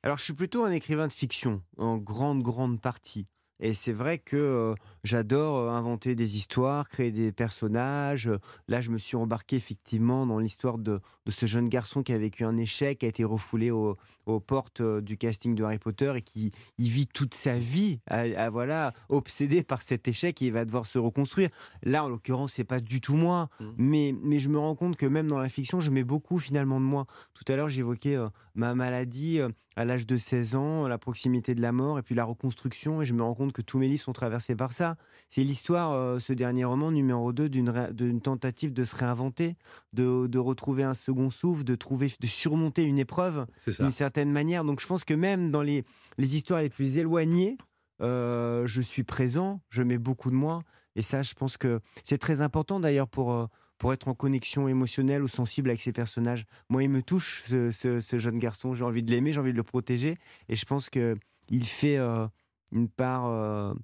Alors, 0.04 0.18
je 0.18 0.24
suis 0.24 0.34
plutôt 0.34 0.64
un 0.64 0.72
écrivain 0.72 1.08
de 1.08 1.14
fiction, 1.14 1.64
en 1.78 1.98
grande, 1.98 2.42
grande 2.44 2.80
partie. 2.82 3.28
Et 3.60 3.74
c'est 3.74 3.94
vrai 3.94 4.20
que 4.20 4.36
euh, 4.38 4.76
j'adore 5.04 5.58
euh, 5.58 5.70
inventer 5.72 6.14
des 6.16 6.38
histoires, 6.38 6.90
créer 6.90 7.12
des 7.12 7.32
personnages. 7.32 8.28
Euh, 8.28 8.38
Là, 8.68 8.82
je 8.82 8.92
me 8.92 8.98
suis 9.00 9.18
embarqué 9.18 9.56
effectivement 9.56 10.26
dans 10.28 10.38
l'histoire 10.40 10.78
de, 10.78 11.00
de 11.26 11.32
ce 11.32 11.46
jeune 11.48 11.68
garçon 11.70 12.04
qui 12.04 12.14
a 12.14 12.18
vécu 12.18 12.44
un 12.44 12.58
échec, 12.58 13.00
qui 13.00 13.06
a 13.06 13.10
été 13.10 13.24
refoulé 13.24 13.72
au- 13.72 13.98
aux 14.30 14.40
portes 14.40 14.82
euh, 14.82 15.02
du 15.02 15.18
casting 15.18 15.56
de 15.56 15.64
Harry 15.64 15.80
Potter 15.80 16.12
et 16.16 16.22
qui 16.22 16.52
il 16.78 16.90
vit 16.90 17.08
toute 17.08 17.34
sa 17.34 17.58
vie 17.58 18.00
à, 18.08 18.20
à, 18.20 18.50
voilà 18.50 18.94
obsédé 19.10 19.64
par 19.64 19.82
cet 19.82 20.08
échec 20.08 20.42
et 20.42 20.46
il 20.46 20.52
va 20.54 20.66
devoir 20.66 20.86
se 20.86 20.98
reconstruire. 20.98 21.50
Là, 21.84 22.04
en 22.04 22.10
l'occurrence, 22.10 22.54
c'est 22.54 22.64
pas 22.64 22.80
du 22.80 23.02
tout 23.02 23.16
moi, 23.16 23.50
Mm. 23.60 23.66
mais, 23.78 24.16
mais 24.24 24.40
je 24.40 24.50
me 24.50 24.60
rends 24.60 24.76
compte 24.76 24.96
que 24.98 25.06
même 25.06 25.28
dans 25.28 25.40
la 25.40 25.50
fiction, 25.50 25.80
je 25.80 25.92
mets 25.92 26.04
beaucoup 26.04 26.38
finalement 26.40 26.80
de 26.80 26.86
moi. 26.86 27.06
Tout 27.34 27.52
à 27.52 27.56
l'heure, 27.56 27.70
j'évoquais 27.70 28.16
euh, 28.16 28.28
ma 28.56 28.76
maladie 28.76 29.40
euh, 29.40 29.50
à 29.76 29.86
l'âge 29.86 30.08
de 30.08 30.18
16 30.18 30.56
ans, 30.56 30.88
la 30.88 30.98
proximité 30.98 31.54
de 31.54 31.62
la 31.62 31.72
mort 31.72 32.00
et 32.00 32.02
puis 32.02 32.16
la 32.16 32.24
reconstruction. 32.24 33.02
Et 33.02 33.06
je 33.06 33.14
me 33.14 33.22
rends 33.22 33.36
compte 33.36 33.54
que 33.54 33.62
tous 33.62 33.78
mes 33.78 33.88
livres 33.88 34.02
sont 34.02 34.14
traversés 34.14 34.56
par 34.56 34.74
ça. 34.74 34.96
C'est 35.30 35.44
l'histoire, 35.44 35.92
euh, 35.92 36.20
ce 36.20 36.34
dernier 36.34 36.66
roman, 36.66 36.92
numéro 36.92 37.32
2, 37.32 37.50
d'une 37.50 38.22
tentative 38.22 38.74
de 38.74 38.84
se 38.84 38.96
réinventer, 38.96 39.56
de, 39.94 40.28
de 40.28 40.40
retrouver 40.40 40.84
un 40.84 40.94
second 40.96 41.30
souffle, 41.30 41.64
de, 41.64 41.76
trouver, 41.76 42.12
de 42.20 42.28
surmonter 42.28 42.84
une 42.84 42.98
épreuve 42.98 43.46
C'est 43.62 43.72
ça. 43.72 43.84
Manière. 44.26 44.64
Donc 44.64 44.80
je 44.82 44.88
pense 44.88 45.04
que 45.04 45.14
même 45.14 45.52
dans 45.52 45.62
les, 45.62 45.84
les 46.18 46.36
histoires 46.36 46.62
les 46.62 46.70
plus 46.70 46.98
éloignées, 46.98 47.58
euh, 48.02 48.66
je 48.68 48.82
suis 48.82 49.04
présent, 49.04 49.62
je 49.70 49.82
mets 49.84 49.98
beaucoup 49.98 50.30
de 50.30 50.36
moi. 50.36 50.64
Et 50.96 51.02
ça, 51.02 51.22
je 51.22 51.34
pense 51.34 51.58
que 51.58 51.80
c'est 52.04 52.18
très 52.18 52.42
important 52.42 52.80
d'ailleurs 52.80 53.08
pour, 53.08 53.34
euh, 53.34 53.46
pour 53.78 53.94
être 53.94 54.08
en 54.08 54.14
connexion 54.16 54.68
émotionnelle 54.68 55.24
ou 55.24 55.28
sensible 55.28 55.70
avec 55.70 55.82
ces 55.82 55.92
personnages. 55.92 56.46
Moi, 56.70 56.84
il 56.84 56.90
me 56.90 57.02
touche, 57.04 57.44
ce, 57.46 57.72
ce- 57.72 58.18
jeune 58.20 58.40
garçon. 58.40 58.74
J'ai 58.74 58.84
envie 58.84 59.04
de 59.04 59.12
l'aimer, 59.12 59.32
j'ai 59.32 59.40
envie 59.40 59.52
de 59.52 59.58
le 59.58 59.64
protéger. 59.64 60.18
Et 60.50 60.56
je 60.56 60.66
pense 60.66 60.90
qu'il 60.90 61.64
fait 61.64 61.98
euh, 61.98 62.28
une 62.72 62.90
part 62.90 63.76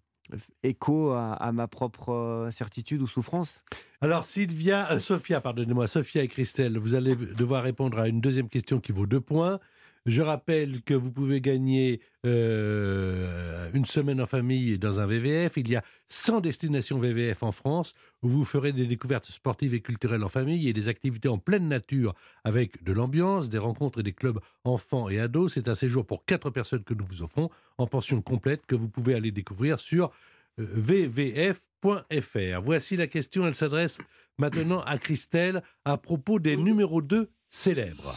écho 0.64 1.12
à, 1.12 1.52
ma 1.52 1.68
propre 1.68 2.48
certitude 2.52 3.02
ou 3.02 3.08
souffrance. 3.08 3.64
Alors 4.02 4.24
Sylvia, 4.24 4.92
euh, 4.92 5.00
Sophia, 5.00 5.42
pardonnez-moi, 5.42 5.88
Sophia 5.88 6.24
et 6.24 6.28
Christelle, 6.28 6.78
vous 6.78 6.96
allez 6.96 7.16
devoir 7.16 7.64
répondre 7.64 8.00
à 8.00 8.08
une 8.08 8.22
deuxième 8.22 8.50
question 8.50 8.80
qui 8.80 8.92
vaut 8.92 9.06
deux 9.06 9.22
points. 9.22 9.60
Je 10.06 10.22
rappelle 10.22 10.82
que 10.82 10.94
vous 10.94 11.12
pouvez 11.12 11.40
gagner 11.40 12.02
euh, 12.26 13.70
une 13.74 13.86
semaine 13.86 14.20
en 14.20 14.26
famille 14.26 14.78
dans 14.78 15.00
un 15.00 15.06
VVF. 15.06 15.54
Il 15.56 15.70
y 15.70 15.78
a 15.78 15.84
100 16.10 16.42
destinations 16.42 17.00
VVF 17.00 17.42
en 17.42 17.54
France 17.54 17.94
où 18.22 18.28
vous 18.28 18.44
ferez 18.44 18.74
des 18.74 18.86
découvertes 18.86 19.28
sportives 19.28 19.74
et 19.74 19.80
culturelles 19.80 20.26
en 20.26 20.30
famille 20.30 20.68
et 20.68 20.74
des 20.74 20.90
activités 20.90 21.30
en 21.30 21.38
pleine 21.38 21.70
nature 21.70 22.14
avec 22.44 22.84
de 22.84 22.92
l'ambiance, 22.92 23.48
des 23.48 23.60
rencontres 23.60 24.02
et 24.02 24.04
des 24.04 24.12
clubs 24.12 24.40
enfants 24.66 25.08
et 25.08 25.22
ados. 25.22 25.54
C'est 25.54 25.70
un 25.70 25.76
séjour 25.76 26.06
pour 26.06 26.26
quatre 26.26 26.50
personnes 26.50 26.84
que 26.84 26.94
nous 26.94 27.06
vous 27.06 27.22
offrons 27.22 27.50
en 27.78 27.88
pension 27.88 28.22
complète 28.22 28.66
que 28.66 28.76
vous 28.76 28.90
pouvez 28.90 29.16
aller 29.16 29.32
découvrir 29.32 29.80
sur 29.80 30.12
euh, 30.60 30.68
vvf.fr. 30.68 32.62
Voici 32.62 32.98
la 32.98 33.08
question, 33.08 33.48
elle 33.48 33.56
s'adresse 33.56 34.00
maintenant 34.38 34.82
à 34.82 34.98
Christelle 34.98 35.64
à 35.86 35.96
propos 35.96 36.40
des 36.40 36.58
numéros 36.58 37.02
2 37.02 37.30
célèbres. 37.50 38.14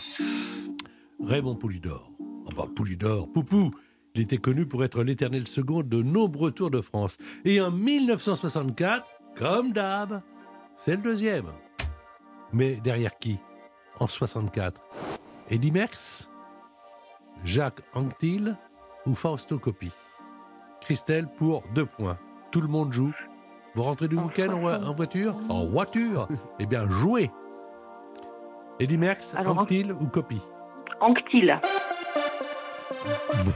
Raymond 1.22 1.56
Poulidor. 1.56 2.10
Oh 2.20 2.50
bah 2.56 2.66
Poulidor, 2.74 3.30
Poupou 3.32 3.72
il 4.14 4.22
était 4.22 4.38
connu 4.38 4.64
pour 4.64 4.82
être 4.82 5.02
l'éternel 5.02 5.46
second 5.46 5.82
de 5.82 6.02
nombreux 6.02 6.50
Tours 6.50 6.70
de 6.70 6.80
France. 6.80 7.18
Et 7.44 7.60
en 7.60 7.70
1964, 7.70 9.04
comme 9.36 9.72
d'hab, 9.72 10.22
c'est 10.78 10.92
le 10.96 11.02
deuxième. 11.02 11.46
Mais 12.54 12.76
derrière 12.76 13.18
qui? 13.18 13.36
En 14.00 14.06
64 14.06 14.80
Eddy 15.50 15.70
Merckx 15.70 16.28
Jacques 17.44 17.82
Anquetil 17.94 18.56
ou 19.04 19.14
Fausto 19.14 19.58
Coppi? 19.58 19.90
Christelle 20.80 21.28
pour 21.36 21.62
deux 21.74 21.84
points. 21.86 22.16
Tout 22.52 22.62
le 22.62 22.68
monde 22.68 22.92
joue. 22.94 23.12
Vous 23.74 23.82
rentrez 23.82 24.08
du 24.08 24.16
En 24.16 24.26
week-end 24.28 24.54
en, 24.54 24.60
voi- 24.60 24.78
en 24.82 24.94
voiture? 24.94 25.36
En 25.50 25.66
voiture 25.66 26.26
Eh 26.58 26.64
bien, 26.64 26.88
jouez 26.88 27.30
Eddy 28.80 28.96
Merckx, 28.96 29.34
Alors, 29.34 29.58
en- 29.58 29.62
Anquetil 29.62 29.92
ou 29.92 30.06
Coppi? 30.06 30.40
Anctil. 31.00 31.60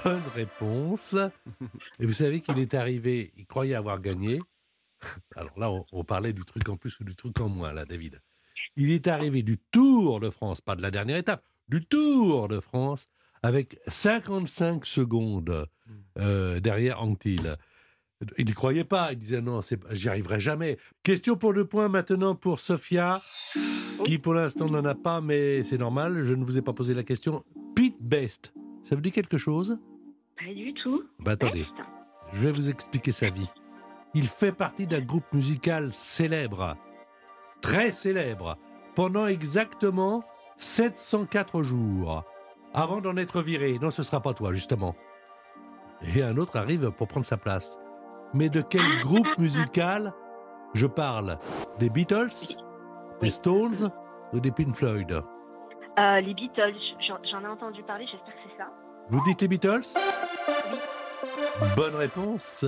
Bonne 0.05 0.23
réponse. 0.35 1.17
Et 1.99 2.07
vous 2.07 2.13
savez 2.13 2.41
qu'il 2.41 2.59
est 2.59 2.75
arrivé, 2.75 3.33
il 3.37 3.47
croyait 3.47 3.75
avoir 3.75 4.01
gagné. 4.01 4.41
Alors 5.37 5.59
là, 5.59 5.71
on, 5.71 5.85
on 5.93 6.05
parlait 6.05 6.33
du 6.33 6.45
truc 6.45 6.69
en 6.69 6.77
plus 6.77 6.99
ou 7.01 7.05
du 7.05 7.15
truc 7.15 7.41
en 7.41 7.49
moins, 7.49 7.73
là, 7.73 7.85
David. 7.85 8.21
Il 8.77 8.91
est 8.91 9.09
arrivé 9.09 9.43
du 9.43 9.59
Tour 9.59 10.21
de 10.21 10.31
France, 10.31 10.61
pas 10.61 10.77
de 10.77 10.83
la 10.83 10.91
dernière 10.91 11.17
étape, 11.17 11.45
du 11.69 11.85
Tour 11.85 12.49
de 12.49 12.61
France, 12.61 13.09
avec 13.43 13.79
55 13.87 14.85
secondes 14.85 15.67
euh, 16.19 16.61
derrière 16.61 17.03
Anctil. 17.03 17.57
Il 18.37 18.45
n'y 18.45 18.53
croyait 18.53 18.85
pas, 18.85 19.13
il 19.13 19.19
disait 19.19 19.41
non, 19.41 19.61
j'y 19.93 20.09
arriverai 20.09 20.41
jamais. 20.41 20.77
Question 21.03 21.37
pour 21.37 21.55
deux 21.55 21.65
points 21.65 21.89
maintenant 21.89 22.35
pour 22.35 22.59
Sophia, 22.59 23.19
qui 24.05 24.19
pour 24.19 24.35
l'instant 24.35 24.67
n'en 24.67 24.85
a 24.85 24.95
pas, 24.95 25.21
mais 25.21 25.63
c'est 25.63 25.79
normal, 25.79 26.25
je 26.25 26.35
ne 26.35 26.45
vous 26.45 26.59
ai 26.59 26.63
pas 26.63 26.75
posé 26.75 26.93
la 26.93 27.03
question. 27.03 27.45
Pete 27.75 27.97
Best, 28.01 28.53
ça 28.83 28.95
vous 28.95 29.01
dit 29.01 29.13
quelque 29.13 29.39
chose? 29.39 29.79
Pas 30.39 30.53
du 30.53 30.75
tout. 30.75 31.05
Bah 31.19 31.33
attendez, 31.33 31.61
Best. 31.61 31.73
je 32.35 32.41
vais 32.41 32.53
vous 32.53 32.69
expliquer 32.69 33.13
sa 33.13 33.31
vie. 33.31 33.49
Il 34.13 34.27
fait 34.27 34.53
partie 34.53 34.87
d'un 34.87 35.01
groupe 35.01 35.33
musical 35.33 35.91
célèbre, 35.95 36.77
très 37.63 37.93
célèbre, 37.93 38.59
pendant 38.95 39.27
exactement 39.29 40.25
704 40.59 41.63
jours, 41.63 42.25
avant 42.75 43.01
d'en 43.01 43.17
être 43.17 43.41
viré. 43.41 43.79
Non, 43.81 43.91
ce 43.91 44.03
sera 44.03 44.21
pas 44.21 44.35
toi, 44.35 44.53
justement. 44.53 44.95
Et 46.15 46.23
un 46.23 46.37
autre 46.37 46.57
arrive 46.57 46.91
pour 46.91 47.09
prendre 47.09 47.25
sa 47.27 47.37
place. 47.39 47.79
Mais 48.33 48.49
de 48.49 48.61
quel 48.61 49.01
groupe 49.01 49.27
musical 49.39 50.13
je 50.75 50.87
parle? 50.87 51.39
Des 51.79 51.91
Beatles? 51.91 52.57
Des 53.21 53.31
Stones? 53.31 53.91
Ou 54.33 54.39
des 54.39 54.53
Pink 54.53 54.77
Floyd? 54.77 55.11
Euh, 55.11 56.21
les 56.21 56.35
Beatles, 56.35 56.77
j'en 57.09 57.41
ai 57.43 57.49
entendu 57.49 57.83
parler, 57.83 58.07
j'espère 58.11 58.35
que 58.35 58.41
c'est 58.49 58.57
ça. 58.57 58.69
Vous 59.09 59.21
dites 59.25 59.43
les 59.43 59.49
Beatles? 59.49 59.83
Bonne 61.77 61.97
réponse. 61.97 62.65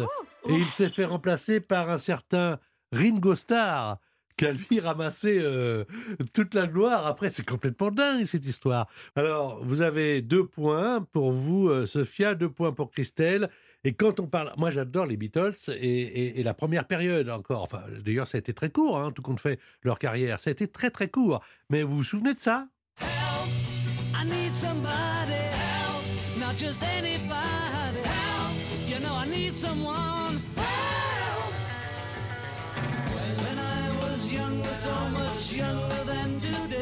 Et 0.49 0.55
il 0.55 0.71
s'est 0.71 0.91
fait 0.91 1.05
remplacer 1.05 1.61
par 1.61 1.89
un 1.91 1.99
certain 1.99 2.59
Ringo 2.91 3.37
Starr, 3.37 3.99
qui 4.37 4.47
a 4.47 4.53
lui 4.53 4.81
ramassé 4.81 5.39
euh, 5.39 5.85
toute 6.35 6.55
la 6.55 6.67
gloire. 6.67 7.07
Après, 7.07 7.31
c'est 7.31 7.49
complètement 7.49 7.93
dingue 7.93 8.25
cette 8.25 8.47
histoire. 8.47 8.89
Alors, 9.15 9.61
vous 9.63 9.83
avez 9.83 10.21
deux 10.23 10.45
points 10.45 11.07
pour 11.13 11.31
vous, 11.31 11.69
euh, 11.69 11.87
Sophia, 11.87 12.35
deux 12.35 12.51
points 12.51 12.73
pour 12.73 12.91
Christelle. 12.91 13.49
Et 13.85 13.95
quand 13.95 14.21
on 14.21 14.27
parle, 14.27 14.53
moi 14.57 14.71
j'adore 14.71 15.07
les 15.07 15.17
Beatles 15.17 15.55
et, 15.69 16.43
la 16.43 16.55
première 16.55 16.87
période 16.87 17.29
encore. 17.29 17.63
Enfin, 17.63 17.83
d'ailleurs, 18.05 18.27
ça 18.27 18.39
a 18.39 18.41
été 18.41 18.53
très 18.53 18.71
court, 18.71 18.99
hein, 18.99 19.13
tout 19.13 19.23
compte 19.23 19.41
fait, 19.41 19.59
leur 19.83 19.99
carrière. 19.99 20.39
Ça 20.39 20.51
a 20.51 20.53
été 20.53 20.69
très 20.69 20.91
très 20.91 21.09
court. 21.09 21.41
Mais 21.69 21.83
vous 21.83 21.97
vous 21.97 22.05
souvenez 22.05 22.35
de 22.35 22.39
ça? 22.39 22.69
So 34.83 34.91
much 35.11 35.53
younger 35.53 36.05
than 36.07 36.37
today. 36.39 36.82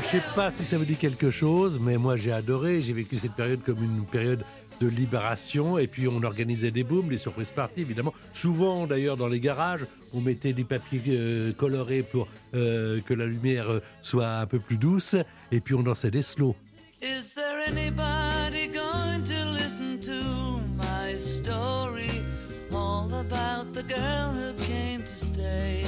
Alors, 0.00 0.12
je 0.12 0.16
sais 0.16 0.34
pas 0.34 0.50
si 0.50 0.64
ça 0.64 0.78
vous 0.78 0.86
dit 0.86 0.96
quelque 0.96 1.30
chose, 1.30 1.78
mais 1.78 1.98
moi, 1.98 2.16
j'ai 2.16 2.32
adoré. 2.32 2.80
J'ai 2.80 2.94
vécu 2.94 3.18
cette 3.18 3.34
période 3.34 3.60
comme 3.62 3.84
une 3.84 4.06
période 4.06 4.42
de 4.80 4.86
libération. 4.86 5.76
Et 5.76 5.86
puis, 5.88 6.08
on 6.08 6.22
organisait 6.22 6.70
des 6.70 6.84
booms, 6.84 7.08
des 7.08 7.18
surprises 7.18 7.50
parties, 7.50 7.82
évidemment. 7.82 8.14
Souvent, 8.32 8.86
d'ailleurs, 8.86 9.18
dans 9.18 9.28
les 9.28 9.40
garages, 9.40 9.86
on 10.14 10.22
mettait 10.22 10.54
des 10.54 10.64
papiers 10.64 11.02
euh, 11.08 11.52
colorés 11.52 12.02
pour 12.02 12.28
euh, 12.54 13.02
que 13.02 13.12
la 13.12 13.26
lumière 13.26 13.70
euh, 13.70 13.82
soit 14.00 14.38
un 14.38 14.46
peu 14.46 14.58
plus 14.58 14.78
douce. 14.78 15.16
Et 15.52 15.60
puis, 15.60 15.74
on 15.74 15.82
dansait 15.82 16.10
des 16.10 16.22
slows. 16.22 16.56
Is 17.02 17.34
there 17.34 17.60
anybody 17.66 18.68
going 18.68 19.22
to 19.24 19.52
listen 19.52 20.00
to 20.00 20.62
my 20.78 21.18
story? 21.18 22.24
All 22.72 23.12
about 23.12 23.74
the 23.74 23.82
girl 23.82 24.32
who 24.32 24.54
came 24.64 25.02
to 25.02 25.14
stay? 25.14 25.84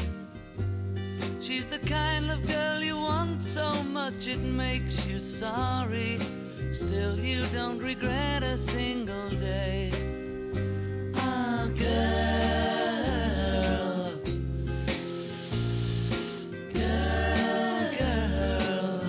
She's 1.42 1.66
the 1.66 1.80
kind 1.80 2.30
of 2.30 2.46
girl 2.46 2.80
you 2.80 2.96
want 2.96 3.42
so 3.42 3.82
much 3.82 4.28
it 4.28 4.38
makes 4.38 5.04
you 5.08 5.18
sorry. 5.18 6.20
Still, 6.70 7.18
you 7.18 7.44
don't 7.52 7.80
regret 7.80 8.44
a 8.44 8.56
single 8.56 9.28
day. 9.30 9.90
Ah, 11.16 11.68
girl. 11.76 12.12
Girl, 16.72 17.90
girl. 17.98 19.00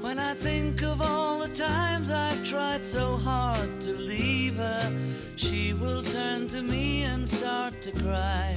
When 0.00 0.20
I 0.20 0.34
think 0.34 0.80
of 0.82 1.02
all 1.02 1.40
the 1.40 1.48
times 1.48 2.12
I've 2.12 2.44
tried 2.44 2.86
so 2.86 3.16
hard 3.16 3.80
to 3.80 3.90
leave 3.90 4.54
her, 4.58 4.92
she 5.34 5.72
will 5.72 6.04
turn 6.04 6.46
to 6.48 6.62
me 6.62 7.02
and 7.02 7.28
start 7.28 7.80
to 7.80 7.90
cry. 7.90 8.54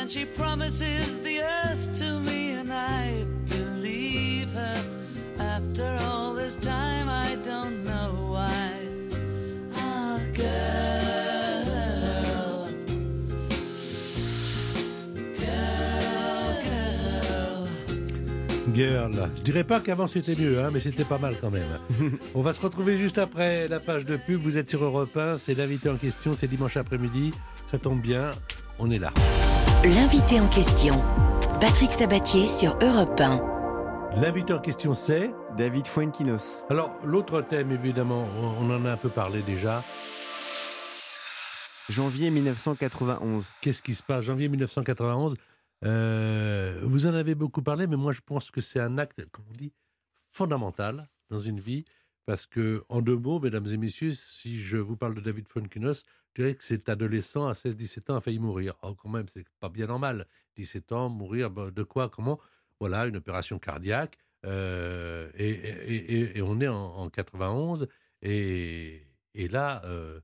And 0.00 0.08
she 0.08 0.24
promises 0.24 1.18
the 1.20 1.42
earth 1.42 1.92
to 1.98 2.20
me, 2.20 2.52
and 2.52 2.72
I 2.72 3.26
believe 3.48 4.48
her. 4.52 4.84
After 5.40 5.98
all 6.06 6.34
this 6.34 6.54
time, 6.54 7.08
I 7.08 7.34
don't 7.44 7.82
know 7.82 8.30
why. 8.30 8.74
Ah, 9.74 10.20
girl. 10.34 11.48
Girl, 15.36 16.54
girl. 16.62 17.68
Girl. 18.72 19.30
Je 19.36 19.42
dirais 19.42 19.64
pas 19.64 19.80
qu'avant 19.80 20.06
c'était 20.06 20.36
mieux, 20.36 20.62
hein, 20.62 20.70
mais 20.72 20.78
c'était 20.78 21.02
pas 21.02 21.18
mal 21.18 21.34
quand 21.40 21.50
même. 21.50 21.80
On 22.36 22.42
va 22.42 22.52
se 22.52 22.62
retrouver 22.62 22.98
juste 22.98 23.18
après 23.18 23.66
la 23.66 23.80
page 23.80 24.04
de 24.04 24.16
pub. 24.16 24.40
Vous 24.40 24.58
êtes 24.58 24.70
sur 24.70 24.84
Europe 24.84 25.16
1, 25.16 25.38
c'est 25.38 25.54
l'invité 25.54 25.88
en 25.88 25.96
question, 25.96 26.36
c'est 26.36 26.46
dimanche 26.46 26.76
après-midi. 26.76 27.32
Ça 27.66 27.78
tombe 27.78 28.00
bien, 28.00 28.30
on 28.78 28.92
est 28.92 29.00
là. 29.00 29.12
L'invité 29.84 30.40
en 30.40 30.48
question. 30.48 30.94
Patrick 31.60 31.92
Sabatier 31.92 32.48
sur 32.48 32.76
Europe 32.82 33.20
1. 33.20 34.16
L'invité 34.20 34.52
en 34.52 34.58
question, 34.58 34.92
c'est. 34.92 35.30
David 35.56 35.86
Fuenquinos. 35.86 36.64
Alors, 36.68 36.96
l'autre 37.04 37.42
thème, 37.42 37.70
évidemment, 37.70 38.26
on 38.42 38.66
on 38.66 38.74
en 38.74 38.84
a 38.84 38.90
un 38.90 38.96
peu 38.96 39.08
parlé 39.08 39.40
déjà. 39.42 39.84
Janvier 41.88 42.30
1991. 42.30 43.52
Qu'est-ce 43.60 43.82
qui 43.82 43.94
se 43.94 44.02
passe? 44.02 44.24
Janvier 44.24 44.48
1991. 44.48 45.36
euh, 45.84 46.80
vous 46.82 47.06
en 47.06 47.14
avez 47.14 47.36
beaucoup 47.36 47.62
parlé, 47.62 47.86
mais 47.86 47.96
moi 47.96 48.10
je 48.12 48.20
pense 48.20 48.50
que 48.50 48.60
c'est 48.60 48.80
un 48.80 48.98
acte, 48.98 49.24
comme 49.30 49.44
on 49.48 49.56
dit, 49.56 49.72
fondamental 50.32 51.08
dans 51.30 51.38
une 51.38 51.60
vie. 51.60 51.84
Parce 52.28 52.44
que, 52.44 52.84
en 52.90 53.00
deux 53.00 53.16
mots, 53.16 53.40
mesdames 53.40 53.66
et 53.68 53.78
messieurs, 53.78 54.12
si 54.12 54.60
je 54.60 54.76
vous 54.76 54.98
parle 54.98 55.14
de 55.14 55.22
David 55.22 55.48
Fuenkinos, 55.48 56.04
je 56.34 56.42
dirais 56.42 56.54
que 56.56 56.62
cet 56.62 56.90
adolescent 56.90 57.48
à 57.48 57.54
16-17 57.54 58.12
ans 58.12 58.16
a 58.16 58.20
failli 58.20 58.38
mourir. 58.38 58.74
Oh, 58.82 58.94
quand 58.94 59.08
même, 59.08 59.26
c'est 59.32 59.46
pas 59.60 59.70
bien 59.70 59.86
normal. 59.86 60.26
17 60.56 60.92
ans, 60.92 61.08
mourir, 61.08 61.50
bah, 61.50 61.70
de 61.70 61.82
quoi, 61.84 62.10
comment? 62.10 62.38
Voilà, 62.80 63.06
une 63.06 63.16
opération 63.16 63.58
cardiaque. 63.58 64.18
euh, 64.44 65.30
et, 65.38 66.42
on 66.42 66.60
est 66.60 66.68
en, 66.68 66.98
en 66.98 67.08
91. 67.08 67.88
Et, 68.20 69.06
là, 69.34 69.80
euh, 69.86 70.20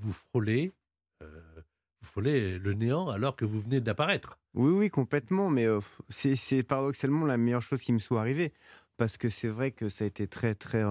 vous 0.00 0.12
frôlez, 0.12 0.72
euh, 1.22 1.40
vous 2.00 2.08
frôlez 2.08 2.58
le 2.58 2.72
néant 2.74 3.10
alors 3.10 3.36
que 3.36 3.44
vous 3.44 3.60
venez 3.60 3.80
d'apparaître. 3.80 4.40
Oui, 4.54 4.72
oui, 4.72 4.90
complètement. 4.90 5.50
Mais 5.50 5.68
c'est 6.08 6.64
paradoxalement 6.64 7.26
la 7.26 7.36
meilleure 7.36 7.62
chose 7.62 7.82
qui 7.82 7.92
me 7.92 8.00
soit 8.00 8.18
arrivée. 8.18 8.52
Parce 8.98 9.16
que 9.16 9.28
c'est 9.28 9.48
vrai 9.48 9.70
que 9.70 9.88
ça 9.88 10.04
a 10.04 10.06
été 10.08 10.26
très, 10.26 10.54
très 10.54 10.82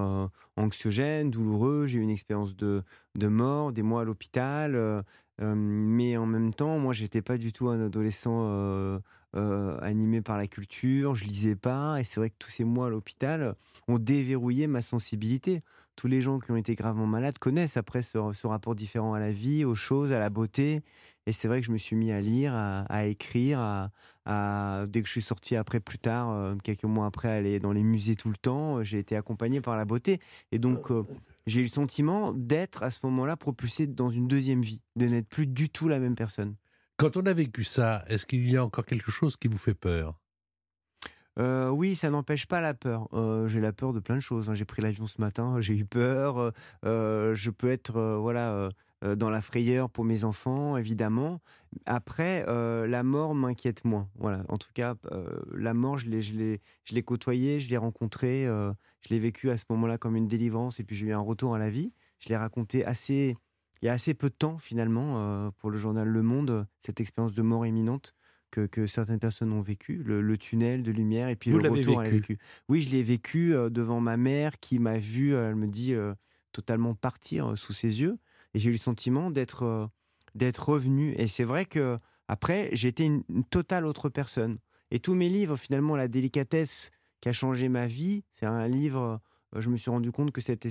anxiogène, 0.55 1.29
douloureux. 1.29 1.85
J'ai 1.85 1.99
eu 1.99 2.01
une 2.01 2.09
expérience 2.09 2.55
de, 2.55 2.83
de 3.15 3.27
mort, 3.27 3.73
des 3.73 3.83
mois 3.83 4.01
à 4.01 4.03
l'hôpital. 4.05 5.03
mais 5.39 6.17
en 6.17 6.25
même 6.25 6.53
temps, 6.53 6.79
moi, 6.79 6.93
j'étais 6.93 7.21
pas 7.21 7.37
du 7.37 7.51
tout 7.53 7.67
un 7.67 7.85
adolescent 7.85 9.01
animé 9.33 10.21
par 10.21 10.37
la 10.37 10.47
culture. 10.47 11.15
Je 11.15 11.25
lisais 11.25 11.57
pas. 11.57 11.99
Et 11.99 12.05
c'est 12.05 12.21
vrai 12.21 12.29
que 12.29 12.37
tous 12.39 12.49
ces 12.49 12.63
mois 12.63 12.87
à 12.87 12.89
l'hôpital 12.89 13.55
ont 13.89 13.99
déverrouillé 13.99 14.67
ma 14.67 14.81
sensibilité. 14.81 15.61
Tous 15.97 16.07
les 16.07 16.21
gens 16.21 16.39
qui 16.39 16.51
ont 16.51 16.57
été 16.57 16.75
gravement 16.75 17.07
malades 17.07 17.39
connaissent 17.39 17.75
après 17.75 18.03
ce 18.03 18.47
rapport 18.47 18.75
différent 18.75 19.15
à 19.15 19.19
la 19.19 19.31
vie, 19.31 19.65
aux 19.65 19.75
choses, 19.75 20.13
à 20.13 20.19
la 20.19 20.29
beauté. 20.29 20.81
Et 21.27 21.33
c'est 21.33 21.49
vrai 21.49 21.59
que 21.59 21.67
je 21.67 21.71
me 21.73 21.77
suis 21.77 21.97
mis 21.97 22.11
à 22.13 22.21
lire, 22.21 22.53
à, 22.55 22.83
à 22.83 23.03
écrire, 23.05 23.59
à, 23.59 23.91
à- 24.25 24.85
dès 24.87 25.01
que 25.01 25.07
je 25.07 25.11
suis 25.11 25.21
sorti 25.21 25.57
après, 25.57 25.81
plus 25.81 25.99
tard, 25.99 26.29
euh, 26.31 26.55
quelques 26.63 26.85
mois 26.85 27.05
après, 27.05 27.27
aller 27.29 27.59
dans 27.59 27.73
les 27.73 27.83
musées 27.83 28.15
tout 28.15 28.29
le 28.29 28.37
temps, 28.37 28.77
euh, 28.77 28.83
j'ai 28.83 28.97
été 28.97 29.15
accompagné 29.17 29.59
par 29.59 29.75
la 29.75 29.83
beauté. 29.83 30.21
Et 30.53 30.57
donc, 30.57 30.89
euh, 30.89 31.03
j'ai 31.45 31.59
eu 31.59 31.63
le 31.63 31.69
sentiment 31.69 32.31
d'être 32.33 32.81
à 32.81 32.91
ce 32.91 32.99
moment-là 33.03 33.35
propulsé 33.35 33.87
dans 33.87 34.09
une 34.09 34.29
deuxième 34.29 34.61
vie, 34.61 34.81
de 34.95 35.05
n'être 35.05 35.27
plus 35.27 35.47
du 35.47 35.69
tout 35.69 35.89
la 35.89 35.99
même 35.99 36.15
personne. 36.15 36.55
Quand 36.95 37.17
on 37.17 37.25
a 37.25 37.33
vécu 37.33 37.65
ça, 37.65 38.05
est-ce 38.07 38.25
qu'il 38.25 38.49
y 38.49 38.55
a 38.55 38.63
encore 38.63 38.85
quelque 38.85 39.11
chose 39.11 39.35
qui 39.35 39.49
vous 39.49 39.57
fait 39.57 39.75
peur? 39.75 40.17
Euh, 41.39 41.69
oui, 41.69 41.95
ça 41.95 42.09
n'empêche 42.09 42.47
pas 42.47 42.61
la 42.61 42.73
peur. 42.73 43.07
Euh, 43.13 43.47
j'ai 43.47 43.59
la 43.61 43.71
peur 43.71 43.93
de 43.93 43.99
plein 43.99 44.15
de 44.15 44.21
choses. 44.21 44.49
hein. 44.49 44.55
J'ai 44.55 44.65
pris 44.65 44.81
l'avion 44.81 45.05
ce 45.05 45.21
matin, 45.21 45.57
j'ai 45.61 45.75
eu 45.75 45.85
peur. 45.85 46.51
euh, 46.85 47.35
je 47.35 47.49
peux 47.51 47.69
être 47.69 47.99
voilà 48.19 48.69
euh, 49.03 49.15
dans 49.15 49.29
la 49.29 49.41
frayeur 49.41 49.89
pour 49.89 50.05
mes 50.05 50.23
enfants, 50.23 50.75
évidemment. 50.77 51.39
Après, 51.85 52.45
euh, 52.47 52.87
la 52.87 53.03
mort 53.03 53.35
m'inquiète 53.35 53.85
moins. 53.85 54.09
Voilà. 54.15 54.43
En 54.49 54.57
tout 54.57 54.71
cas, 54.73 54.95
euh, 55.11 55.39
la 55.53 55.73
mort, 55.73 55.97
je 55.97 56.09
l'ai, 56.09 56.21
je 56.21 56.33
l'ai, 56.33 56.61
je 56.83 56.95
l'ai 56.95 57.03
côtoyée, 57.03 57.59
je 57.59 57.69
l'ai 57.69 57.77
rencontrée, 57.77 58.45
je 58.45 59.09
l'ai 59.09 59.19
vécue 59.19 59.49
à 59.51 59.57
ce 59.57 59.65
moment-là 59.69 59.97
comme 59.97 60.15
une 60.15 60.27
délivrance, 60.27 60.79
et 60.79 60.83
puis 60.83 60.95
j'ai 60.95 61.07
eu 61.07 61.13
un 61.13 61.19
retour 61.19 61.53
à 61.55 61.59
la 61.59 61.69
vie. 61.69 61.93
Je 62.19 62.29
l'ai 62.29 62.37
raconté 62.37 62.83
assez, 62.85 63.37
il 63.81 63.85
y 63.85 63.89
a 63.89 63.93
assez 63.93 64.13
peu 64.15 64.29
de 64.29 64.35
temps 64.35 64.57
finalement 64.57 65.51
pour 65.59 65.69
le 65.69 65.77
journal 65.77 66.07
Le 66.07 66.21
Monde, 66.23 66.65
cette 66.79 66.99
expérience 66.99 67.33
de 67.35 67.41
mort 67.43 67.65
imminente 67.67 68.15
que, 68.49 68.65
que 68.65 68.87
certaines 68.87 69.19
personnes 69.19 69.51
ont 69.51 69.61
vécu, 69.61 70.01
le, 70.03 70.21
le 70.21 70.37
tunnel 70.37 70.81
de 70.81 70.91
lumière 70.91 71.27
et 71.29 71.35
puis 71.35 71.51
Vous 71.51 71.59
le 71.59 71.69
retour 71.69 71.99
à 71.99 72.03
la 72.03 72.09
vécu. 72.09 72.33
vécu. 72.33 72.43
Oui, 72.69 72.81
je 72.81 72.89
l'ai 72.89 73.03
vécu 73.03 73.51
devant 73.69 73.99
ma 73.99 74.17
mère 74.17 74.59
qui 74.59 74.79
m'a 74.79 74.97
vu, 74.97 75.35
elle 75.35 75.55
me 75.55 75.67
dit, 75.67 75.93
euh, 75.93 76.15
totalement 76.53 76.95
partir 76.95 77.55
sous 77.57 77.73
ses 77.73 78.01
yeux. 78.01 78.17
Et 78.57 78.59
j'ai 78.59 78.69
eu 78.69 78.73
le 78.73 78.79
sentiment 78.79 79.29
d'être 79.29 79.61
euh, 79.61 79.85
d'être 80.33 80.69
revenu. 80.69 81.13
Et 81.19 81.27
c'est 81.27 81.43
vrai 81.43 81.65
que 81.65 81.99
après, 82.27 82.69
j'étais 82.73 83.05
une, 83.05 83.21
une 83.29 83.43
totale 83.43 83.85
autre 83.85 84.09
personne. 84.09 84.57
Et 84.89 84.97
tous 84.97 85.13
mes 85.13 85.29
livres, 85.29 85.57
finalement, 85.57 85.95
La 85.95 86.07
délicatesse 86.07 86.89
qui 87.21 87.29
a 87.29 87.33
changé 87.33 87.69
ma 87.69 87.85
vie, 87.85 88.23
c'est 88.33 88.47
un 88.47 88.67
livre, 88.67 89.21
euh, 89.55 89.61
je 89.61 89.69
me 89.69 89.77
suis 89.77 89.91
rendu 89.91 90.11
compte 90.11 90.31
que 90.31 90.41
cette, 90.41 90.65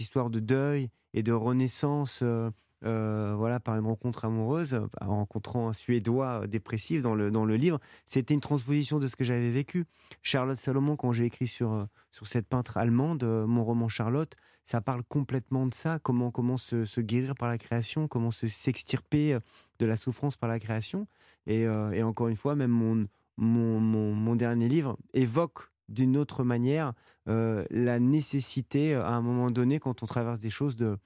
histoire 0.00 0.28
de 0.28 0.38
deuil 0.38 0.90
et 1.14 1.22
de 1.22 1.32
renaissance, 1.32 2.20
euh, 2.22 2.50
euh, 2.84 3.34
voilà, 3.36 3.60
par 3.60 3.76
une 3.76 3.86
rencontre 3.86 4.26
amoureuse, 4.26 4.74
euh, 4.74 4.86
en 5.00 5.16
rencontrant 5.16 5.68
un 5.68 5.72
Suédois 5.72 6.42
euh, 6.42 6.46
dépressif 6.46 7.02
dans 7.02 7.14
le, 7.14 7.30
dans 7.30 7.46
le 7.46 7.56
livre, 7.56 7.80
c'était 8.04 8.34
une 8.34 8.40
transposition 8.40 8.98
de 8.98 9.08
ce 9.08 9.16
que 9.16 9.24
j'avais 9.24 9.50
vécu. 9.50 9.86
Charlotte 10.22 10.58
Salomon, 10.58 10.96
quand 10.96 11.12
j'ai 11.12 11.24
écrit 11.24 11.46
sur, 11.46 11.86
sur 12.12 12.26
cette 12.26 12.46
peintre 12.46 12.76
allemande, 12.76 13.24
mon 13.24 13.64
roman 13.64 13.88
Charlotte, 13.88 14.34
ça 14.64 14.80
parle 14.80 15.02
complètement 15.04 15.66
de 15.66 15.72
ça, 15.72 15.98
comment, 15.98 16.30
comment 16.30 16.58
se, 16.58 16.84
se 16.84 17.00
guérir 17.00 17.34
par 17.36 17.48
la 17.48 17.56
création, 17.56 18.06
comment 18.06 18.30
se 18.30 18.48
s'extirper 18.48 19.38
de 19.78 19.86
la 19.86 19.96
souffrance 19.96 20.36
par 20.36 20.48
la 20.48 20.58
création. 20.58 21.06
Et, 21.46 21.66
encore 22.02 22.28
une 22.28 22.36
fois, 22.36 22.54
même 22.54 22.70
mon, 22.70 23.06
mon, 23.36 23.80
mon, 23.80 24.12
mon 24.12 24.36
dernier 24.36 24.68
livre 24.68 24.96
évoque 25.12 25.70
d'une 25.88 26.16
autre 26.16 26.44
manière 26.44 26.92
la 27.26 27.98
nécessité, 27.98 28.94
à 28.94 29.10
un 29.10 29.20
moment 29.20 29.50
donné, 29.50 29.78
quand 29.78 30.02
on 30.02 30.06
traverse 30.06 30.40
des 30.40 30.50
choses, 30.50 30.76
de, 30.76 30.98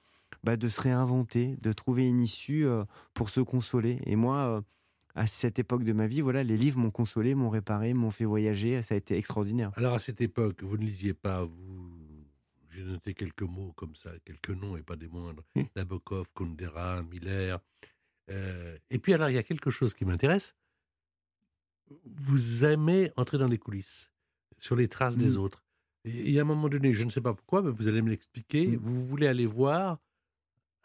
bah, 0.43 0.57
de 0.57 0.67
se 0.67 0.79
réinventer, 0.81 1.57
de 1.61 1.71
trouver 1.73 2.07
une 2.07 2.19
issue 2.21 2.65
euh, 2.65 2.83
pour 3.13 3.29
se 3.29 3.41
consoler. 3.41 3.99
Et 4.05 4.15
moi, 4.15 4.37
euh, 4.37 4.61
à 5.15 5.27
cette 5.27 5.59
époque 5.59 5.83
de 5.83 5.93
ma 5.93 6.07
vie, 6.07 6.21
voilà, 6.21 6.43
les 6.43 6.57
livres 6.57 6.79
m'ont 6.79 6.91
consolé, 6.91 7.35
m'ont 7.35 7.49
réparé, 7.49 7.93
m'ont 7.93 8.11
fait 8.11 8.25
voyager. 8.25 8.81
Ça 8.81 8.95
a 8.95 8.97
été 8.97 9.17
extraordinaire. 9.17 9.71
Alors 9.75 9.93
à 9.95 9.99
cette 9.99 10.21
époque, 10.21 10.63
vous 10.63 10.77
ne 10.77 10.85
lisiez 10.85 11.13
pas, 11.13 11.43
vous. 11.43 11.91
J'ai 12.69 12.83
noté 12.83 13.13
quelques 13.13 13.41
mots 13.41 13.73
comme 13.75 13.95
ça, 13.95 14.11
quelques 14.23 14.51
noms 14.51 14.77
et 14.77 14.83
pas 14.83 14.95
des 14.95 15.07
moindres. 15.07 15.43
Nabokov, 15.75 16.31
Kundera, 16.33 17.01
Miller. 17.03 17.59
Euh, 18.29 18.77
et 18.91 18.99
puis 18.99 19.13
alors, 19.13 19.29
il 19.29 19.33
y 19.33 19.39
a 19.39 19.43
quelque 19.43 19.71
chose 19.71 19.93
qui 19.95 20.05
m'intéresse. 20.05 20.55
Vous 22.05 22.63
aimez 22.63 23.11
entrer 23.17 23.37
dans 23.39 23.47
les 23.47 23.57
coulisses, 23.57 24.11
sur 24.59 24.75
les 24.75 24.87
traces 24.87 25.17
des 25.17 25.31
Mm. 25.35 25.39
autres. 25.39 25.65
Et 26.05 26.37
a 26.37 26.41
un 26.43 26.45
moment 26.45 26.69
donné, 26.69 26.93
je 26.93 27.03
ne 27.03 27.09
sais 27.09 27.21
pas 27.21 27.33
pourquoi, 27.33 27.61
mais 27.61 27.71
vous 27.71 27.87
allez 27.87 28.01
me 28.01 28.09
l'expliquer. 28.09 28.67
Mm. 28.67 28.75
Vous 28.77 29.03
voulez 29.03 29.27
aller 29.27 29.47
voir 29.47 29.99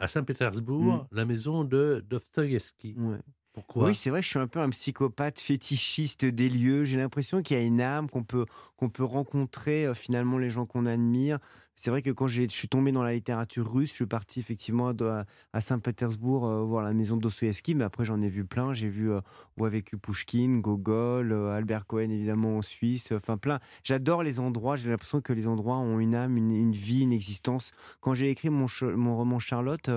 à 0.04 0.08
Saint-Pétersbourg 0.08 1.06
la 1.10 1.24
maison 1.24 1.64
de 1.64 2.04
Dostoïevski. 2.08 2.94
Ouais. 2.96 3.18
Pourquoi? 3.54 3.86
Oui, 3.86 3.94
c'est 3.94 4.10
vrai, 4.10 4.20
je 4.20 4.28
suis 4.28 4.38
un 4.38 4.48
peu 4.48 4.58
un 4.58 4.68
psychopathe 4.70 5.38
fétichiste 5.38 6.24
des 6.24 6.48
lieux. 6.48 6.82
J'ai 6.84 6.96
l'impression 6.96 7.40
qu'il 7.40 7.56
y 7.56 7.60
a 7.60 7.62
une 7.62 7.80
âme, 7.80 8.10
qu'on 8.10 8.24
peut, 8.24 8.46
qu'on 8.76 8.90
peut 8.90 9.04
rencontrer 9.04 9.86
euh, 9.86 9.94
finalement 9.94 10.38
les 10.38 10.50
gens 10.50 10.66
qu'on 10.66 10.86
admire. 10.86 11.38
C'est 11.76 11.90
vrai 11.90 12.02
que 12.02 12.10
quand 12.10 12.28
je 12.28 12.46
suis 12.48 12.68
tombé 12.68 12.92
dans 12.92 13.02
la 13.02 13.12
littérature 13.12 13.70
russe, 13.70 13.90
je 13.90 13.94
suis 13.94 14.06
parti 14.06 14.40
effectivement 14.40 14.90
à, 14.90 15.24
à 15.52 15.60
Saint-Pétersbourg 15.60 16.46
euh, 16.46 16.62
voir 16.62 16.84
la 16.84 16.92
maison 16.92 17.16
de 17.16 17.28
mais 17.74 17.84
après 17.84 18.04
j'en 18.04 18.20
ai 18.20 18.28
vu 18.28 18.44
plein. 18.44 18.72
J'ai 18.72 18.88
vu 18.88 19.10
euh, 19.10 19.20
où 19.56 19.64
a 19.64 19.68
vécu 19.68 19.96
Pouchkine, 19.96 20.60
Gogol, 20.60 21.32
euh, 21.32 21.56
Albert 21.56 21.86
Cohen 21.86 22.10
évidemment 22.10 22.58
en 22.58 22.62
Suisse, 22.62 23.12
enfin 23.12 23.36
plein. 23.36 23.58
J'adore 23.82 24.22
les 24.22 24.38
endroits, 24.38 24.76
j'ai 24.76 24.88
l'impression 24.88 25.20
que 25.20 25.32
les 25.32 25.48
endroits 25.48 25.78
ont 25.78 25.98
une 25.98 26.14
âme, 26.14 26.36
une, 26.36 26.72
vie, 26.72 27.02
une 27.02 27.12
existence. 27.12 27.72
Quand 28.00 28.14
j'ai 28.14 28.30
écrit 28.30 28.50
mon, 28.50 28.66
mon 28.82 29.16
roman 29.16 29.38
Charlotte, 29.38 29.90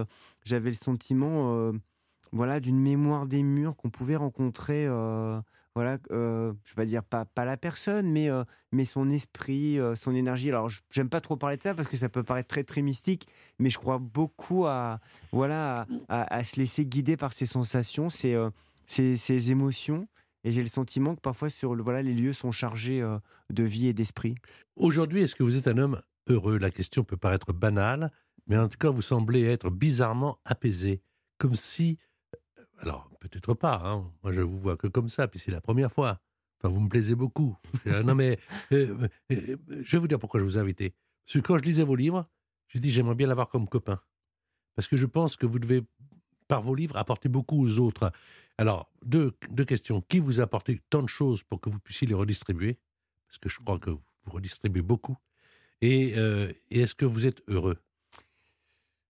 j'avais 0.44 0.70
le 0.70 0.76
sentiment... 0.76 1.72
voilà, 2.34 2.60
d'une 2.60 2.80
mémoire 2.80 3.26
des 3.26 3.44
murs 3.44 3.76
qu'on 3.76 3.90
pouvait 3.90 4.18
rencontrer, 4.18 4.88
voilà, 5.78 6.00
euh, 6.10 6.54
je 6.66 6.72
vais 6.72 6.76
pas 6.76 6.86
dire 6.86 7.04
pas, 7.04 7.28
la 7.46 7.56
personne, 7.56 8.12
mais, 8.12 8.32
euh, 8.32 8.44
mais 8.72 8.84
son 8.84 9.12
esprit, 9.12 9.80
euh, 9.80 9.96
son 9.96 10.16
énergie. 10.16 10.50
Alors, 10.50 10.72
j'aime 10.90 11.08
pas 11.08 11.22
trop 11.22 11.38
parler 11.38 11.56
de 11.56 11.62
ça 11.62 11.76
parce 11.76 11.88
que 11.88 11.98
ça 11.98 12.10
peut 12.10 12.24
paraître 12.24 12.48
très 12.48 12.64
très 12.64 12.82
mystique, 12.82 13.28
mais 13.60 13.70
je 13.70 13.78
crois 13.78 14.00
beaucoup 14.00 14.66
à, 14.66 15.00
voilà, 15.32 15.86
à, 16.10 16.44
se 16.44 16.60
laisser 16.60 16.84
guider 16.84 17.16
par 17.16 17.32
ses 17.32 17.46
sensations, 17.46 18.10
ses, 18.10 18.34
euh, 18.34 18.50
ses, 18.88 19.52
émotions. 19.52 20.08
Et 20.44 20.52
j'ai 20.52 20.64
le 20.64 20.68
sentiment 20.68 21.14
que 21.14 21.22
parfois, 21.22 21.52
sur 21.52 21.76
voilà, 21.76 22.02
les 22.02 22.16
lieux 22.16 22.34
sont 22.34 22.52
chargés 22.52 23.06
de 23.52 23.64
vie 23.64 23.86
et 23.86 23.94
d'esprit. 23.94 24.34
Aujourd'hui, 24.78 25.22
est-ce 25.22 25.36
que 25.36 25.44
vous 25.44 25.58
êtes 25.58 25.68
un 25.68 25.78
homme 25.78 26.02
heureux? 26.26 26.58
La 26.58 26.72
question 26.72 27.04
peut 27.04 27.18
paraître 27.18 27.54
banale, 27.54 28.12
mais 28.48 28.58
en 28.58 28.68
tout 28.68 28.80
cas, 28.80 28.90
vous 28.90 29.04
semblez 29.04 29.44
être 29.44 29.70
bizarrement 29.70 30.40
apaisé. 30.44 31.04
Comme 31.38 31.54
si. 31.54 32.00
Alors, 32.80 33.10
peut-être 33.20 33.54
pas, 33.54 33.82
hein. 33.84 34.12
moi 34.24 34.32
je 34.32 34.42
vous 34.42 34.60
vois 34.60 34.78
que 34.78 34.88
comme 34.88 35.10
ça, 35.10 35.28
puis 35.28 35.40
c'est 35.40 35.52
la 35.52 35.62
première 35.62 35.92
fois. 35.92 36.20
Enfin, 36.60 36.74
vous 36.74 36.80
me 36.80 36.90
plaisez 36.90 37.16
beaucoup. 37.16 37.56
Euh, 37.88 38.04
non, 38.04 38.16
mais 38.16 38.38
euh, 38.74 39.08
euh, 39.32 39.58
je 39.70 39.92
vais 39.92 39.98
vous 39.98 40.08
dire 40.08 40.20
pourquoi 40.20 40.40
je 40.42 40.46
vous 40.46 40.58
ai 40.58 40.60
invité. 40.60 40.94
Parce 41.26 41.36
que 41.36 41.40
quand 41.40 41.58
je 41.58 41.64
lisais 41.64 41.84
vos 41.84 41.96
livres, 41.96 42.28
j'ai 42.68 42.80
dit 42.80 42.92
j'aimerais 42.92 43.16
bien 43.16 43.28
l'avoir 43.28 43.48
comme 43.50 43.68
copain. 43.68 44.02
Parce 44.76 44.88
que 44.88 44.98
je 44.98 45.06
pense 45.06 45.36
que 45.38 45.46
vous 45.46 45.60
devez, 45.60 45.84
par 46.48 46.62
vos 46.62 46.76
livres, 46.76 46.98
apporter 46.98 47.30
beaucoup 47.30 47.64
aux 47.64 47.80
autres. 47.80 48.12
Alors, 48.58 48.92
deux, 49.06 49.38
deux 49.50 49.66
questions. 49.66 50.02
Qui 50.02 50.20
vous 50.20 50.40
a 50.40 50.44
apporté 50.44 50.82
tant 50.90 51.02
de 51.02 51.08
choses 51.08 51.44
pour 51.44 51.62
que 51.62 51.70
vous 51.70 51.80
puissiez 51.80 52.08
les 52.08 52.14
redistribuer? 52.14 52.78
Parce 53.28 53.38
que 53.38 53.50
je 53.50 53.60
crois 53.60 53.80
que 53.80 53.92
vous 53.92 54.02
redistribuez 54.26 54.82
beaucoup. 54.82 55.18
Et, 55.82 56.14
euh, 56.18 56.52
et 56.70 56.82
est-ce 56.82 56.96
que 56.96 57.06
vous 57.06 57.26
êtes 57.26 57.42
heureux? 57.48 57.78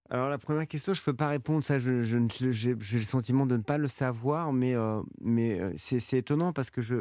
Alors 0.10 0.30
la 0.30 0.38
première 0.38 0.68
question, 0.68 0.94
je 0.94 1.04
peux 1.04 1.14
pas 1.14 1.28
répondre. 1.28 1.64
Ça, 1.64 1.78
je, 1.80 1.92
ne- 2.18 2.52
j'ai 2.52 2.74
le 2.98 3.04
sentiment 3.04 3.46
de 3.46 3.58
ne 3.58 3.62
pas 3.62 3.78
le 3.78 3.88
savoir, 3.88 4.54
mais 4.54 4.74
euh, 4.76 5.02
euh, 5.26 5.74
c'est 5.76 6.18
étonnant 6.18 6.54
parce 6.54 6.70
que 6.70 6.82
je, 6.82 6.96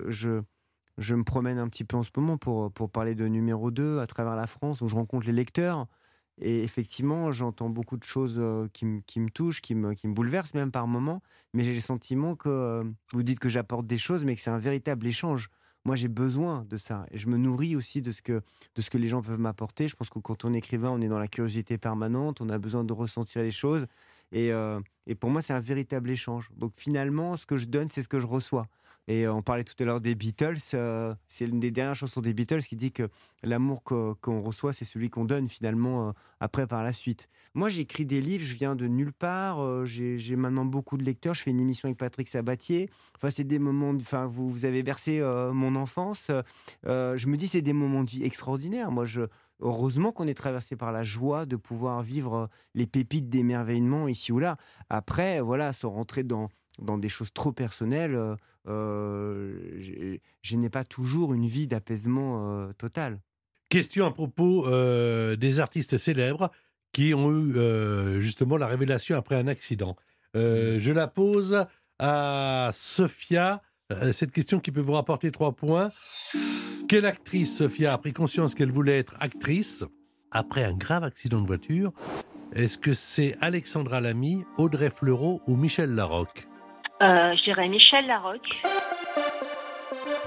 me 1.15 1.23
promène 1.25 1.59
un 1.59 1.69
petit 1.69 1.85
peu 1.85 1.97
en 1.97 2.03
ce 2.03 2.11
moment 2.17 2.37
pour 2.37 2.91
parler 2.91 3.15
de 3.15 3.27
numéro 3.29 3.71
2 3.71 4.01
à 4.01 4.07
travers 4.07 4.35
la 4.35 4.47
France 4.49 4.81
où 4.81 4.89
je 4.89 4.95
rencontre 4.97 5.27
les 5.27 5.33
lecteurs 5.33 5.87
et 6.39 6.63
effectivement 6.65 7.33
j'entends 7.33 7.71
beaucoup 7.71 7.97
de 7.97 8.05
choses 8.05 8.37
euh, 8.39 8.69
qui, 8.75 8.85
me- 8.85 9.31
touchent, 9.31 9.63
qui 9.63 9.75
me 9.75 9.95
qui 9.95 10.07
me 10.07 10.13
bouleversent 10.15 10.55
même 10.55 10.71
par 10.73 10.87
moments. 10.89 11.23
Mais 11.55 11.63
j'ai 11.65 11.75
le 11.75 11.81
sentiment 11.81 12.35
que 12.37 12.83
vous 13.13 13.23
dites 13.23 13.39
que 13.39 13.49
j'apporte 13.49 13.87
des 13.87 13.99
choses, 13.99 14.25
mais 14.25 14.35
que 14.35 14.41
c'est 14.41 14.51
un 14.51 14.59
véritable 14.59 15.07
échange. 15.07 15.49
Moi, 15.87 15.95
j'ai 15.95 16.09
besoin 16.09 16.67
de 16.69 16.77
ça 16.77 17.07
et 17.13 17.17
je 17.17 17.29
me 17.29 17.37
nourris 17.37 17.77
aussi 17.77 18.03
de 18.03 18.11
ce 18.11 18.21
que 18.21 18.43
de 18.75 18.83
ce 18.83 18.91
que 18.91 18.99
les 18.99 19.07
gens 19.07 19.23
peuvent 19.23 19.39
m'apporter. 19.39 19.87
Je 19.87 19.95
pense 19.95 20.11
que 20.11 20.19
quand 20.19 20.45
on 20.45 20.53
est 20.53 20.59
écrivain, 20.59 20.91
on 20.91 21.01
est 21.01 21.07
dans 21.07 21.21
la 21.21 21.29
curiosité 21.29 21.79
permanente, 21.79 22.41
on 22.41 22.49
a 22.49 22.59
besoin 22.59 22.83
de 22.83 22.93
ressentir 22.93 23.41
les 23.43 23.53
choses. 23.53 23.87
Et, 24.33 24.53
euh, 24.53 24.81
et 25.07 25.15
pour 25.15 25.31
moi, 25.31 25.43
c'est 25.43 25.53
un 25.53 25.61
véritable 25.61 26.11
échange. 26.11 26.51
Donc 26.57 26.73
finalement, 26.75 27.37
ce 27.37 27.47
que 27.47 27.57
je 27.57 27.67
donne, 27.67 27.89
c'est 27.89 28.03
ce 28.03 28.09
que 28.09 28.19
je 28.19 28.27
reçois. 28.27 28.67
Et 29.09 29.29
on 29.29 29.41
parlait 29.43 29.65
tout 29.65 29.75
à 29.79 29.85
l'heure 29.85 30.01
des 30.01 30.15
Beatles. 30.15 30.57
euh, 30.75 31.15
c'est 31.29 31.47
l'une 31.47 31.61
des 31.61 31.71
dernières 31.71 31.95
chansons 31.95 32.21
des 32.21 32.35
Beatles 32.35 32.63
qui 32.63 32.75
dit 32.75 32.91
que 32.91 33.09
l'amour 33.45 33.83
qu'on 33.85 34.41
reçoit, 34.41 34.73
c'est 34.73 34.85
celui 34.85 35.11
qu'on 35.11 35.25
donne 35.25 35.49
finalement 35.49 36.09
euh, 36.09 36.13
après 36.41 36.67
par 36.67 36.83
la 36.83 36.93
suite. 36.93 37.29
Moi, 37.55 37.69
j'écris 37.69 38.05
des 38.05 38.21
livres, 38.21 38.45
je 38.45 38.55
viens 38.55 38.75
de 38.75 38.87
nulle 38.87 39.13
part. 39.13 39.63
euh, 39.63 39.85
j'ai 39.87 40.37
maintenant 40.37 40.65
beaucoup 40.65 40.97
de 40.97 41.05
lecteurs. 41.05 41.35
Je 41.35 41.43
fais 41.43 41.51
une 41.51 41.61
émission 41.61 41.87
avec 41.87 41.99
Patrick 41.99 42.29
Sabatier. 42.29 42.91
Enfin, 43.15 43.31
c'est 43.31 43.45
des 43.45 43.59
moments. 43.59 43.93
Enfin, 43.95 44.27
vous, 44.27 44.49
vous 44.49 44.65
avez 44.65 44.83
euh, 45.09 45.53
mon 45.53 45.77
enfance. 45.77 46.31
Je 46.85 47.27
me 47.27 47.37
dis, 47.37 47.47
c'est 47.47 47.63
des 47.63 47.73
moments 47.73 48.05
de 48.05 48.11
vie 48.11 48.25
extraordinaires. 48.25 48.91
Moi, 48.91 49.05
heureusement 49.61 50.13
qu'on 50.13 50.27
est 50.27 50.35
traversé 50.35 50.77
par 50.77 50.93
la 50.93 51.03
joie 51.03 51.47
de 51.47 51.57
pouvoir 51.57 52.03
vivre 52.03 52.51
les 52.75 52.87
pépites 52.87 53.31
d'émerveillement 53.31 54.09
ici 54.09 54.33
ou 54.33 54.39
là. 54.39 54.57
Après, 54.91 55.41
voilà, 55.41 55.73
sans 55.73 55.91
rentrer 55.91 56.25
dans, 56.25 56.49
dans 56.79 56.99
des 56.99 57.09
choses 57.09 57.33
trop 57.33 57.53
personnelles, 57.53 58.15
euh, 58.15 58.37
euh, 58.69 60.19
je 60.43 60.57
n'ai 60.57 60.71
pas 60.71 60.85
toujours 60.85 61.35
une 61.35 61.47
vie 61.47 61.67
d'apaisement 61.67 62.51
euh, 62.51 62.73
total. 62.73 63.21
Question 63.69 64.07
à 64.07 64.11
propos 64.13 64.69
des 65.37 65.61
artistes 65.61 65.97
célèbres 65.97 66.51
qui 66.93 67.15
ont 67.15 67.33
eu 67.33 68.23
justement 68.23 68.57
la 68.57 68.69
révélation 68.69 69.17
après 69.17 69.35
un 69.35 69.49
accident. 69.49 69.97
Euh, 70.37 70.79
je 70.79 70.93
la 70.93 71.09
pose 71.09 71.67
à 71.99 72.71
Sophia. 72.73 73.63
Cette 74.13 74.31
question 74.31 74.61
qui 74.61 74.71
peut 74.71 74.81
vous 74.81 74.93
rapporter 74.93 75.31
trois 75.31 75.53
points. 75.53 75.91
Quelle 76.89 77.07
actrice, 77.07 77.59
Sophia, 77.59 77.93
a 77.93 77.99
pris 77.99 78.13
conscience 78.13 78.55
qu'elle 78.55 78.71
voulait 78.71 78.99
être 78.99 79.17
actrice 79.19 79.85
après 80.31 80.65
un 80.65 80.75
grave 80.75 81.05
accident 81.05 81.41
de 81.41 81.47
voiture? 81.47 81.93
Est-ce 82.53 82.79
que 82.79 82.93
c'est 82.93 83.37
Alexandra 83.41 84.01
Lamy, 84.01 84.45
Audrey 84.59 84.91
Fleurot 84.91 85.41
ou 85.47 85.57
Michel 85.57 85.95
Larocque? 85.95 86.49
Je 87.01 87.45
dirais 87.45 87.69
Michel 87.69 88.07
Larocque. 88.07 88.63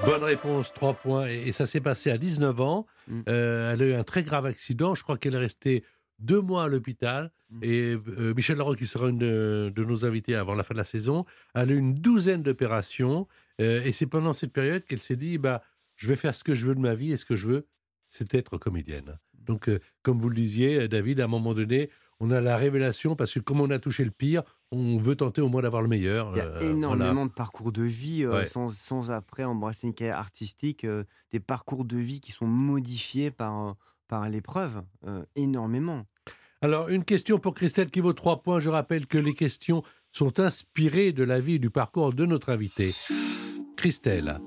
Bonne 0.05 0.23
réponse, 0.23 0.73
trois 0.73 0.93
points. 0.93 1.27
Et, 1.27 1.47
et 1.47 1.51
ça 1.51 1.65
s'est 1.65 1.81
passé 1.81 2.11
à 2.11 2.17
19 2.17 2.61
ans. 2.61 2.85
Mm. 3.07 3.21
Euh, 3.27 3.73
elle 3.73 3.81
a 3.81 3.85
eu 3.85 3.93
un 3.93 4.03
très 4.03 4.23
grave 4.23 4.45
accident. 4.45 4.95
Je 4.95 5.03
crois 5.03 5.17
qu'elle 5.17 5.35
est 5.35 5.39
restée 5.39 5.83
deux 6.19 6.41
mois 6.41 6.65
à 6.65 6.67
l'hôpital. 6.67 7.31
Mm. 7.49 7.59
Et 7.63 7.97
euh, 8.17 8.33
Michel 8.33 8.57
Larocque, 8.57 8.77
qui 8.77 8.87
sera 8.87 9.09
une 9.09 9.17
de, 9.17 9.71
de 9.75 9.83
nos 9.83 10.05
invités 10.05 10.35
avant 10.35 10.55
la 10.55 10.63
fin 10.63 10.73
de 10.73 10.79
la 10.79 10.85
saison, 10.85 11.25
elle 11.53 11.71
a 11.71 11.73
eu 11.73 11.77
une 11.77 11.95
douzaine 11.95 12.43
d'opérations. 12.43 13.27
Euh, 13.61 13.83
et 13.83 13.91
c'est 13.91 14.07
pendant 14.07 14.33
cette 14.33 14.53
période 14.53 14.85
qu'elle 14.85 15.01
s'est 15.01 15.15
dit 15.15 15.37
bah, 15.37 15.61
je 15.95 16.07
vais 16.07 16.15
faire 16.15 16.33
ce 16.33 16.43
que 16.43 16.53
je 16.53 16.65
veux 16.65 16.75
de 16.75 16.79
ma 16.79 16.95
vie. 16.95 17.11
Et 17.11 17.17
ce 17.17 17.25
que 17.25 17.35
je 17.35 17.47
veux, 17.47 17.67
c'est 18.09 18.33
être 18.33 18.57
comédienne. 18.57 19.19
Donc, 19.33 19.67
euh, 19.67 19.79
comme 20.03 20.19
vous 20.19 20.29
le 20.29 20.35
disiez, 20.35 20.87
David, 20.87 21.19
à 21.19 21.25
un 21.25 21.27
moment 21.27 21.53
donné, 21.53 21.89
on 22.19 22.31
a 22.31 22.41
la 22.41 22.57
révélation 22.57 23.15
parce 23.15 23.33
que 23.33 23.39
comme 23.39 23.61
on 23.61 23.69
a 23.69 23.79
touché 23.79 24.03
le 24.03 24.11
pire, 24.11 24.43
on 24.71 24.97
veut 24.97 25.15
tenter 25.15 25.41
au 25.41 25.49
moins 25.49 25.61
d'avoir 25.61 25.81
le 25.81 25.87
meilleur. 25.87 26.31
Il 26.35 26.37
y 26.37 26.41
a 26.41 26.45
Euh, 26.45 26.59
énormément 26.71 27.13
voilà. 27.13 27.25
de 27.25 27.33
parcours 27.33 27.71
de 27.71 27.83
vie 27.83 28.23
euh, 28.23 28.33
Ouais. 28.39 28.45
sans, 28.45 28.69
sans 28.69 29.09
après 29.11 29.43
embrasser 29.43 29.87
une 29.87 29.93
carrière 29.93 30.17
artistique, 30.17 30.83
euh, 30.83 31.03
des 31.31 31.39
parcours 31.39 31.85
de 31.85 31.97
vie 31.97 32.19
qui 32.19 32.31
sont 32.31 32.45
modifiés 32.47 33.31
par, 33.31 33.75
par 34.07 34.29
l'épreuve, 34.29 34.83
euh, 35.07 35.23
énormément. 35.35 36.05
Alors, 36.61 36.89
une 36.89 37.05
question 37.05 37.39
pour 37.39 37.53
Christelle 37.53 37.89
qui 37.89 38.01
vaut 38.01 38.11
trois 38.13 38.41
points. 38.43 38.59
Je 38.59 38.69
rappelle 38.69 39.07
que 39.07 39.17
les 39.17 39.33
questions 39.33 39.81
sont 40.11 40.41
inspirées 40.41 41.13
de 41.13 41.23
la 41.23 41.39
vie 41.39 41.53
et 41.55 41.59
du 41.59 41.69
parcours 41.69 42.11
de 42.13 42.25
notre 42.25 42.49
invité. 42.49 42.91
Christelle, 43.77 44.39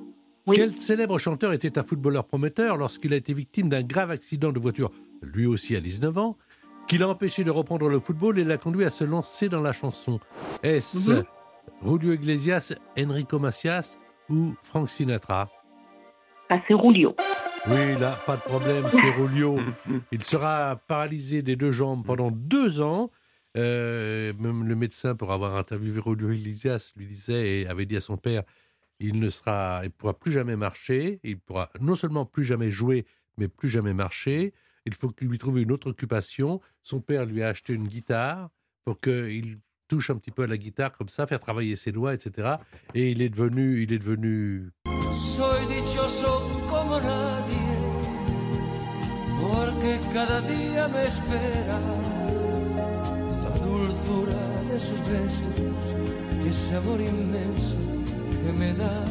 Oui. 0.47 0.57
quel 0.57 0.77
célèbre 0.77 1.19
chanteur 1.19 1.53
était 1.53 1.79
un 1.79 1.85
footballeur 1.85 2.27
prometteur 2.27 2.77
lorsqu'il 2.77 3.13
a 3.15 3.17
été 3.17 3.33
victime 3.33 3.69
d'un 3.69 3.83
grave 3.83 4.11
accident 4.11 4.53
de 4.53 4.59
voiture, 4.61 4.91
lui 5.23 5.47
aussi 5.47 5.75
à 5.77 5.81
19 5.81 6.19
ans, 6.19 6.37
qui 6.89 6.99
l'a 6.99 7.09
empêché 7.09 7.45
de 7.45 7.51
reprendre 7.51 7.89
le 7.89 7.99
football 7.99 8.39
et 8.39 8.45
l'a 8.45 8.59
conduit 8.59 8.85
à 8.85 8.91
se 8.91 9.05
lancer 9.05 9.49
dans 9.49 9.63
la 9.63 9.73
chanson 9.73 10.21
Est-ce. 10.63 11.25
Julio 11.85 12.13
Iglesias, 12.13 12.75
Enrico 12.99 13.39
Macias 13.39 13.99
ou 14.29 14.53
Frank 14.63 14.91
Sinatra? 14.91 15.49
Ah, 16.49 16.61
c'est 16.67 16.75
Rulio. 16.75 17.15
Oui, 17.69 17.97
là, 17.99 18.19
pas 18.27 18.37
de 18.37 18.43
problème, 18.43 18.85
c'est 18.89 19.13
Julio. 19.17 19.59
Il 20.11 20.23
sera 20.25 20.81
paralysé 20.87 21.43
des 21.43 21.57
deux 21.57 21.71
jambes 21.71 22.05
pendant 22.05 22.31
deux 22.31 22.81
ans. 22.81 23.11
Euh, 23.57 24.33
même 24.39 24.65
le 24.67 24.75
médecin, 24.75 25.15
pour 25.15 25.33
avoir 25.33 25.57
interviewé 25.57 26.01
Julio 26.05 26.31
Iglesias, 26.31 26.93
lui 26.97 27.07
disait 27.07 27.61
et 27.61 27.67
avait 27.69 27.87
dit 27.87 27.97
à 27.97 28.01
son 28.01 28.17
père 28.17 28.43
il 29.03 29.19
ne 29.19 29.29
sera, 29.29 29.81
il 29.83 29.91
pourra 29.91 30.15
plus 30.15 30.33
jamais 30.33 30.57
marcher. 30.57 31.19
Il 31.25 31.39
pourra 31.39 31.71
non 31.81 31.97
seulement 31.97 32.25
plus 32.25 32.45
jamais 32.45 32.71
jouer, 32.71 33.05
mais 33.37 33.49
plus 33.49 33.69
jamais 33.69 33.95
marcher. 33.95 34.55
Il 34.87 34.95
faut 34.95 35.09
qu'il 35.11 35.29
lui 35.29 35.39
trouve 35.39 35.59
une 35.59 35.73
autre 35.73 35.91
occupation. 35.91 36.61
Son 36.83 37.01
père 37.01 37.25
lui 37.25 37.43
a 37.43 37.49
acheté 37.49 37.73
une 37.75 37.89
guitare 37.89 38.51
pour 38.85 39.01
qu'il 39.01 39.61
touche 39.89 40.11
un 40.11 40.17
petit 40.17 40.31
peu 40.31 40.43
à 40.43 40.47
la 40.47 40.57
guitare 40.57 40.93
comme 40.93 41.09
ça, 41.09 41.27
faire 41.27 41.41
travailler 41.41 41.77
ses 41.77 41.93
doigts, 41.93 42.15
etc. 42.15 42.57
Et 42.95 43.11
il 43.11 43.23
est 43.23 43.29
devenu, 43.29 43.83
il 43.83 43.93
est 43.93 43.99
devenu 43.99 44.71
Soy 45.15 45.67
dichoso 45.67 46.49
como 46.69 46.99
nadie, 46.99 47.57
porque 49.41 50.01
cada 50.13 50.41
día 50.41 50.89
me 50.89 51.03
espera 51.03 51.79
la 53.43 53.59
dulzura 53.59 54.73
de 54.73 54.81
sus 54.81 55.03
besos 55.03 55.83
que 58.45 58.53
me 58.53 58.73
da. 58.73 59.05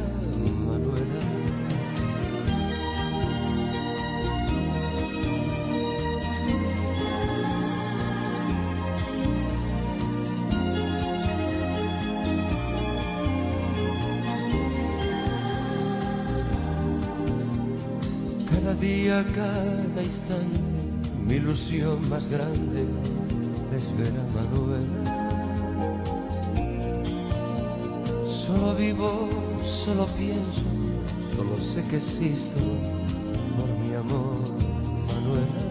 Día, 18.91 19.25
cada 19.33 20.03
instante, 20.03 20.59
mi 21.25 21.35
ilusión 21.35 21.97
más 22.09 22.27
grande 22.27 22.81
es 23.75 23.85
ver 23.97 24.13
a 24.23 24.25
Manuela. 24.37 25.01
Solo 28.27 28.75
vivo, 28.75 29.29
solo 29.63 30.05
pienso, 30.17 30.65
solo 31.35 31.57
sé 31.59 31.83
que 31.89 31.97
existo 31.97 32.59
por 33.57 33.69
mi 33.79 33.93
amor, 33.95 34.37
Manuela. 35.13 35.61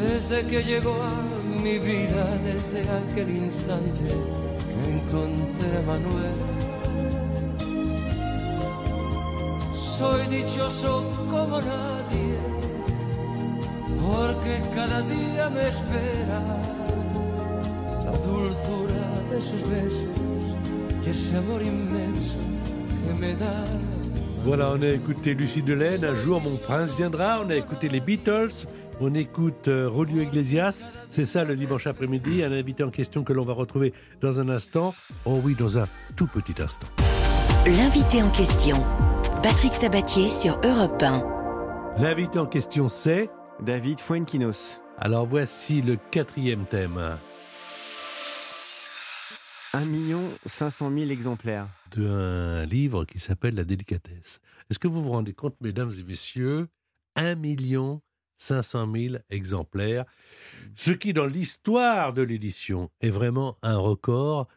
Desde 0.00 0.46
que 0.46 0.62
llegó 0.62 0.94
a 1.02 1.62
mi 1.62 1.78
vida, 1.78 2.24
desde 2.44 2.80
aquel 2.98 3.30
instante 3.30 4.10
que 4.68 4.92
encontré 4.92 5.78
a 5.78 5.82
Manuela. 5.82 6.57
Soy 9.98 10.26
dichoso 10.28 11.04
como 11.28 11.60
nadie, 11.60 12.36
porque 14.00 14.62
cada 14.74 15.02
día 15.02 15.50
me 15.50 15.62
espera 15.62 16.40
la 18.04 18.12
dulzura 18.18 19.04
de 19.32 19.40
sus 19.40 19.68
besos 19.68 20.16
y 21.04 21.10
ese 21.10 21.36
amor 21.36 21.62
inmenso 21.62 22.38
que 23.04 23.14
me 23.20 23.34
da. 23.34 23.64
Voilà, 24.44 24.70
on 24.70 24.82
a 24.82 24.88
écouté 24.88 25.34
Lucie 25.34 25.62
Delaine, 25.62 26.04
Un 26.04 26.14
jour 26.14 26.40
mon 26.40 26.56
prince 26.56 26.94
viendra, 26.96 27.40
on 27.44 27.50
a 27.50 27.56
écouté 27.56 27.88
les 27.88 28.00
Beatles, 28.00 28.66
on 29.00 29.12
écoute 29.14 29.66
euh, 29.66 29.88
Rolio 29.88 30.22
Iglesias, 30.22 30.84
c'est 31.10 31.26
ça 31.26 31.42
le 31.42 31.56
dimanche 31.56 31.88
après-midi, 31.88 32.44
un 32.44 32.52
invité 32.52 32.84
en 32.84 32.90
question 32.90 33.24
que 33.24 33.32
l'on 33.32 33.44
va 33.44 33.52
retrouver 33.52 33.92
dans 34.20 34.38
un 34.38 34.48
instant, 34.48 34.94
oh 35.24 35.40
oui, 35.44 35.56
dans 35.58 35.76
un 35.76 35.86
tout 36.14 36.28
petit 36.28 36.62
instant. 36.62 36.86
L'invité 37.66 38.22
en 38.22 38.30
question. 38.30 38.84
Patrick 39.42 39.72
Sabatier 39.72 40.30
sur 40.30 40.60
Europe 40.64 41.00
1. 41.00 41.96
L'invité 41.98 42.40
en 42.40 42.46
question 42.46 42.88
c'est, 42.88 43.30
David 43.60 44.00
Fuenquinos. 44.00 44.80
alors 44.96 45.26
voici 45.26 45.80
le 45.80 45.96
quatrième 46.10 46.66
thème 46.66 46.98
1 49.74 49.84
500 50.44 50.90
000 50.92 51.10
exemplaires. 51.10 51.68
d'un 51.94 52.64
livre 52.66 53.04
qui 53.04 53.20
s'appelle 53.20 53.54
La 53.54 53.62
délicatesse. 53.62 54.40
Est-ce 54.70 54.80
que 54.80 54.88
vous 54.88 55.04
vous 55.04 55.12
rendez 55.12 55.34
compte, 55.34 55.54
mesdames 55.60 55.92
et 55.96 56.02
messieurs, 56.02 56.66
1 57.14 57.36
million 57.36 58.02
500 58.38 58.88
000 58.92 59.14
exemplaires, 59.30 60.04
ce 60.74 60.92
qui 60.92 61.12
dans 61.12 61.26
l'histoire 61.26 62.12
de 62.12 62.22
l'édition 62.22 62.90
est 63.00 63.10
vraiment 63.10 63.56
un 63.62 63.76
record. 63.76 64.48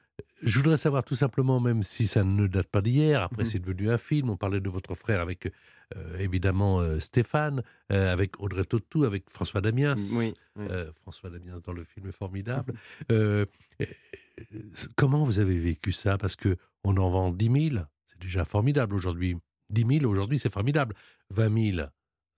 Je 0.42 0.58
voudrais 0.58 0.78
savoir 0.78 1.04
tout 1.04 1.16
simplement, 1.16 1.60
même 1.60 1.84
si 1.84 2.08
ça 2.08 2.24
ne 2.24 2.48
date 2.48 2.68
pas 2.68 2.82
d'hier, 2.82 3.22
après 3.22 3.44
Mhm. 3.44 3.50
c'est 3.50 3.60
devenu 3.60 3.92
un 3.92 3.98
film, 3.98 4.30
on 4.30 4.38
parlait 4.38 4.60
de 4.60 4.70
votre 4.70 4.96
frère 4.96 5.22
avec 5.22 5.52
euh, 5.96 6.18
évidemment 6.20 6.80
euh, 6.80 7.00
Stéphane, 7.00 7.64
euh, 7.92 8.12
avec 8.12 8.40
Audrey 8.40 8.64
Tautou, 8.66 9.04
avec 9.04 9.30
François 9.30 9.62
Damiens. 9.62 9.96
Oui. 10.18 10.34
oui. 10.56 10.66
François 10.96 11.30
Damiens 11.30 11.58
dans 11.64 11.74
le 11.74 11.84
film 11.84 12.08
est 12.08 12.12
formidable. 12.12 12.74
Comment 14.96 15.24
vous 15.26 15.40
avez 15.40 15.60
vécu 15.60 15.92
ça? 15.92 16.18
Parce 16.18 16.36
que 16.36 16.58
on 16.84 16.98
en 16.98 17.10
vend 17.10 17.32
10 17.32 17.70
000, 17.70 17.84
c'est 18.06 18.20
déjà 18.22 18.46
formidable 18.46 18.96
aujourd'hui. 18.96 19.38
10 19.70 20.00
000 20.00 20.12
aujourd'hui, 20.12 20.40
c'est 20.40 20.52
formidable. 20.52 20.96
20 21.30 21.74
000, 21.76 21.88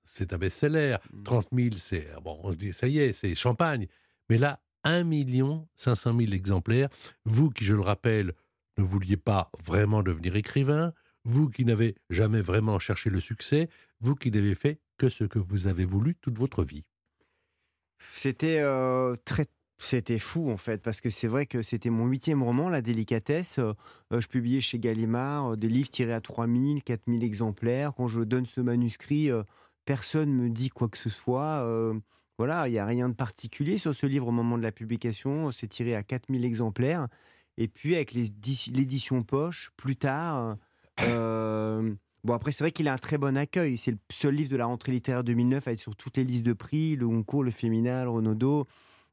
c'est 0.04 0.34
un 0.34 0.38
best-seller. 0.38 0.98
Mm. 1.14 1.24
30 1.24 1.48
000, 1.54 1.70
c'est 1.78 2.08
bon, 2.24 2.40
on 2.44 2.52
se 2.52 2.58
dit 2.58 2.74
ça 2.74 2.88
y 2.88 3.00
est, 3.00 3.14
c'est 3.14 3.34
champagne. 3.36 3.88
Mais 4.30 4.38
là, 4.38 4.60
1 4.84 5.04
million 5.04 5.68
500 5.76 6.18
000 6.18 6.32
exemplaires. 6.34 6.90
Vous 7.26 7.50
qui, 7.50 7.66
je 7.66 7.76
le 7.76 7.82
rappelle, 7.82 8.34
ne 8.78 8.84
vouliez 8.84 9.18
pas 9.18 9.52
vraiment 9.64 10.04
devenir 10.04 10.36
écrivain, 10.36 10.94
vous 11.26 11.50
qui 11.50 11.66
n'avez 11.66 11.96
jamais 12.10 12.42
vraiment 12.42 12.80
cherché 12.80 13.10
le 13.10 13.20
succès, 13.20 13.70
vous 14.02 14.16
qui 14.16 14.32
n'avez 14.32 14.56
fait 14.56 14.80
que 14.98 15.10
ce 15.10 15.24
que 15.24 15.40
vous 15.40 15.68
avez 15.68 15.86
voulu 15.86 16.16
toute 16.16 16.38
votre 16.38 16.64
vie. 16.64 16.84
C'était 17.98 18.60
euh, 18.60 19.16
très. 19.26 19.46
C'était 19.80 20.20
fou 20.20 20.50
en 20.50 20.56
fait, 20.56 20.82
parce 20.82 21.02
que 21.02 21.10
c'est 21.10 21.28
vrai 21.28 21.46
que 21.46 21.62
c'était 21.62 21.90
mon 21.90 22.06
huitième 22.06 22.42
roman, 22.42 22.70
La 22.70 22.82
délicatesse. 22.82 23.60
Euh, 23.60 23.74
euh, 24.14 24.22
je 24.22 24.28
publiais 24.28 24.62
chez 24.62 24.80
Gallimard 24.80 25.58
des 25.58 25.68
livres 25.68 25.90
tirés 25.90 26.14
à 26.14 26.22
3000, 26.22 26.84
4000 26.84 27.24
exemplaires. 27.24 27.94
Quand 27.96 28.08
je 28.08 28.22
donne 28.22 28.46
ce 28.46 28.62
manuscrit, 28.62 29.30
personne 29.84 30.32
me 30.32 30.50
dit 30.50 30.70
quoi 30.70 30.88
que 30.88 30.98
ce 30.98 31.10
soit. 31.10 31.68
Voilà, 32.38 32.68
il 32.68 32.72
n'y 32.72 32.80
a 32.80 32.86
rien 32.86 33.10
de 33.10 33.14
particulier 33.14 33.78
sur 33.78 33.94
ce 33.94 34.06
livre 34.06 34.28
au 34.28 34.32
moment 34.32 34.58
de 34.58 34.64
la 34.64 34.72
publication. 34.72 35.52
C'est 35.52 35.68
tiré 35.68 35.96
à 35.96 36.04
4000 36.04 36.46
exemplaires. 36.46 37.08
Et 37.58 37.68
puis 37.68 37.96
avec 37.96 38.14
l'édition 38.14 39.24
poche, 39.24 39.72
plus 39.78 39.96
tard. 39.96 40.58
euh, 41.02 41.94
bon, 42.24 42.34
après, 42.34 42.52
c'est 42.52 42.64
vrai 42.64 42.72
qu'il 42.72 42.88
a 42.88 42.94
un 42.94 42.98
très 42.98 43.18
bon 43.18 43.38
accueil. 43.38 43.78
C'est 43.78 43.92
le 43.92 44.00
seul 44.12 44.34
livre 44.34 44.50
de 44.50 44.56
la 44.58 44.66
rentrée 44.66 44.92
littéraire 44.92 45.24
2009 45.24 45.68
à 45.68 45.72
être 45.74 45.80
sur 45.80 45.96
toutes 45.96 46.18
les 46.18 46.24
listes 46.24 46.44
de 46.44 46.54
prix, 46.54 46.96
le 46.96 47.08
Goncourt, 47.08 47.44
le 47.44 47.52
Féminal, 47.52 48.08
Renaudot. 48.08 48.68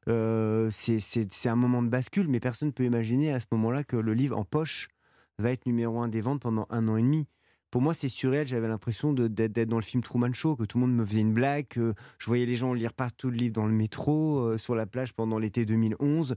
Euh, 0.07 0.69
c'est 0.71 1.49
un 1.49 1.55
moment 1.55 1.83
de 1.83 1.89
bascule, 1.89 2.27
mais 2.27 2.39
personne 2.39 2.69
ne 2.69 2.73
peut 2.73 2.85
imaginer 2.85 3.31
à 3.31 3.39
ce 3.39 3.45
moment-là 3.51 3.83
que 3.83 3.97
le 3.97 4.15
livre 4.15 4.37
en 4.37 4.45
poche 4.45 4.89
va 5.37 5.51
être 5.51 5.67
numéro 5.67 6.01
un 6.01 6.07
des 6.07 6.21
ventes 6.21 6.41
pendant 6.41 6.65
un 6.71 6.87
an 6.87 6.97
et 6.97 7.03
demi. 7.03 7.27
Pour 7.71 7.81
moi, 7.81 7.93
c'est 7.93 8.09
surréel. 8.09 8.45
J'avais 8.45 8.67
l'impression 8.67 9.13
d'être 9.13 9.69
dans 9.69 9.77
le 9.77 9.81
film 9.81 10.03
Truman 10.03 10.33
Show, 10.33 10.57
que 10.57 10.65
tout 10.65 10.77
le 10.77 10.85
monde 10.85 10.95
me 10.95 11.05
faisait 11.05 11.21
une 11.21 11.33
blague, 11.33 11.67
que 11.69 11.93
je 12.19 12.25
voyais 12.27 12.45
les 12.45 12.57
gens 12.57 12.73
lire 12.73 12.93
partout 12.93 13.29
le 13.29 13.37
livre 13.37 13.53
dans 13.53 13.65
le 13.65 13.73
métro, 13.73 14.39
euh, 14.39 14.57
sur 14.57 14.75
la 14.75 14.85
plage 14.85 15.13
pendant 15.13 15.39
l'été 15.39 15.65
2011. 15.65 16.35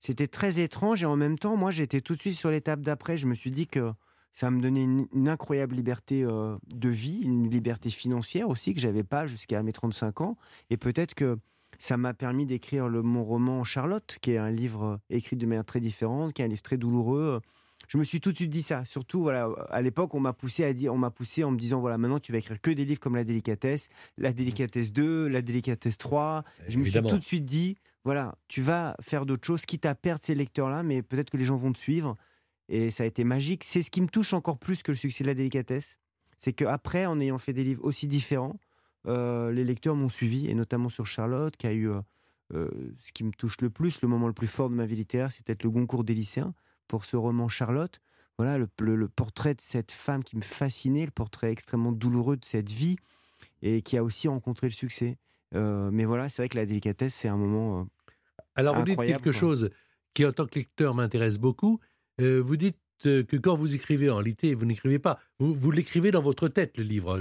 C'était 0.00 0.26
très 0.26 0.58
étrange 0.58 1.04
et 1.04 1.06
en 1.06 1.16
même 1.16 1.38
temps, 1.38 1.56
moi, 1.56 1.70
j'étais 1.70 2.00
tout 2.00 2.16
de 2.16 2.20
suite 2.20 2.34
sur 2.34 2.50
l'étape 2.50 2.80
d'après. 2.80 3.16
Je 3.16 3.28
me 3.28 3.34
suis 3.34 3.52
dit 3.52 3.68
que 3.68 3.92
ça 4.34 4.50
me 4.50 4.60
donnait 4.60 4.82
une, 4.82 5.28
incroyable 5.28 5.76
liberté 5.76 6.24
euh, 6.24 6.56
de 6.74 6.88
vie, 6.88 7.20
une 7.22 7.48
liberté 7.48 7.88
financière 7.88 8.48
aussi 8.48 8.74
que 8.74 8.80
j'avais 8.80 9.04
pas 9.04 9.28
jusqu'à 9.28 9.62
mes 9.62 9.72
35 9.72 10.20
ans. 10.20 10.36
Et 10.68 10.76
peut-être 10.76 11.14
que 11.14 11.38
ça 11.78 11.96
m'a 11.96 12.12
permis 12.12 12.44
d'écrire 12.44 12.88
mon 12.88 13.24
roman 13.24 13.62
Charlotte, 13.62 14.18
qui 14.20 14.32
est 14.32 14.38
un 14.38 14.50
livre 14.50 14.84
euh, 14.84 14.96
écrit 15.10 15.36
de 15.36 15.46
manière 15.46 15.64
très 15.64 15.80
différente, 15.80 16.32
qui 16.32 16.42
est 16.42 16.44
un 16.44 16.48
livre 16.48 16.62
très 16.62 16.76
douloureux. 16.76 17.40
Je 17.88 17.98
me 17.98 18.04
suis 18.04 18.20
tout 18.20 18.32
de 18.32 18.36
suite 18.36 18.50
dit 18.50 18.62
ça. 18.62 18.84
Surtout, 18.84 19.22
voilà, 19.22 19.48
à 19.70 19.80
l'époque, 19.80 20.14
on 20.14 20.20
m'a 20.20 20.32
poussé 20.32 20.64
à 20.64 20.72
dire, 20.72 20.92
on 20.92 20.98
m'a 20.98 21.10
poussé 21.10 21.44
en 21.44 21.50
me 21.50 21.58
disant, 21.58 21.80
voilà, 21.80 21.98
maintenant 21.98 22.18
tu 22.18 22.32
vas 22.32 22.38
écrire 22.38 22.60
que 22.60 22.70
des 22.70 22.84
livres 22.84 23.00
comme 23.00 23.14
La 23.14 23.24
Délicatesse, 23.24 23.88
La 24.18 24.32
Délicatesse 24.32 24.92
2, 24.92 25.28
La 25.28 25.42
Délicatesse 25.42 25.98
3. 25.98 26.44
Je 26.68 26.78
me 26.78 26.84
suis 26.84 27.00
tout 27.00 27.18
de 27.18 27.24
suite 27.24 27.44
dit, 27.44 27.76
voilà, 28.04 28.36
tu 28.48 28.60
vas 28.60 28.96
faire 29.00 29.26
d'autres 29.26 29.46
choses, 29.46 29.64
quitte 29.66 29.86
à 29.86 29.94
perdre 29.94 30.22
ces 30.22 30.34
lecteurs-là, 30.34 30.82
mais 30.82 31.02
peut-être 31.02 31.30
que 31.30 31.36
les 31.36 31.44
gens 31.44 31.56
vont 31.56 31.72
te 31.72 31.78
suivre. 31.78 32.16
Et 32.68 32.90
ça 32.90 33.04
a 33.04 33.06
été 33.06 33.22
magique. 33.22 33.62
C'est 33.62 33.82
ce 33.82 33.90
qui 33.90 34.00
me 34.00 34.08
touche 34.08 34.32
encore 34.32 34.58
plus 34.58 34.82
que 34.82 34.90
le 34.90 34.96
succès 34.96 35.22
de 35.22 35.28
la 35.28 35.34
délicatesse. 35.34 35.98
C'est 36.38 36.52
qu'après, 36.52 37.06
en 37.06 37.20
ayant 37.20 37.38
fait 37.38 37.52
des 37.52 37.62
livres 37.62 37.84
aussi 37.84 38.08
différents, 38.08 38.58
euh, 39.06 39.52
les 39.52 39.64
lecteurs 39.64 39.94
m'ont 39.94 40.08
suivi, 40.08 40.48
et 40.48 40.54
notamment 40.54 40.88
sur 40.88 41.06
Charlotte, 41.06 41.56
qui 41.56 41.68
a 41.68 41.72
eu 41.72 41.88
euh, 41.88 42.00
euh, 42.54 42.68
ce 42.98 43.12
qui 43.12 43.22
me 43.22 43.30
touche 43.30 43.60
le 43.60 43.70
plus, 43.70 44.00
le 44.02 44.08
moment 44.08 44.26
le 44.26 44.32
plus 44.32 44.48
fort 44.48 44.68
de 44.68 44.74
ma 44.74 44.86
vie 44.86 44.96
littéraire, 44.96 45.30
c'est 45.30 45.44
peut-être 45.44 45.62
le 45.62 45.70
Goncourt 45.70 46.02
des 46.02 46.14
lycéens 46.14 46.52
pour 46.88 47.04
ce 47.04 47.16
roman 47.16 47.48
Charlotte. 47.48 48.00
Voilà, 48.38 48.58
le, 48.58 48.68
le- 48.80 48.96
le 48.96 49.08
portrait 49.08 49.54
de 49.54 49.60
cette 49.62 49.92
femme 49.92 50.22
qui 50.22 50.36
me 50.36 50.42
fascinait, 50.42 51.04
le 51.06 51.10
portrait 51.10 51.50
extrêmement 51.50 51.92
douloureux 51.92 52.36
de 52.36 52.44
cette 52.44 52.68
vie, 52.70 52.96
et 53.62 53.80
qui 53.82 53.96
a 53.96 54.04
aussi 54.04 54.28
rencontré 54.28 54.66
le 54.66 54.72
succès. 54.72 55.16
Euh, 55.54 55.90
mais 55.92 56.04
voilà, 56.04 56.28
c'est 56.28 56.42
vrai 56.42 56.48
que 56.50 56.56
la 56.58 56.66
délicatesse, 56.66 57.14
c'est 57.14 57.28
un 57.28 57.36
moment. 57.36 57.80
euh, 57.80 57.84
Alors 58.56 58.74
vous 58.76 58.82
dites 58.82 58.98
quelque 59.00 59.30
quoi. 59.30 59.32
chose 59.32 59.70
qui, 60.12 60.26
en 60.26 60.32
tant 60.32 60.46
que 60.46 60.58
lecteur, 60.58 60.94
m'intéresse 60.94 61.38
beaucoup. 61.38 61.80
Euh, 62.20 62.42
vous 62.44 62.56
dites 62.56 62.76
que 63.02 63.36
quand 63.36 63.54
vous 63.54 63.74
écrivez 63.74 64.08
en 64.10 64.16
réalité, 64.16 64.54
vous 64.54 64.64
n'écrivez 64.64 64.98
pas. 64.98 65.18
Vous, 65.38 65.54
vous 65.54 65.70
l'écrivez 65.70 66.10
dans 66.10 66.22
votre 66.22 66.48
tête, 66.48 66.76
le 66.78 66.82
livre. 66.84 67.18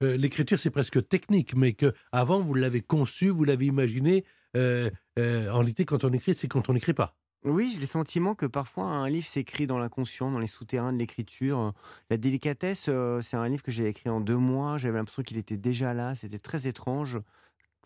L'écriture, 0.00 0.58
c'est 0.60 0.70
presque 0.70 1.08
technique, 1.08 1.54
mais 1.56 1.72
que 1.72 1.92
avant 2.12 2.40
vous 2.40 2.54
l'avez 2.54 2.82
conçu, 2.82 3.28
vous 3.28 3.44
l'avez 3.44 3.66
imaginé. 3.66 4.24
En 4.54 4.88
réalité, 5.16 5.84
quand 5.84 6.04
on 6.04 6.12
écrit, 6.12 6.34
c'est 6.34 6.46
quand 6.48 6.68
on 6.68 6.72
n'écrit 6.72 6.94
pas. 6.94 7.16
Oui, 7.46 7.70
j'ai 7.72 7.78
le 7.80 7.86
sentiment 7.86 8.34
que 8.34 8.44
parfois 8.46 8.86
un 8.86 9.08
livre 9.08 9.26
s'écrit 9.26 9.68
dans 9.68 9.78
l'inconscient, 9.78 10.32
dans 10.32 10.40
les 10.40 10.48
souterrains 10.48 10.92
de 10.92 10.98
l'écriture. 10.98 11.72
La 12.10 12.16
délicatesse, 12.16 12.86
euh, 12.88 13.20
c'est 13.20 13.36
un 13.36 13.48
livre 13.48 13.62
que 13.62 13.70
j'ai 13.70 13.86
écrit 13.86 14.10
en 14.10 14.20
deux 14.20 14.36
mois. 14.36 14.78
J'avais 14.78 14.98
l'impression 14.98 15.22
qu'il 15.22 15.36
était 15.38 15.56
déjà 15.56 15.94
là. 15.94 16.14
C'était 16.16 16.38
très 16.40 16.66
étrange. 16.66 17.18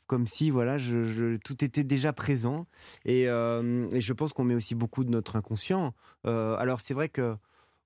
comme 0.09 0.27
si 0.27 0.51
voilà, 0.51 0.77
tout 1.45 1.65
était 1.65 1.85
déjà 1.85 2.13
présent. 2.13 2.67
Et, 3.07 3.29
euh, 3.29 3.87
et 3.93 4.01
je 4.03 4.13
pense 4.13 4.33
qu'on 4.35 4.45
met 4.45 4.55
aussi 4.57 4.75
beaucoup 4.75 5.05
de 5.05 5.11
notre 5.11 5.37
inconscient. 5.37 5.95
Euh, 6.27 6.57
alors 6.59 6.81
c'est 6.83 6.95
vrai 6.95 7.09
que 7.09 7.37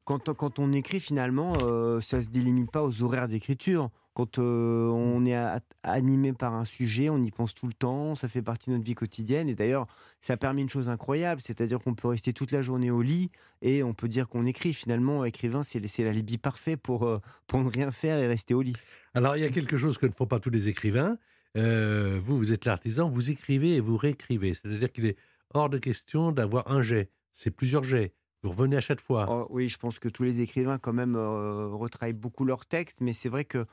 quand, 0.05 0.29
on- 0.29 0.35
quand 0.35 0.59
on 0.59 0.73
écrit 0.73 1.01
finalement, 1.01 1.55
euh, 1.63 2.01
ça 2.01 2.23
se 2.23 2.29
délimite 2.31 2.71
pas 2.71 2.83
aux 2.85 3.03
horaires 3.03 3.29
d'écriture. 3.29 3.91
Quand 4.15 4.39
euh, 4.39 4.87
on 4.89 5.27
est 5.27 5.35
a- 5.35 5.61
animé 5.83 6.33
par 6.33 6.55
un 6.55 6.65
sujet, 6.65 7.11
on 7.11 7.21
y 7.23 7.31
pense 7.33 7.53
tout 7.53 7.67
le 7.67 7.73
temps, 7.73 8.15
ça 8.15 8.29
fait 8.29 8.43
partie 8.43 8.71
de 8.71 8.77
notre 8.77 8.87
vie 8.87 8.95
quotidienne. 8.95 9.49
Et 9.49 9.55
d'ailleurs, 9.55 9.87
ça 10.21 10.35
a 10.35 10.37
permis 10.37 10.63
une 10.63 10.69
chose 10.69 10.89
incroyable, 10.89 11.41
c'est-à-dire 11.41 11.81
qu'on 11.81 11.95
peut 11.95 12.09
rester 12.09 12.33
toute 12.33 12.53
la 12.53 12.63
journée 12.63 12.93
au 12.93 13.03
lit 13.03 13.31
et 13.61 13.83
on 13.83 13.93
peut 13.93 14.09
dire 14.09 14.29
qu'on 14.29 14.47
écrit. 14.47 14.73
Finalement, 14.73 15.25
écrivain, 15.25 15.63
c'est 15.63 15.85
c'est 15.89 16.05
l'alibi 16.05 16.39
parfait 16.39 16.77
pour, 16.77 17.05
euh, 17.07 17.19
pour 17.49 17.61
ne 17.61 17.69
rien 17.69 17.91
faire 17.91 18.19
et 18.19 18.27
rester 18.29 18.55
au 18.55 18.63
lit. 18.63 18.77
Alors, 19.15 19.37
il 19.37 19.43
y 19.43 19.45
a 19.45 19.51
quelque 19.51 19.77
chose 19.77 19.99
que 19.99 20.07
ne 20.07 20.13
font 20.13 20.27
pas 20.27 20.39
tous 20.41 20.51
les 20.51 20.69
écrivains. 20.69 21.19
Euh, 21.57 22.21
vous, 22.25 22.39
vous 22.39 22.53
êtes 22.53 22.65
l'artisan, 22.65 23.09
vous 23.09 23.31
écrivez 23.31 23.75
et 23.75 23.81
vous 23.81 23.97
réécrivez. 23.97 24.55
C'est-à-dire 24.55 24.93
qu'il 24.93 25.07
est 25.07 25.17
hors 25.55 25.69
de 25.69 25.79
question 25.79 26.33
d'avoir 26.33 26.71
un 26.71 26.83
jet. 26.83 27.11
C'est 27.33 27.51
plusieurs 27.51 27.85
jets. 27.85 28.13
Vous 28.43 28.51
revenez 28.51 28.77
à 28.77 28.81
chaque 28.81 29.01
fois. 29.01 29.27
Oh, 29.29 29.47
oui, 29.51 29.69
je 29.69 29.79
pense 29.79 29.99
que 29.99 30.09
tous 30.09 30.23
les 30.23 30.41
écrivains, 30.41 30.79
quand 30.79 30.93
même, 30.93 31.17
euh, 31.17 31.69
retravaillent 31.69 32.13
beaucoup 32.13 32.45
leurs 32.45 32.67
textes, 32.67 33.01
mais 33.01 33.13
c'est 33.13 33.29
vrai 33.29 33.45
que 33.45 33.67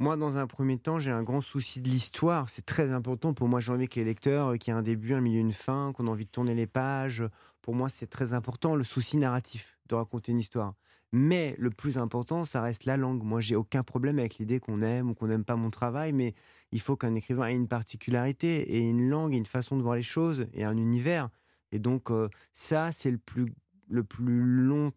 moi, 0.00 0.16
dans 0.16 0.38
un 0.38 0.46
premier 0.46 0.78
temps, 0.78 0.98
j'ai 0.98 1.10
un 1.10 1.22
grand 1.22 1.42
souci 1.42 1.82
de 1.82 1.88
l'histoire. 1.90 2.48
C'est 2.48 2.64
très 2.64 2.90
important 2.90 3.34
pour 3.34 3.48
moi. 3.48 3.60
J'ai 3.60 3.70
envie 3.70 3.86
que 3.86 4.00
les 4.00 4.06
lecteurs, 4.06 4.48
euh, 4.48 4.56
qu'il 4.56 4.72
y 4.72 4.74
ait 4.74 4.78
un 4.78 4.82
début, 4.82 5.12
un 5.12 5.20
milieu, 5.20 5.40
une 5.40 5.52
fin, 5.52 5.92
qu'on 5.92 6.06
a 6.06 6.10
envie 6.10 6.24
de 6.24 6.30
tourner 6.30 6.54
les 6.54 6.66
pages. 6.66 7.22
Pour 7.60 7.74
moi, 7.74 7.90
c'est 7.90 8.06
très 8.06 8.32
important, 8.32 8.74
le 8.74 8.82
souci 8.82 9.18
narratif 9.18 9.76
de 9.90 9.94
raconter 9.94 10.32
une 10.32 10.38
histoire. 10.38 10.72
Mais 11.12 11.54
le 11.58 11.68
plus 11.68 11.98
important, 11.98 12.44
ça 12.44 12.62
reste 12.62 12.86
la 12.86 12.96
langue. 12.96 13.22
Moi, 13.22 13.42
j'ai 13.42 13.56
aucun 13.56 13.82
problème 13.82 14.18
avec 14.18 14.38
l'idée 14.38 14.58
qu'on 14.58 14.80
aime 14.80 15.10
ou 15.10 15.14
qu'on 15.14 15.26
n'aime 15.26 15.44
pas 15.44 15.56
mon 15.56 15.68
travail, 15.68 16.14
mais 16.14 16.32
il 16.72 16.80
faut 16.80 16.96
qu'un 16.96 17.14
écrivain 17.14 17.48
ait 17.48 17.54
une 17.54 17.68
particularité 17.68 18.74
et 18.76 18.78
une 18.78 19.10
langue 19.10 19.34
et 19.34 19.36
une 19.36 19.44
façon 19.44 19.76
de 19.76 19.82
voir 19.82 19.96
les 19.96 20.02
choses 20.02 20.46
et 20.54 20.64
un 20.64 20.78
univers. 20.78 21.28
Et 21.72 21.78
donc, 21.78 22.10
euh, 22.10 22.30
ça, 22.54 22.90
c'est 22.90 23.10
le 23.10 23.18
plus, 23.18 23.52
le 23.90 24.02
plus 24.02 24.40
long 24.40 24.92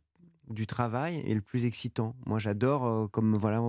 du 0.50 0.68
travail 0.68 1.22
et 1.26 1.34
le 1.34 1.42
plus 1.42 1.66
excitant. 1.66 2.16
Moi, 2.26 2.40
j'adore, 2.40 2.86
euh, 2.86 3.08
comme 3.08 3.36
voilà, 3.36 3.62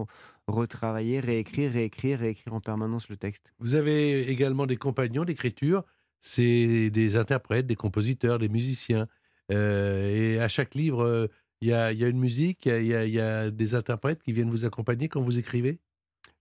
retravailler, 0.49 1.20
réécrire, 1.20 1.72
réécrire, 1.72 2.18
réécrire 2.20 2.55
en 2.55 2.61
permanence 2.61 3.09
le 3.09 3.16
texte. 3.16 3.53
Vous 3.59 3.74
avez 3.74 4.28
également 4.30 4.66
des 4.66 4.76
compagnons 4.76 5.24
d'écriture. 5.24 5.84
C'est 6.20 6.90
des 6.90 7.16
interprètes, 7.16 7.66
des 7.66 7.76
compositeurs, 7.76 8.38
des 8.38 8.49
musiciens. 8.49 9.09
Euh, 9.53 10.34
et 10.36 10.40
à 10.40 10.49
chaque 10.49 10.74
livre, 10.74 11.03
euh, 11.05 11.26
il 11.61 11.68
y, 11.68 11.72
a, 11.72 11.92
il 11.92 11.99
y 11.99 12.05
a 12.05 12.09
une 12.09 12.18
musique, 12.18 12.66
il 12.66 12.86
y 12.86 12.95
a- 12.95 13.05
y, 13.07 13.49
y 13.49 13.53
des 13.53 13.74
interprètes 13.74 14.22
qui 14.22 14.32
viennent 14.32 14.51
vous 14.51 14.64
accompagner 14.64 15.09
quand 15.09 15.20
vous 15.22 15.38
écrivez? 15.38 15.80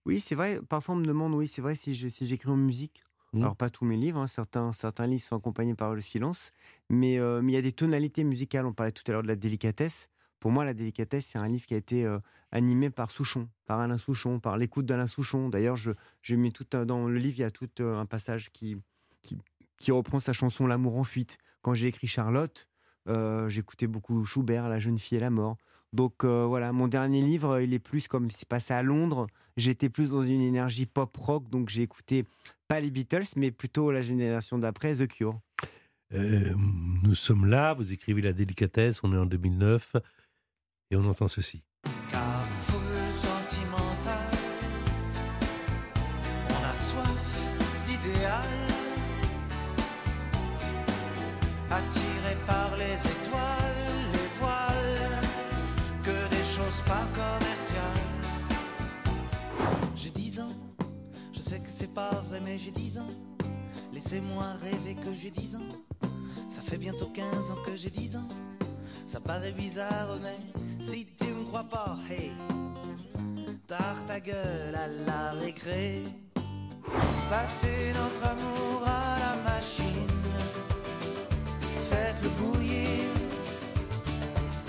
Oui, 0.06 0.20
c'est 0.20 0.34
vrai. 0.34 0.60
Parfois, 0.68 0.94
on 0.94 0.98
me 0.98 1.04
demande, 1.04 1.34
oui, 1.34 1.48
c'est 1.48 1.62
vrai, 1.62 1.74
si 1.74 1.94
j'écris 1.94 2.50
en 2.50 2.56
musique. 2.56 3.02
Mhm. 3.32 3.50
Alors, 3.50 3.56
pas 3.56 3.68
tous 3.70 3.84
mes 3.84 3.96
livres, 3.96 4.20
hein, 4.20 4.26
certains, 4.26 4.72
certains 4.72 5.06
livres 5.06 5.22
sont 5.22 5.36
accompagnés 5.36 5.74
par 5.74 5.94
le 5.94 6.00
silence, 6.00 6.52
mais 6.88 7.18
euh, 7.18 7.42
mais 7.42 7.52
il 7.52 7.54
y 7.56 7.58
a 7.58 7.62
des 7.62 7.72
tonalités 7.72 8.22
musicales. 8.24 8.64
On 8.66 8.72
parlait 8.72 8.92
tout 8.92 9.02
à 9.08 9.12
l'heure 9.12 9.22
de 9.22 9.28
la 9.28 9.36
délicatesse. 9.36 10.08
Pour 10.44 10.52
moi, 10.52 10.66
la 10.66 10.74
délicatesse, 10.74 11.24
c'est 11.24 11.38
un 11.38 11.48
livre 11.48 11.64
qui 11.64 11.72
a 11.72 11.78
été 11.78 12.06
animé 12.52 12.90
par 12.90 13.10
Souchon, 13.10 13.48
par 13.64 13.80
Alain 13.80 13.96
Souchon, 13.96 14.40
par 14.40 14.58
l'écoute 14.58 14.84
d'Alain 14.84 15.06
Souchon. 15.06 15.48
D'ailleurs, 15.48 15.76
j'ai 16.20 16.36
mis 16.36 16.52
tout 16.52 16.66
dans 16.84 17.08
le 17.08 17.16
livre, 17.16 17.36
il 17.38 17.40
y 17.40 17.44
a 17.44 17.50
tout 17.50 17.70
un 17.78 18.04
passage 18.04 18.50
qui, 18.52 18.76
qui, 19.22 19.90
reprend 19.90 20.20
sa 20.20 20.34
chanson 20.34 20.66
L'amour 20.66 20.98
en 20.98 21.04
fuite. 21.04 21.38
Quand 21.62 21.72
j'ai 21.72 21.88
écrit 21.88 22.08
Charlotte, 22.08 22.68
j'écoutais 23.48 23.86
beaucoup 23.86 24.22
Schubert, 24.26 24.68
La 24.68 24.78
jeune 24.78 24.98
fille 24.98 25.16
et 25.16 25.20
la 25.22 25.30
mort. 25.30 25.56
Donc 25.94 26.26
voilà, 26.26 26.72
mon 26.72 26.88
dernier 26.88 27.22
livre, 27.22 27.60
il 27.60 27.72
est 27.72 27.78
plus 27.78 28.06
comme 28.06 28.30
s'il 28.30 28.46
passait 28.46 28.74
à 28.74 28.82
Londres. 28.82 29.28
J'étais 29.56 29.88
plus 29.88 30.10
dans 30.10 30.24
une 30.24 30.42
énergie 30.42 30.84
pop 30.84 31.16
rock, 31.16 31.48
donc 31.48 31.70
j'ai 31.70 31.80
écouté 31.80 32.26
pas 32.68 32.80
les 32.80 32.90
Beatles, 32.90 33.32
mais 33.36 33.50
plutôt 33.50 33.90
la 33.90 34.02
génération 34.02 34.58
d'après, 34.58 34.96
The 34.96 35.06
Cure. 35.06 35.40
Euh, 36.12 36.52
nous 37.02 37.14
sommes 37.14 37.46
là, 37.46 37.74
vous 37.74 37.92
écrivez 37.92 38.20
La 38.20 38.32
délicatesse, 38.32 39.02
on 39.02 39.12
est 39.14 39.18
en 39.18 39.26
2009, 39.26 39.96
et 40.90 40.96
on 40.96 41.08
entend 41.08 41.28
ceci. 41.28 41.62
Car 42.10 42.46
foule 42.66 43.12
sentimentale, 43.12 44.38
on 46.50 46.64
a 46.64 46.74
soif 46.74 47.48
d'idéal, 47.86 48.48
attiré 51.70 52.36
par 52.46 52.76
les 52.76 52.94
étoiles, 52.94 54.10
les 54.12 54.28
voiles, 54.38 55.20
que 56.02 56.28
des 56.30 56.44
choses 56.44 56.82
pas 56.82 57.06
commerciales. 57.14 58.08
J'ai 59.96 60.10
10 60.10 60.40
ans, 60.40 60.52
je 61.32 61.40
sais 61.40 61.60
que 61.60 61.68
c'est 61.68 61.94
pas 61.94 62.10
vrai, 62.28 62.40
mais 62.44 62.58
j'ai 62.58 62.70
10 62.70 62.98
ans. 62.98 63.10
Laissez-moi 63.92 64.44
rêver 64.60 64.96
que 64.96 65.14
j'ai 65.14 65.30
10 65.30 65.56
ans. 65.56 65.68
Ça 66.48 66.60
fait 66.60 66.78
bientôt 66.78 67.06
15 67.06 67.24
ans 67.50 67.62
que 67.64 67.76
j'ai 67.76 67.90
10 67.90 68.16
ans. 68.16 68.28
Ça 69.06 69.20
paraît 69.20 69.52
bizarre, 69.52 70.18
mais 70.22 70.36
si 70.84 71.06
tu 71.18 71.26
me 71.26 71.44
crois 71.44 71.64
pas, 71.64 71.96
hey, 72.10 72.30
tard 73.66 74.04
ta 74.06 74.20
gueule 74.20 74.74
à 74.74 74.86
la 75.06 75.32
récré. 75.40 76.02
Passez 77.30 77.92
notre 78.00 78.22
amour 78.32 78.82
à 78.86 79.16
la 79.24 79.34
machine. 79.50 80.12
Faites-le 81.90 82.28
bouillir 82.40 83.08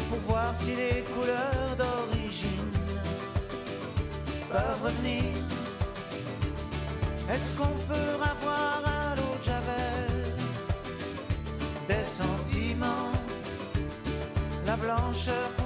pour 0.09 0.19
voir 0.29 0.55
si 0.55 0.71
les 0.75 1.03
couleurs 1.13 1.75
d'origine 1.77 2.71
peuvent 4.49 4.81
revenir. 4.83 5.23
Est-ce 7.31 7.51
qu'on 7.57 7.75
peut 7.89 8.13
avoir 8.33 8.81
à 8.85 9.15
l'eau 9.15 9.35
de 9.39 9.43
Javel 9.43 10.11
des 11.87 12.03
sentiments? 12.03 13.15
la 14.65 14.75
blancheur 14.77 15.64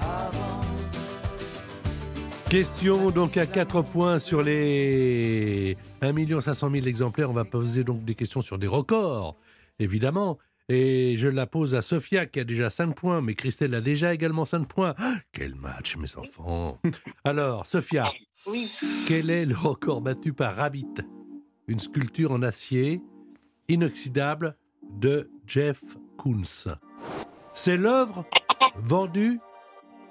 avant. 0.00 0.60
Question 2.48 3.10
donc 3.10 3.36
à 3.36 3.46
4 3.46 3.82
points 3.82 4.18
sur 4.18 4.42
les 4.42 5.76
1 6.02 6.40
500 6.40 6.70
000 6.70 6.86
exemplaires. 6.86 7.30
On 7.30 7.34
va 7.34 7.44
poser 7.44 7.84
donc 7.84 8.04
des 8.04 8.14
questions 8.14 8.42
sur 8.42 8.58
des 8.58 8.66
records, 8.66 9.36
évidemment. 9.78 10.38
Et 10.68 11.16
je 11.16 11.26
la 11.28 11.46
pose 11.46 11.74
à 11.74 11.82
Sophia 11.82 12.26
qui 12.26 12.38
a 12.38 12.44
déjà 12.44 12.70
5 12.70 12.94
points, 12.94 13.20
mais 13.20 13.34
Christelle 13.34 13.74
a 13.74 13.80
déjà 13.80 14.14
également 14.14 14.44
5 14.44 14.66
points. 14.68 14.94
Ah, 14.98 15.14
quel 15.32 15.54
match, 15.56 15.96
mes 15.96 16.16
enfants 16.16 16.78
Alors, 17.24 17.66
Sophia, 17.66 18.08
Oui. 18.46 18.70
quel 19.08 19.30
est 19.30 19.46
le 19.46 19.56
record 19.56 20.00
battu 20.00 20.32
par 20.32 20.54
Rabbit 20.54 20.86
Une 21.66 21.80
sculpture 21.80 22.30
en 22.30 22.42
acier 22.42 23.00
inoxydable 23.68 24.56
de 24.92 25.28
Jeff 25.46 25.80
C'est 27.52 27.76
l'œuvre 27.76 28.24
vendue 28.76 29.40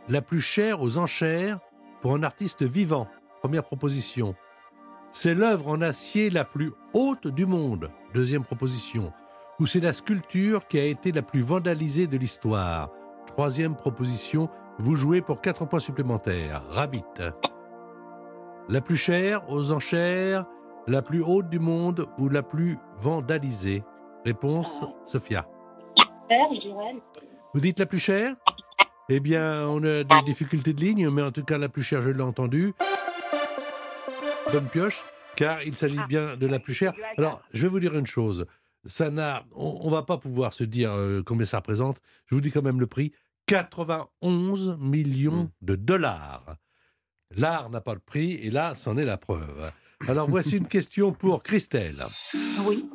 la 0.08 0.22
plus 0.22 0.42
chère 0.42 0.82
aux 0.82 0.98
enchères 0.98 1.60
pour 2.02 2.14
un 2.14 2.24
artiste 2.24 2.64
vivant. 2.64 3.08
Première 3.42 3.64
proposition. 3.64 4.36
C'est 5.12 5.34
l'œuvre 5.34 5.68
en 5.68 5.82
acier 5.82 6.30
la 6.30 6.44
plus 6.44 6.72
haute 6.94 7.28
du 7.28 7.46
monde. 7.46 7.90
Deuxième 8.14 8.44
proposition. 8.44 9.12
Ou 9.60 9.68
c'est 9.68 9.80
la 9.80 9.94
sculpture 9.94 10.68
qui 10.68 10.80
a 10.80 10.86
été 10.86 11.12
la 11.12 11.22
plus 11.22 11.42
vandalisée 11.42 12.08
de 12.08 12.18
l'histoire. 12.18 12.90
Troisième 13.28 13.76
proposition. 13.76 14.50
Vous 14.78 14.96
jouez 14.96 15.22
pour 15.22 15.42
4 15.42 15.66
points 15.66 15.80
supplémentaires. 15.80 16.64
Rabbit. 16.70 17.04
La 18.70 18.82
plus 18.82 18.98
chère 18.98 19.50
aux 19.50 19.72
enchères, 19.72 20.46
la 20.88 21.02
plus 21.02 21.22
haute 21.22 21.50
du 21.50 21.60
monde 21.60 22.08
ou 22.18 22.30
la 22.30 22.44
plus 22.44 22.78
vandalisée? 23.00 23.84
Réponse, 24.26 24.84
Sophia. 25.06 25.48
Père, 26.30 26.48
je 26.54 26.62
dirais. 26.62 26.96
Vous 27.54 27.60
dites 27.60 27.80
la 27.80 27.86
plus 27.88 28.00
chère? 28.00 28.36
Eh 29.10 29.20
bien, 29.20 29.68
on 29.68 29.84
a 29.84 30.04
des 30.04 30.22
difficultés 30.26 30.74
de 30.74 30.82
ligne, 30.82 31.10
mais 31.10 31.24
en 31.24 31.32
tout 31.32 31.44
cas, 31.44 31.58
la 31.58 31.68
plus 31.68 31.82
chère, 31.82 32.04
je 32.04 32.12
l'ai 32.12 32.22
entendue. 32.22 32.74
Bonne 34.52 34.68
pioche, 34.70 35.04
car 35.36 35.64
il 35.64 35.76
s'agit 35.78 36.00
bien 36.08 36.38
de 36.38 36.46
la 36.46 36.60
plus 36.60 36.76
chère. 36.76 36.94
Alors, 37.18 37.42
je 37.52 37.64
vais 37.64 37.68
vous 37.68 37.80
dire 37.80 37.98
une 37.98 38.06
chose. 38.06 38.46
Ça 38.86 39.10
n'a, 39.10 39.44
on, 39.56 39.80
on 39.82 39.90
va 39.90 40.04
pas 40.04 40.18
pouvoir 40.18 40.54
se 40.54 40.64
dire 40.64 40.92
euh, 40.94 41.24
combien 41.26 41.46
ça 41.46 41.58
représente. 41.58 41.98
Je 42.28 42.36
vous 42.36 42.42
dis 42.42 42.52
quand 42.52 42.62
même 42.62 42.80
le 42.80 42.88
prix 42.88 43.12
91 43.48 44.78
millions 44.80 45.50
de 45.62 45.76
dollars. 45.76 46.56
L'art 47.36 47.72
n'a 47.72 47.82
pas 47.82 47.96
de 47.96 48.00
prix, 48.00 48.34
et 48.34 48.52
là, 48.52 48.76
c'en 48.76 48.96
est 48.98 49.06
la 49.06 49.18
preuve. 49.18 49.72
Alors, 50.08 50.30
voici 50.30 50.58
une 50.58 50.68
question 50.68 51.12
pour 51.14 51.42
Christelle. 51.42 51.98
Oui. 52.68 52.88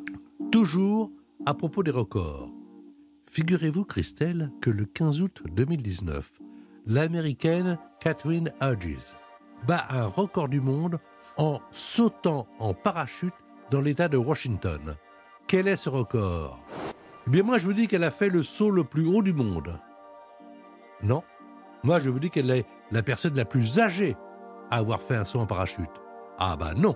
Toujours 0.51 1.11
à 1.45 1.53
propos 1.53 1.83
des 1.83 1.91
records. 1.91 2.49
Figurez-vous, 3.35 3.83
Christelle, 3.83 4.49
que 4.61 4.69
le 4.69 4.85
15 4.85 5.19
août 5.19 5.43
2019, 5.51 6.31
l'américaine 6.85 7.77
Catherine 7.99 8.53
Hodges 8.61 9.13
bat 9.67 9.85
un 9.89 10.05
record 10.05 10.47
du 10.47 10.61
monde 10.61 10.99
en 11.35 11.59
sautant 11.73 12.47
en 12.59 12.73
parachute 12.73 13.33
dans 13.71 13.81
l'État 13.81 14.07
de 14.07 14.15
Washington. 14.15 14.95
Quel 15.47 15.67
est 15.67 15.75
ce 15.75 15.89
record? 15.89 16.61
Eh 17.27 17.29
bien, 17.29 17.43
moi, 17.43 17.57
je 17.57 17.65
vous 17.65 17.73
dis 17.73 17.89
qu'elle 17.89 18.05
a 18.05 18.09
fait 18.09 18.29
le 18.29 18.41
saut 18.41 18.71
le 18.71 18.85
plus 18.85 19.05
haut 19.05 19.21
du 19.21 19.33
monde. 19.33 19.81
Non 21.03 21.21
Moi, 21.83 21.99
je 21.99 22.09
vous 22.09 22.19
dis 22.19 22.29
qu'elle 22.29 22.51
est 22.51 22.65
la 22.93 23.03
personne 23.03 23.35
la 23.35 23.43
plus 23.43 23.79
âgée 23.79 24.15
à 24.71 24.77
avoir 24.77 25.01
fait 25.01 25.17
un 25.17 25.25
saut 25.25 25.41
en 25.41 25.45
parachute 25.45 26.01
Ah 26.39 26.55
bah 26.55 26.73
non 26.73 26.95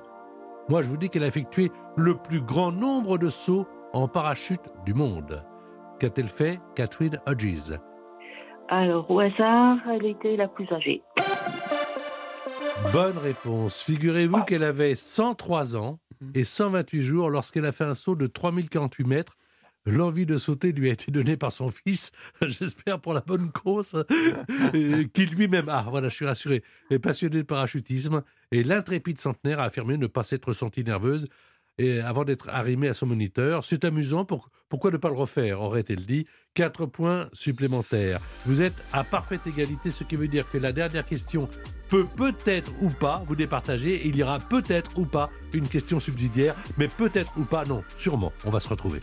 Moi, 0.70 0.84
je 0.84 0.88
vous 0.88 0.96
dis 0.96 1.10
qu'elle 1.10 1.24
a 1.24 1.28
effectué 1.28 1.70
le 1.98 2.16
plus 2.16 2.40
grand 2.40 2.72
nombre 2.72 3.18
de 3.18 3.28
sauts 3.28 3.68
en 3.92 4.08
parachute 4.08 4.70
du 4.86 4.94
monde. 4.94 5.44
Qu'a-t-elle 6.00 6.30
fait, 6.30 6.62
Catherine 6.76 7.20
Hodges? 7.28 7.78
Alors, 8.70 9.12
au 9.12 9.20
hasard, 9.20 9.80
elle 9.93 10.06
était 10.06 10.38
la 10.38 10.47
plus 10.47 10.72
âgée. 10.72 11.02
Bonne 12.93 13.18
réponse. 13.18 13.84
Figurez-vous 13.84 14.43
qu'elle 14.43 14.64
avait 14.64 14.95
103 14.95 15.76
ans 15.76 16.00
et 16.34 16.45
128 16.45 17.02
jours 17.02 17.30
lorsqu'elle 17.30 17.66
a 17.66 17.74
fait 17.74 17.84
un 17.84 17.95
saut 17.95 18.16
de 18.16 18.28
3048 18.28 19.06
mètres. 19.06 19.38
L'envie 19.86 20.26
de 20.26 20.38
sauter 20.38 20.72
lui 20.72 20.89
a 20.89 20.93
été 20.93 21.12
donnée 21.12 21.36
par 21.36 21.52
son 21.52 21.70
fils, 21.70 22.12
j'espère 22.41 23.02
pour 23.02 23.14
la 23.14 23.22
bonne 23.22 23.52
cause, 23.52 23.93
euh, 24.76 25.04
qui 25.14 25.26
lui-même, 25.26 25.68
ah 25.68 25.86
voilà, 25.89 26.10
je 26.10 26.16
suis 26.16 26.26
rassuré, 26.26 26.64
est 26.89 27.00
passionné 27.00 27.38
de 27.38 27.43
parachutisme. 27.43 28.24
Et 28.52 28.64
l'intrépide 28.64 29.20
centenaire 29.20 29.60
a 29.60 29.66
affirmé 29.66 29.97
ne 29.97 30.08
pas 30.08 30.24
s'être 30.24 30.54
sentie 30.54 30.84
nerveuse 30.84 31.28
et 31.80 32.00
avant 32.02 32.26
d'être 32.26 32.50
arrimée 32.50 32.90
à 32.90 32.94
son 32.94 33.08
moniteur. 33.08 33.66
C'est 33.66 33.84
amusant, 33.86 34.26
pour- 34.26 34.50
pourquoi 34.70 34.92
ne 34.92 34.98
pas 34.98 35.10
le 35.10 35.16
refaire 35.16 35.62
aurait-elle 35.62 36.06
dit. 36.06 36.28
Quatre 36.54 36.86
points 36.86 37.30
supplémentaires. 37.34 38.20
Vous 38.46 38.62
êtes 38.62 38.76
à 38.94 39.04
parfaite 39.04 39.48
égalité, 39.48 39.90
ce 39.90 40.04
qui 40.04 40.16
veut 40.16 40.28
dire 40.28 40.48
que 40.52 40.58
la 40.58 40.72
dernière 40.72 41.06
question 41.06 41.48
peut 41.88 42.06
peut-être 42.16 42.72
ou 42.82 42.90
pas 42.90 43.24
vous 43.28 43.36
départager. 43.36 44.06
Il 44.08 44.16
y 44.16 44.22
aura 44.24 44.38
peut-être 44.40 44.92
ou 44.98 45.06
pas 45.06 45.30
une 45.54 45.68
question 45.68 46.00
subsidiaire, 46.00 46.54
mais 46.78 46.88
peut-être 46.88 47.32
ou 47.38 47.46
pas, 47.46 47.66
non, 47.66 47.84
sûrement, 47.98 48.32
on 48.46 48.50
va 48.52 48.60
se 48.60 48.68
retrouver. 48.70 49.00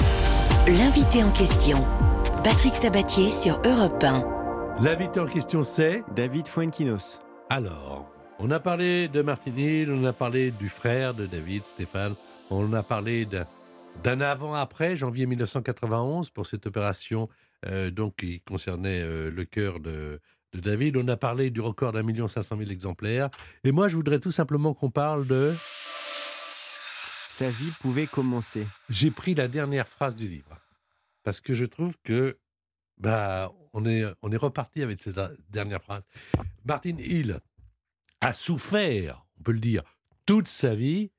L'invité 0.69 1.25
en 1.25 1.33
question. 1.33 1.85
Patrick 2.45 2.75
Sabatier 2.75 3.31
sur 3.31 3.61
Europe 3.65 4.03
1. 4.05 4.25
L'invité 4.83 5.19
en 5.21 5.27
question, 5.27 5.63
c'est 5.65 6.03
David 6.15 6.47
Fuenquinos. 6.47 7.21
Alors, 7.49 8.13
on 8.39 8.51
a 8.51 8.61
parlé 8.61 9.09
de 9.09 9.23
Martin 9.23 9.53
Hill, 9.57 9.91
on 9.91 10.05
a 10.05 10.13
parlé 10.13 10.51
du 10.51 10.69
frère 10.69 11.15
de 11.15 11.25
David, 11.27 11.65
Stéphane, 11.65 12.15
on 12.51 12.73
a 12.73 12.83
parlé 12.83 13.27
d'un- 13.27 14.21
avant-après, 14.21 14.97
janvier 14.97 15.27
1991, 15.27 16.31
pour 16.31 16.47
cette 16.47 16.67
opération 16.67 17.29
euh, 17.67 17.91
donc 17.91 18.17
qui 18.17 18.41
concernait 18.41 19.01
euh, 19.01 19.31
le 19.31 19.45
cœur 19.45 19.81
de, 19.81 20.21
de 20.53 20.61
David. 20.61 20.97
On 20.97 21.09
a 21.09 21.17
parlé 21.17 21.51
du 21.51 21.61
record 21.61 21.93
d'un 21.93 22.03
million 22.03 22.29
cinq 22.29 22.43
cent 22.43 22.57
mille 22.57 22.71
exemplaires. 22.71 23.31
Et 23.65 23.73
moi, 23.73 23.89
je 23.89 23.97
voudrais 23.97 24.21
tout 24.21 24.31
simplement 24.31 24.75
qu'on 24.75 24.91
parle 24.91 25.27
de... 25.27 25.55
Sa 27.29 27.51
vie 27.51 27.71
pouvait 27.81 28.07
commencer. 28.07 28.67
J'ai 28.89 29.11
pris 29.11 29.35
la 29.35 29.47
dernière 29.49 29.89
phrase 29.89 30.17
du 30.17 30.27
livre. 30.27 30.59
Parce 31.23 31.41
que 31.41 31.55
je 31.55 31.67
trouve 31.67 31.95
que 32.03 32.39
bah, 32.97 33.53
on, 33.75 33.85
est, 33.85 34.05
on 34.23 34.33
est 34.33 34.39
reparti 34.39 34.83
avec 34.83 35.03
cette 35.03 35.19
dernière 35.51 35.83
phrase. 35.83 36.05
Martin 36.65 36.97
Hill 36.99 37.41
a 38.23 38.33
souffert, 38.33 39.27
on 39.39 39.43
peut 39.43 39.53
le 39.53 39.59
dire, 39.61 39.83
toute 40.25 40.49
sa 40.49 40.75
vie. 40.75 41.11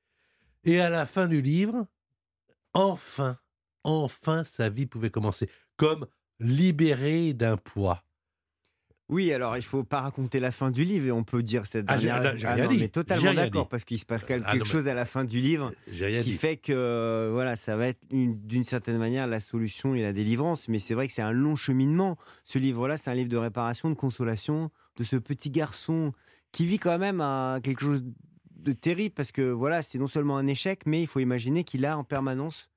Et 0.68 0.80
à 0.80 0.90
la 0.92 1.06
fin 1.08 1.28
du 1.28 1.42
livre, 1.42 1.88
enfin, 2.74 3.38
enfin, 3.84 4.44
sa 4.44 4.70
vie 4.70 4.86
pouvait 4.86 5.10
commencer. 5.10 5.50
Comme 5.78 6.06
libéré 6.40 7.34
d'un 7.34 7.58
poids. 7.58 8.04
Oui, 9.10 9.32
alors 9.32 9.56
il 9.56 9.64
faut 9.64 9.86
pas 9.86 10.02
raconter 10.02 10.42
la 10.42 10.52
fin 10.52 10.70
du 10.70 10.84
livre 10.84 11.08
et 11.08 11.12
on 11.14 11.24
peut 11.24 11.42
dire 11.42 11.66
cette 11.66 11.86
Ah, 11.88 11.96
dernière. 11.96 12.22
là, 12.22 12.36
j'ai 12.36 12.46
rien 12.46 12.66
non, 12.66 12.72
dit. 12.72 12.78
mais 12.80 12.90
totalement 12.90 13.34
d'accord 13.34 13.70
parce 13.70 13.86
qu'il 13.86 13.98
se 13.98 14.06
passe 14.06 14.26
quelque 14.26 14.44
Ah, 14.46 14.58
non, 14.58 14.66
chose 14.66 14.90
à 14.90 14.94
la 14.94 15.06
fin 15.06 15.24
du 15.24 15.40
livre 15.40 15.72
qui 15.90 16.20
dit. 16.24 16.34
fait 16.34 16.58
que 16.58 16.74
euh, 16.74 17.30
voilà, 17.32 17.56
ça 17.56 17.78
va 17.78 17.88
être 17.88 18.02
une- 18.12 18.38
d'une 18.46 18.66
certaine 18.66 18.98
manière 18.98 19.26
la 19.26 19.40
solution 19.40 19.96
et 19.96 20.02
la 20.02 20.12
délivrance. 20.12 20.68
Mais 20.68 20.78
c'est 20.80 20.94
vrai 20.94 21.08
que 21.08 21.14
c'est 21.14 21.22
un 21.22 21.32
long 21.32 21.56
cheminement. 21.56 22.18
Ce 22.44 22.60
livre-là, 22.60 22.98
c'est 22.98 23.10
un 23.10 23.14
livre 23.14 23.30
de 23.30 23.38
réparation, 23.38 23.90
de 23.90 23.96
consolation 23.96 24.72
de 24.98 25.06
ce 25.06 25.16
petit 25.16 25.52
garçon 25.52 26.12
qui 26.52 26.66
vit 26.66 26.78
quand 26.80 26.98
même 27.00 27.22
un- 27.22 27.62
quelque 27.62 27.80
chose 27.80 28.04
de 28.60 28.72
terrible 28.72 29.14
parce 29.16 29.32
que 29.32 29.42
voilà, 29.42 29.82
c'est 29.82 29.98
non 30.00 30.08
seulement 30.08 30.38
un 30.38 30.48
échec, 30.48 30.82
mais 30.86 31.02
il 31.02 31.08
faut 31.08 31.20
imaginer 31.20 31.64
qu'il 31.64 31.86
a 31.86 31.98
en 31.98 32.04
permanence 32.04 32.70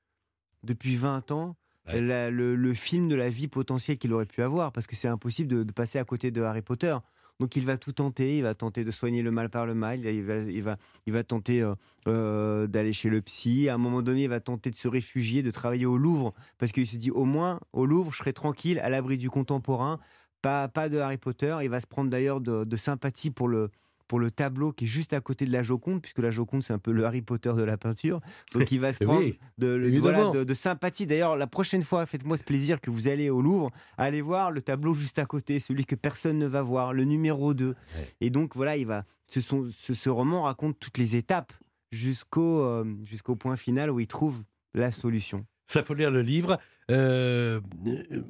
depuis 0.62 0.96
20 0.96 1.30
ans. 1.32 1.56
Ouais. 1.88 2.00
la- 2.02 2.30
le, 2.30 2.54
le 2.56 2.74
film 2.74 3.08
de 3.08 3.14
la 3.14 3.30
vie 3.30 3.48
potentielle 3.48 3.96
qu'il 3.98 4.12
aurait 4.12 4.26
pu 4.26 4.42
avoir, 4.42 4.70
parce 4.70 4.86
que 4.86 4.94
c'est 4.94 5.08
impossible 5.08 5.48
de, 5.50 5.62
de 5.64 5.72
passer 5.72 5.98
à 5.98 6.04
côté 6.04 6.30
de 6.30 6.42
Harry 6.42 6.60
Potter. 6.62 6.94
Donc 7.40 7.56
il 7.56 7.64
va 7.64 7.78
tout 7.78 7.92
tenter, 7.92 8.36
il 8.36 8.42
va 8.42 8.54
tenter 8.54 8.84
de 8.84 8.90
soigner 8.90 9.22
le 9.22 9.30
mal 9.30 9.48
par 9.48 9.64
le 9.64 9.74
mal, 9.74 10.00
il 10.04 10.22
va, 10.22 10.36
il 10.36 10.62
va, 10.62 10.76
il 11.06 11.12
va 11.14 11.24
tenter 11.24 11.62
euh, 11.62 11.74
euh, 12.06 12.66
d'aller 12.66 12.92
chez 12.92 13.08
le 13.08 13.22
psy, 13.22 13.70
à 13.70 13.74
un 13.74 13.78
moment 13.78 14.02
donné 14.02 14.24
il 14.24 14.28
va 14.28 14.40
tenter 14.40 14.70
de 14.70 14.76
se 14.76 14.88
réfugier, 14.88 15.42
de 15.42 15.50
travailler 15.50 15.86
au 15.86 15.96
Louvre, 15.96 16.34
parce 16.58 16.70
qu'il 16.70 16.86
se 16.86 16.96
dit 16.96 17.10
au 17.10 17.24
moins 17.24 17.58
au 17.72 17.86
Louvre 17.86 18.12
je 18.12 18.18
serai 18.18 18.34
tranquille, 18.34 18.78
à 18.80 18.90
l'abri 18.90 19.16
du 19.16 19.30
contemporain, 19.30 19.98
pas, 20.42 20.68
pas 20.68 20.90
de 20.90 20.98
Harry 20.98 21.16
Potter, 21.16 21.56
il 21.62 21.70
va 21.70 21.80
se 21.80 21.86
prendre 21.86 22.10
d'ailleurs 22.10 22.42
de, 22.42 22.64
de 22.64 22.76
sympathie 22.76 23.30
pour 23.30 23.48
le, 23.48 23.70
pour 24.10 24.18
le 24.18 24.32
tableau 24.32 24.72
qui 24.72 24.86
est 24.86 24.88
juste 24.88 25.12
à 25.12 25.20
côté 25.20 25.44
de 25.44 25.52
la 25.52 25.62
Joconde, 25.62 26.02
puisque 26.02 26.18
la 26.18 26.32
Joconde 26.32 26.64
c'est 26.64 26.72
un 26.72 26.80
peu 26.80 26.90
le 26.90 27.04
Harry 27.04 27.22
Potter 27.22 27.52
de 27.56 27.62
la 27.62 27.76
peinture, 27.76 28.20
donc 28.52 28.68
il 28.72 28.80
va 28.80 28.92
se 28.92 29.04
Oui, 29.04 29.08
prendre 29.08 29.30
de, 29.58 29.66
le- 29.68 29.86
évidemment. 29.86 30.12
voilà, 30.24 30.30
de, 30.40 30.42
de 30.42 30.54
sympathie. 30.54 31.06
D'ailleurs, 31.06 31.36
la 31.36 31.46
prochaine 31.46 31.82
fois, 31.82 32.04
faites-moi 32.06 32.36
ce 32.36 32.42
plaisir 32.42 32.80
que 32.80 32.90
vous 32.90 33.06
allez 33.06 33.30
au 33.30 33.40
Louvre, 33.40 33.70
allez 33.96 34.20
voir 34.20 34.50
le 34.50 34.62
tableau 34.62 34.94
juste 34.94 35.20
à 35.20 35.26
côté, 35.26 35.60
celui 35.60 35.84
que 35.84 35.94
personne 35.94 36.38
ne 36.38 36.46
va 36.48 36.60
voir, 36.60 36.92
le 36.92 37.04
numéro 37.04 37.54
2. 37.54 37.76
Et 38.20 38.30
donc, 38.30 38.56
voilà, 38.56 38.76
il 38.76 38.84
va, 38.86 39.04
ce, 39.28 39.40
sont, 39.40 39.64
ce, 39.70 39.94
ce 39.94 40.10
roman 40.10 40.42
raconte 40.42 40.76
toutes 40.80 40.98
les 40.98 41.14
étapes 41.14 41.52
jusqu'au 41.92 42.62
euh, 42.62 42.84
jusqu'au 43.04 43.36
point 43.36 43.54
final 43.54 43.92
où 43.92 44.00
il 44.00 44.08
trouve 44.08 44.42
la 44.74 44.90
solution. 44.90 45.46
Ça 45.68 45.84
faut 45.84 45.94
lire 45.94 46.10
le 46.10 46.22
livre. 46.22 46.58
Euh, 46.90 47.60
euh, 47.86 48.22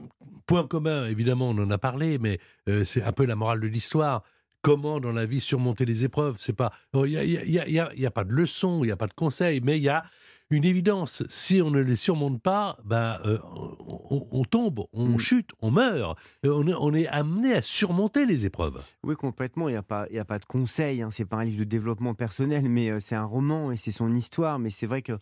point 0.47 0.67
commun, 0.67 1.07
évidemment, 1.07 1.49
on 1.51 1.59
en 1.59 1.71
a 1.71 1.79
parlé, 1.79 2.19
mais 2.19 2.39
euh, 2.69 2.85
c'est 2.85 3.03
un 3.03 3.13
peu 3.13 3.25
la 3.25 3.35
morale 3.37 3.61
de 3.61 3.67
l'histoire. 3.67 4.23
Comment 4.63 5.01
dans 5.01 5.13
la 5.13 5.25
vie 5.27 5.41
surmonter 5.41 5.85
les 5.87 6.05
épreuves 6.05 6.37
C'est 6.39 6.53
pas, 6.53 6.71
il 6.95 7.01
n'y 7.05 7.17
a, 7.17 7.25
y 7.25 7.59
a- 7.59 7.93
y 7.95 8.03
y 8.05 8.11
pas 8.11 8.25
de 8.25 8.33
leçon, 8.33 8.83
il 8.85 8.89
n'y 8.89 8.93
a 8.93 8.97
pas 8.97 9.07
de 9.07 9.15
conseil, 9.15 9.61
mais 9.63 9.79
il 9.79 9.83
y 9.83 9.89
a 9.89 10.05
une 10.51 10.65
évidence. 10.65 11.23
Si 11.29 11.63
on 11.63 11.71
ne 11.71 11.79
les 11.81 11.95
surmonte 11.97 12.43
pas, 12.43 12.77
ben, 12.85 13.21
euh, 13.25 13.39
on, 13.55 14.27
on 14.33 14.45
tombe, 14.45 14.81
on 14.93 15.07
Mm. 15.11 15.19
chute, 15.19 15.51
on 15.61 15.71
meurt. 15.71 16.19
Euh, 16.45 16.53
On 16.53 16.67
est, 16.67 16.75
on 16.75 16.93
est 16.93 17.07
amené 17.07 17.55
à 17.55 17.63
surmonter 17.63 18.27
les 18.27 18.47
épreuves. 18.47 18.83
Oui, 19.05 19.15
complètement. 19.15 19.69
Il 19.69 19.73
n'y 19.73 19.79
a, 19.79 19.83
pas- 19.85 20.07
il 20.11 20.17
y 20.17 20.19
a 20.19 20.25
pas 20.25 20.41
de 20.41 20.45
conseil. 20.45 21.03
Hein. 21.03 21.09
C'est 21.11 21.25
pas 21.25 21.37
un 21.37 21.45
livre 21.45 21.61
de 21.61 21.65
développement 21.65 22.15
personnel, 22.15 22.69
mais 22.69 22.91
euh, 22.91 22.99
c'est 23.01 23.15
un 23.15 23.25
roman 23.25 23.71
et 23.71 23.77
c'est 23.77 23.93
son 23.93 24.13
histoire. 24.13 24.59
Mais 24.59 24.71
c'est 24.71 24.87
vrai 24.87 25.03
que 25.03 25.13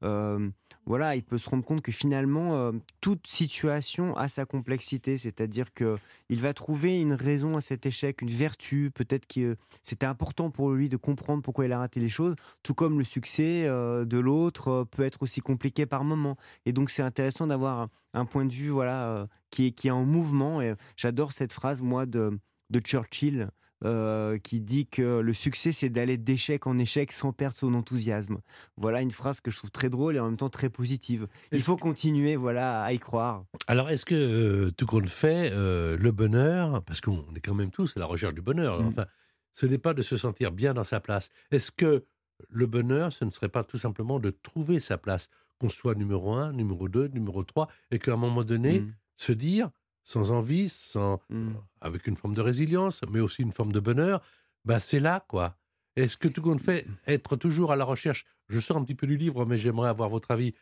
voilà, 0.00 1.16
il 1.16 1.24
peut 1.24 1.38
se 1.38 1.50
rendre 1.50 1.64
compte 1.64 1.82
que 1.82 1.90
finalement, 1.90 2.72
toute 3.00 3.26
situation 3.26 4.16
a 4.16 4.28
sa 4.28 4.44
complexité. 4.44 5.16
C'est-à-dire 5.16 5.74
que 5.74 5.98
il 6.28 6.40
va 6.40 6.54
trouver 6.54 7.00
une 7.00 7.12
raison 7.12 7.56
à 7.56 7.60
cet 7.60 7.86
échec, 7.86 8.22
une 8.22 8.30
vertu. 8.30 8.90
Peut-être 8.94 9.26
que 9.26 9.56
c'était 9.82 10.06
important 10.06 10.50
pour 10.50 10.70
lui 10.70 10.88
de 10.88 10.96
comprendre 10.96 11.42
pourquoi 11.42 11.66
il 11.66 11.72
a 11.72 11.78
raté 11.78 11.98
les 11.98 12.08
choses. 12.08 12.36
Tout 12.62 12.74
comme 12.74 12.98
le 12.98 13.04
succès 13.04 13.64
de 13.64 14.18
l'autre 14.18 14.86
peut 14.90 15.02
être 15.02 15.22
aussi 15.22 15.40
compliqué 15.40 15.86
par 15.86 16.04
moments. 16.04 16.36
Et 16.66 16.72
donc, 16.72 16.90
c'est 16.90 17.02
intéressant 17.02 17.46
d'avoir 17.46 17.88
un, 18.14 18.24
point 18.24 18.44
de 18.44 18.52
vue 18.52 18.70
voilà, 18.70 19.28
qui, 19.50 19.66
est, 19.66 19.70
qui 19.72 19.88
est 19.88 19.92
en 19.92 20.04
mouvement. 20.04 20.62
Et 20.62 20.74
j'adore 20.96 21.32
cette 21.32 21.52
phrase, 21.52 21.82
moi, 21.82 22.06
de, 22.06 22.38
de 22.70 22.80
Churchill. 22.80 23.50
Euh, 23.84 24.38
qui 24.38 24.60
dit 24.60 24.86
que 24.86 25.20
le 25.20 25.32
succès 25.34 25.70
c'est 25.72 25.88
d'aller 25.90 26.16
d'échec 26.16 26.66
en 26.66 26.78
échec 26.78 27.12
sans 27.12 27.32
perdre 27.32 27.56
son 27.56 27.74
enthousiasme. 27.74 28.38
Voilà 28.76 29.02
une 29.02 29.10
phrase 29.10 29.40
que 29.40 29.50
je 29.50 29.56
trouve 29.58 29.70
très 29.70 29.90
drôle 29.90 30.16
et 30.16 30.18
en 30.18 30.26
même 30.26 30.36
temps 30.36 30.48
très 30.48 30.70
positive. 30.70 31.26
Il 31.52 31.60
faut 31.62 31.76
continuer 31.76 32.36
voilà 32.36 32.82
à 32.82 32.92
y 32.92 32.98
croire. 32.98 33.44
Alors, 33.66 33.90
est-ce 33.90 34.04
que 34.06 34.14
euh, 34.14 34.70
tout 34.70 34.86
compte 34.86 35.08
fait, 35.08 35.50
euh, 35.52 35.96
le 35.98 36.10
bonheur, 36.12 36.82
parce 36.84 37.00
qu'on 37.00 37.24
est 37.34 37.40
quand 37.40 37.54
même 37.54 37.70
tous 37.70 37.96
à 37.96 38.00
la 38.00 38.06
recherche 38.06 38.34
du 38.34 38.42
bonheur, 38.42 38.80
Mm. 38.82 38.86
enfin, 38.86 39.06
ce 39.52 39.66
n'est 39.66 39.78
pas 39.78 39.94
de 39.94 40.02
se 40.02 40.16
sentir 40.16 40.52
bien 40.52 40.72
dans 40.74 40.84
sa 40.84 41.00
place. 41.00 41.28
Est-ce 41.50 41.70
que 41.70 42.04
le 42.50 42.66
bonheur, 42.66 43.12
ce 43.12 43.24
ne 43.24 43.30
serait 43.30 43.48
pas 43.48 43.64
tout 43.64 43.78
simplement 43.78 44.18
de 44.20 44.30
trouver 44.30 44.80
sa 44.80 44.98
place, 44.98 45.28
qu'on 45.58 45.68
soit 45.70 45.94
numéro 45.94 46.34
un, 46.34 46.52
numéro 46.52 46.88
2, 46.88 47.08
numéro 47.08 47.42
3, 47.44 47.68
et 47.90 47.98
qu'à 47.98 48.12
un 48.12 48.16
moment 48.16 48.44
donné, 48.44 48.80
Mm, 48.80 48.92
se 49.16 49.32
dire, 49.32 49.70
sans 50.06 50.30
envie, 50.30 50.68
sans, 50.68 51.20
mm. 51.30 51.54
avec 51.80 52.06
une 52.06 52.16
forme 52.16 52.34
de 52.34 52.40
résilience, 52.40 53.00
mais 53.10 53.18
aussi 53.20 53.42
une 53.42 53.50
forme 53.52 53.72
de 53.72 53.80
bonheur, 53.80 54.22
bah 54.64 54.78
c'est 54.78 55.00
là, 55.00 55.24
quoi. 55.28 55.56
Est-ce 55.96 56.16
que 56.16 56.28
tout 56.28 56.42
compte 56.42 56.60
fait, 56.60 56.86
être 57.08 57.34
toujours 57.36 57.72
à 57.72 57.76
la 57.76 57.84
recherche, 57.84 58.24
je 58.48 58.60
sors 58.60 58.76
un 58.76 58.84
petit 58.84 58.94
peu 58.94 59.08
du 59.08 59.16
livre, 59.16 59.44
mais 59.46 59.56
j'aimerais 59.56 59.88
avoir 59.88 60.08
votre 60.08 60.30
avis, 60.30 60.54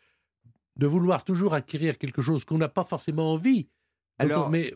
de 0.77 0.87
vouloir 0.87 1.23
toujours 1.23 1.53
acquérir 1.53 1.97
quelque 1.99 2.21
chose 2.23 2.43
qu'on 2.43 2.57
n'a 2.57 2.69
pas 2.69 2.83
forcément 2.83 3.31
envie. 3.33 3.67
Alors, 4.17 4.47
on- 4.47 4.49
mais 4.49 4.73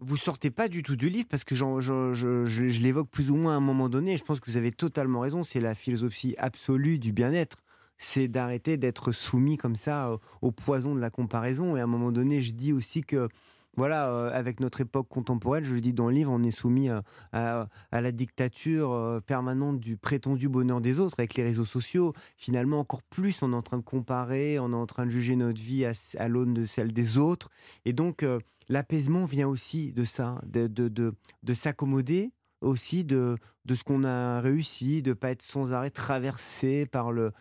Vous 0.00 0.16
sortez 0.18 0.50
pas 0.50 0.68
du 0.68 0.82
tout 0.82 0.96
du 0.96 1.08
livre 1.08 1.28
parce 1.30 1.44
que 1.44 1.54
j'en- 1.54 1.80
je, 1.80 2.12
je- 2.14 2.44
je- 2.46 2.68
je 2.68 2.80
l'évoque 2.80 3.08
plus 3.10 3.30
ou 3.30 3.36
moins 3.36 3.54
à 3.54 3.56
un 3.56 3.60
moment 3.60 3.88
donné. 3.88 4.14
et 4.14 4.16
Je 4.16 4.24
pense 4.24 4.40
que 4.40 4.50
vous 4.50 4.56
avez 4.58 4.72
totalement 4.72 5.20
raison. 5.20 5.44
C'est 5.44 5.60
la 5.60 5.74
philosophie 5.74 6.34
absolue 6.36 6.98
du 6.98 7.12
bien-être. 7.12 7.58
C'est 7.96 8.26
d'arrêter 8.28 8.76
d'être 8.76 9.12
soumis 9.12 9.56
comme 9.56 9.76
ça 9.76 10.10
au, 10.12 10.20
au 10.48 10.50
poison 10.52 10.94
de 10.94 11.00
la 11.00 11.10
comparaison. 11.10 11.76
Et 11.76 11.80
à 11.80 11.84
un 11.84 11.86
moment 11.86 12.12
donné, 12.12 12.40
je 12.40 12.52
dis 12.52 12.72
aussi 12.72 13.02
que, 13.02 13.28
voilà, 13.76 14.08
euh, 14.08 14.30
avec 14.32 14.60
notre 14.60 14.80
époque 14.80 15.08
contemporaine, 15.08 15.64
je 15.64 15.74
le 15.74 15.80
dis 15.80 15.92
dans 15.92 16.08
le 16.08 16.14
livre, 16.14 16.30
on 16.30 16.42
est 16.42 16.50
soumis 16.50 16.90
euh, 16.90 17.00
à, 17.32 17.66
la 17.92 18.12
dictature 18.12 18.92
euh, 18.92 19.20
permanente 19.20 19.80
du 19.80 19.96
prétendu 19.96 20.48
bonheur 20.48 20.80
des 20.80 21.00
autres 21.00 21.16
avec 21.18 21.34
les 21.34 21.42
réseaux 21.42 21.64
sociaux. 21.64 22.12
Finalement, 22.36 22.78
encore 22.78 23.02
plus, 23.02 23.42
on 23.42 23.52
est 23.52 23.56
en 23.56 23.62
train 23.62 23.78
de 23.78 23.82
comparer, 23.82 24.58
on 24.58 24.72
est 24.72 24.76
en 24.76 24.86
train 24.86 25.06
de 25.06 25.10
juger 25.10 25.34
notre 25.34 25.60
vie 25.60 25.84
à, 25.84 26.28
l'aune 26.28 26.54
de 26.54 26.64
celle 26.64 26.92
des 26.92 27.18
autres. 27.18 27.50
Et 27.84 27.92
donc, 27.92 28.24
l'apaisement 28.68 29.24
vient 29.24 29.48
aussi 29.48 29.92
de 29.92 30.04
ça, 30.04 30.40
de, 30.46 30.66
de, 30.66 30.88
de, 30.88 31.14
de 31.42 31.54
s'accommoder 31.54 32.30
aussi 32.60 33.04
de, 33.04 33.36
ce 33.68 33.82
qu'on 33.82 34.04
a 34.04 34.40
réussi, 34.40 35.02
de 35.02 35.12
pas 35.12 35.30
être 35.30 35.42
sans 35.42 35.74
arrêt 35.74 35.90
traversé 35.90 36.86
par 36.86 37.12
le, 37.12 37.32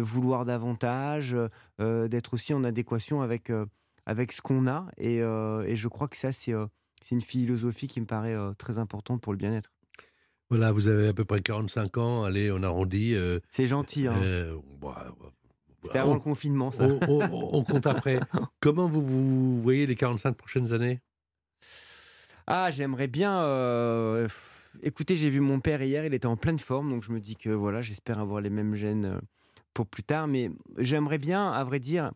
vouloir 0.00 0.44
davantage, 0.44 1.36
d'être 1.80 2.34
aussi 2.34 2.54
en 2.54 2.62
adéquation 2.62 3.20
avec, 3.20 3.50
avec 4.08 4.32
ce 4.32 4.40
qu'on 4.40 4.66
a. 4.66 4.86
Et, 4.96 5.20
euh, 5.22 5.62
et 5.66 5.76
je 5.76 5.86
crois 5.86 6.08
que 6.08 6.16
ça, 6.16 6.32
c'est 6.32 6.52
euh, 6.52 6.66
une 7.12 7.20
philosophie 7.20 7.86
qui 7.86 8.00
me 8.00 8.06
paraît 8.06 8.34
euh, 8.34 8.52
très 8.54 8.78
importante 8.78 9.20
pour 9.20 9.32
le 9.32 9.36
bien-être. 9.38 9.70
Voilà, 10.50 10.72
vous 10.72 10.88
avez 10.88 11.08
à 11.08 11.12
peu 11.12 11.24
près 11.26 11.42
45 11.42 11.98
ans. 11.98 12.24
Allez, 12.24 12.50
on 12.50 12.62
arrondit. 12.62 13.14
C'est 13.50 13.66
gentil. 13.66 14.06
hein. 14.06 14.14
bah, 14.80 15.14
C'était 15.82 15.98
avant 15.98 16.12
on- 16.12 16.14
le 16.14 16.20
confinement, 16.20 16.70
ça. 16.70 16.84
on, 16.86 16.98
on- 17.06 17.50
on 17.58 17.64
compte 17.64 17.86
après. 17.86 18.18
Comment 18.60 18.88
vous, 18.88 19.04
vous 19.04 19.60
voyez 19.62 19.86
les 19.86 19.94
45 19.94 20.32
prochaines 20.36 20.72
années? 20.72 21.00
Ah, 22.46 22.70
j'aimerais 22.70 23.08
bien. 23.08 23.42
euh, 23.42 24.26
écoutez, 24.82 25.16
j'ai 25.16 25.28
vu 25.28 25.40
mon 25.40 25.60
père 25.60 25.82
hier, 25.82 26.06
il 26.06 26.14
était 26.14 26.26
en 26.26 26.36
pleine 26.36 26.58
forme, 26.58 26.88
donc 26.90 27.02
je 27.02 27.12
me 27.12 27.20
dis 27.20 27.36
que 27.36 27.50
voilà, 27.50 27.82
j'espère 27.82 28.18
avoir 28.18 28.40
les 28.40 28.48
mêmes 28.50 28.74
gènes 28.74 29.20
pour 29.74 29.86
plus 29.86 30.02
tard. 30.02 30.28
Mais 30.28 30.50
j'aimerais 30.78 31.18
bien, 31.18 31.52
à 31.52 31.62
vrai 31.64 31.78
dire, 31.78 32.10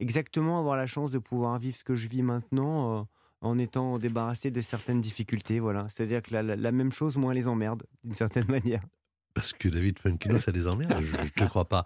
exactement 0.00 0.58
avoir 0.58 0.76
la 0.76 0.86
chance 0.86 1.10
de 1.10 1.18
pouvoir 1.18 1.58
vivre 1.58 1.76
ce 1.76 1.84
que 1.84 1.94
je 1.94 2.08
vis 2.08 2.22
maintenant 2.22 3.00
euh, 3.00 3.02
en 3.40 3.58
étant 3.58 3.98
débarrassé 3.98 4.50
de 4.50 4.60
certaines 4.60 5.00
difficultés. 5.00 5.60
Voilà, 5.60 5.88
c'est-à-dire 5.88 6.22
que 6.22 6.34
la, 6.34 6.72
même 6.72 6.92
chose, 6.92 7.16
moins 7.16 7.34
les 7.34 7.48
emmerde, 7.48 7.84
d'une 8.02 8.14
certaine 8.14 8.46
manière. 8.48 8.82
Parce 9.34 9.52
que 9.52 9.68
David 9.68 9.98
Funkino, 9.98 10.38
ça 10.38 10.52
les 10.52 10.68
emmerde, 10.68 11.02
je 11.02 11.16
ne 11.16 11.26
te 11.26 11.44
crois 11.44 11.68
pas. 11.68 11.84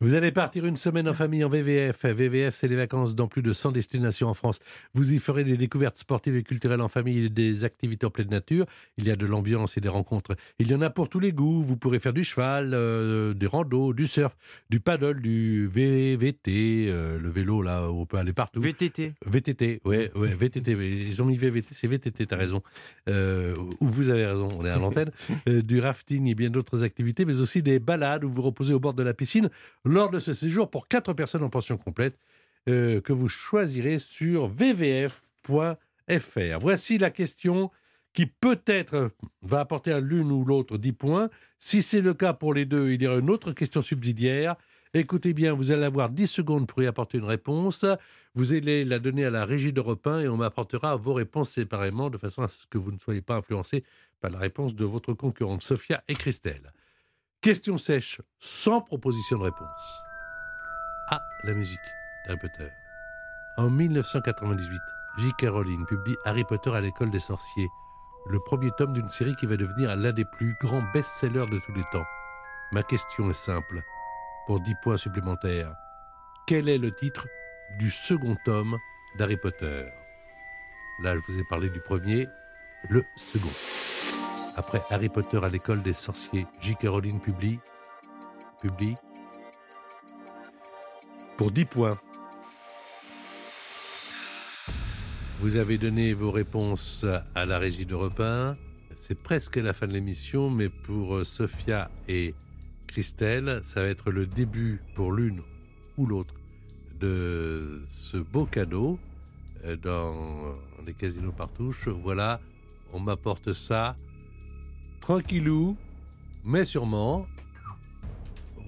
Vous 0.00 0.14
allez 0.14 0.32
partir 0.32 0.66
une 0.66 0.76
semaine 0.76 1.08
en 1.08 1.14
famille 1.14 1.44
en 1.44 1.48
VVF. 1.48 2.04
VVF, 2.04 2.54
c'est 2.56 2.66
les 2.66 2.74
vacances 2.74 3.14
dans 3.14 3.28
plus 3.28 3.42
de 3.42 3.52
100 3.52 3.70
destinations 3.70 4.28
en 4.28 4.34
France. 4.34 4.58
Vous 4.92 5.12
y 5.12 5.18
ferez 5.20 5.44
des 5.44 5.56
découvertes 5.56 5.98
sportives 5.98 6.34
et 6.34 6.42
culturelles 6.42 6.80
en 6.80 6.88
famille 6.88 7.26
et 7.26 7.28
des 7.28 7.64
activités 7.64 8.04
en 8.04 8.10
pleine 8.10 8.28
nature. 8.28 8.66
Il 8.98 9.06
y 9.06 9.12
a 9.12 9.16
de 9.16 9.24
l'ambiance 9.24 9.76
et 9.76 9.80
des 9.80 9.88
rencontres. 9.88 10.34
Il 10.58 10.68
y 10.68 10.74
en 10.74 10.80
a 10.80 10.90
pour 10.90 11.08
tous 11.08 11.20
les 11.20 11.32
goûts. 11.32 11.62
Vous 11.62 11.76
pourrez 11.76 12.00
faire 12.00 12.12
du 12.12 12.24
cheval, 12.24 12.72
euh, 12.74 13.34
des 13.34 13.46
randos, 13.46 13.92
du 13.92 14.08
surf, 14.08 14.36
du 14.68 14.80
paddle, 14.80 15.22
du 15.22 15.68
VVT, 15.68 16.86
euh, 16.88 17.18
le 17.18 17.30
vélo 17.30 17.62
là 17.62 17.88
où 17.88 18.00
on 18.00 18.06
peut 18.06 18.18
aller 18.18 18.32
partout. 18.32 18.60
VTT. 18.60 19.14
VTT, 19.24 19.80
ouais, 19.84 20.10
ouais, 20.16 20.34
VTT. 20.34 20.72
Ils 20.72 21.22
ont 21.22 21.24
mis 21.24 21.36
VVT, 21.36 21.68
c'est 21.70 21.86
VTT, 21.86 22.26
t'as 22.26 22.36
raison. 22.36 22.62
Euh, 23.08 23.54
ou 23.80 23.86
vous 23.86 24.10
avez 24.10 24.26
raison, 24.26 24.48
on 24.58 24.64
est 24.64 24.70
à 24.70 24.78
l'antenne. 24.78 25.10
Euh, 25.48 25.62
du 25.62 25.80
rafting 25.80 26.26
et 26.28 26.34
bien 26.34 26.48
d'autres 26.48 26.84
activités, 26.84 27.24
mais 27.24 27.40
aussi 27.40 27.62
des 27.62 27.78
balades 27.78 28.24
où 28.24 28.30
vous 28.30 28.40
reposez 28.40 28.72
au 28.72 28.80
bord 28.80 28.94
de 28.94 29.02
la 29.02 29.12
piscine 29.12 29.50
lors 29.84 30.10
de 30.10 30.18
ce 30.18 30.32
séjour 30.32 30.70
pour 30.70 30.88
quatre 30.88 31.12
personnes 31.12 31.42
en 31.42 31.50
pension 31.50 31.76
complète 31.76 32.18
euh, 32.68 33.00
que 33.00 33.12
vous 33.12 33.28
choisirez 33.28 33.98
sur 33.98 34.46
vvf.fr. 34.46 35.78
Voici 36.60 36.98
la 36.98 37.10
question 37.10 37.70
qui 38.14 38.26
peut-être 38.26 39.10
va 39.42 39.60
apporter 39.60 39.92
à 39.92 40.00
l'une 40.00 40.30
ou 40.30 40.44
l'autre 40.44 40.78
10 40.78 40.92
points. 40.92 41.30
Si 41.58 41.82
c'est 41.82 42.00
le 42.00 42.14
cas 42.14 42.32
pour 42.32 42.54
les 42.54 42.64
deux, 42.64 42.92
il 42.92 43.02
y 43.02 43.06
aura 43.06 43.18
une 43.18 43.30
autre 43.30 43.52
question 43.52 43.82
subsidiaire. 43.82 44.56
Écoutez 44.94 45.32
bien, 45.32 45.52
vous 45.52 45.72
allez 45.72 45.84
avoir 45.84 46.08
10 46.08 46.28
secondes 46.28 46.68
pour 46.68 46.80
y 46.80 46.86
apporter 46.86 47.18
une 47.18 47.24
réponse. 47.24 47.84
Vous 48.36 48.52
allez 48.52 48.84
la 48.84 49.00
donner 49.00 49.24
à 49.24 49.30
la 49.30 49.44
régie 49.44 49.72
d'Europe 49.72 50.06
1 50.06 50.20
et 50.20 50.28
on 50.28 50.36
m'apportera 50.36 50.94
vos 50.94 51.14
réponses 51.14 51.50
séparément 51.50 52.10
de 52.10 52.16
façon 52.16 52.42
à 52.42 52.48
ce 52.48 52.66
que 52.68 52.78
vous 52.78 52.92
ne 52.92 52.98
soyez 52.98 53.20
pas 53.20 53.34
influencé 53.34 53.82
par 54.20 54.30
la 54.30 54.38
réponse 54.38 54.74
de 54.74 54.84
votre 54.84 55.12
concurrente 55.12 55.64
Sophia 55.64 56.04
et 56.06 56.14
Christelle. 56.14 56.72
Question 57.44 57.76
sèche, 57.76 58.22
sans 58.40 58.80
proposition 58.80 59.36
de 59.36 59.44
réponse. 59.44 60.02
Ah, 61.10 61.20
la 61.42 61.52
musique 61.52 61.78
d'Harry 62.24 62.38
Potter. 62.38 62.70
En 63.58 63.68
1998, 63.68 64.80
J.K. 65.18 65.50
Rowling 65.50 65.84
publie 65.84 66.16
Harry 66.24 66.44
Potter 66.44 66.74
à 66.74 66.80
l'école 66.80 67.10
des 67.10 67.18
sorciers, 67.18 67.68
le 68.30 68.40
premier 68.40 68.70
tome 68.78 68.94
d'une 68.94 69.10
série 69.10 69.36
qui 69.36 69.44
va 69.44 69.58
devenir 69.58 69.94
l'un 69.94 70.12
des 70.12 70.24
plus 70.24 70.56
grands 70.62 70.84
best-sellers 70.94 71.44
de 71.50 71.58
tous 71.58 71.74
les 71.74 71.84
temps. 71.92 72.06
Ma 72.72 72.82
question 72.82 73.28
est 73.28 73.34
simple, 73.34 73.82
pour 74.46 74.60
10 74.60 74.76
points 74.82 74.96
supplémentaires. 74.96 75.74
Quel 76.46 76.70
est 76.70 76.78
le 76.78 76.92
titre 76.92 77.28
du 77.78 77.90
second 77.90 78.38
tome 78.46 78.78
d'Harry 79.18 79.36
Potter? 79.36 79.84
Là, 81.02 81.14
je 81.14 81.20
vous 81.30 81.38
ai 81.38 81.44
parlé 81.50 81.68
du 81.68 81.80
premier, 81.80 82.26
le 82.88 83.04
second. 83.18 83.93
Après 84.56 84.82
Harry 84.90 85.08
Potter 85.08 85.40
à 85.42 85.48
l'école 85.48 85.82
des 85.82 85.92
sorciers, 85.92 86.46
J.K. 86.60 86.86
Rowling 86.88 87.18
publie, 87.20 87.58
publie, 88.62 88.94
pour 91.36 91.50
10 91.50 91.64
points. 91.64 91.92
Vous 95.40 95.56
avez 95.56 95.76
donné 95.76 96.14
vos 96.14 96.30
réponses 96.30 97.04
à 97.34 97.44
la 97.44 97.58
régie 97.58 97.84
d'Europe 97.84 98.20
1. 98.20 98.56
C'est 98.96 99.20
presque 99.20 99.56
la 99.56 99.72
fin 99.72 99.88
de 99.88 99.92
l'émission, 99.92 100.48
mais 100.48 100.68
pour 100.68 101.16
euh, 101.16 101.24
Sophia 101.24 101.90
et 102.08 102.34
Christelle, 102.86 103.60
ça 103.62 103.82
va 103.82 103.88
être 103.88 104.10
le 104.10 104.24
début 104.24 104.80
pour 104.94 105.12
l'une 105.12 105.42
ou 105.98 106.06
l'autre 106.06 106.34
de 107.00 107.82
ce 107.90 108.16
beau 108.16 108.46
cadeau 108.46 108.98
euh, 109.64 109.76
dans 109.76 110.14
les 110.86 110.94
casinos 110.94 111.32
partouches. 111.32 111.88
Voilà, 111.88 112.40
on 112.92 113.00
m'apporte 113.00 113.52
ça 113.52 113.96
tranquillou, 115.08 115.76
mais 116.44 116.64
sûrement. 116.64 117.26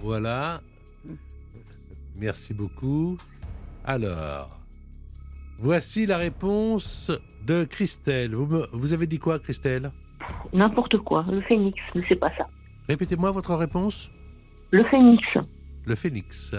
Voilà. 0.01 0.61
Merci 2.19 2.53
beaucoup. 2.53 3.17
Alors, 3.85 4.61
voici 5.59 6.05
la 6.05 6.19
réponse 6.19 7.11
de 7.47 7.65
Christelle. 7.65 8.35
Vous, 8.35 8.47
me- 8.47 8.69
vous 8.73 8.93
avez 8.93 9.07
dit 9.07 9.19
quoi, 9.19 9.39
Christelle? 9.39 9.91
N'importe 10.53 10.99
quoi. 10.99 11.25
Le 11.31 11.41
phénix, 11.41 11.79
mais 11.95 12.03
c'est 12.07 12.17
pas 12.21 12.31
ça. 12.37 12.45
Répétez-moi 12.89 13.31
votre 13.31 13.55
réponse. 13.55 14.11
Le 14.73 14.85
phénix. 14.85 15.23
Le 15.87 15.95
phénix. 15.95 16.55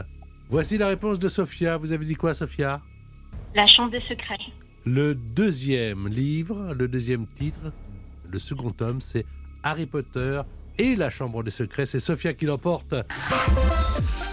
Voici 0.49 0.77
la 0.79 0.87
réponse 0.87 1.19
de 1.19 1.29
Sophia. 1.29 1.77
Vous 1.77 1.91
avez 1.91 2.05
dit 2.05 2.15
quoi, 2.15 2.33
Sophia? 2.33 2.81
La 3.53 3.67
chambre 3.67 3.91
des 3.91 3.99
secrets. 4.01 4.37
Le 4.85 5.13
deuxième 5.13 6.07
livre, 6.07 6.73
le 6.73 6.87
deuxième 6.87 7.27
titre, 7.27 7.71
le 8.31 8.39
second 8.39 8.71
tome, 8.71 9.01
c'est 9.01 9.25
Harry 9.67 9.85
Potter 9.85 10.41
et 10.77 10.95
la 10.95 11.09
Chambre 11.09 11.43
des 11.43 11.51
Secrets. 11.51 11.85
C'est 11.85 11.99
Sophia 11.99 12.33
qui 12.33 12.45
l'emporte. 12.45 12.95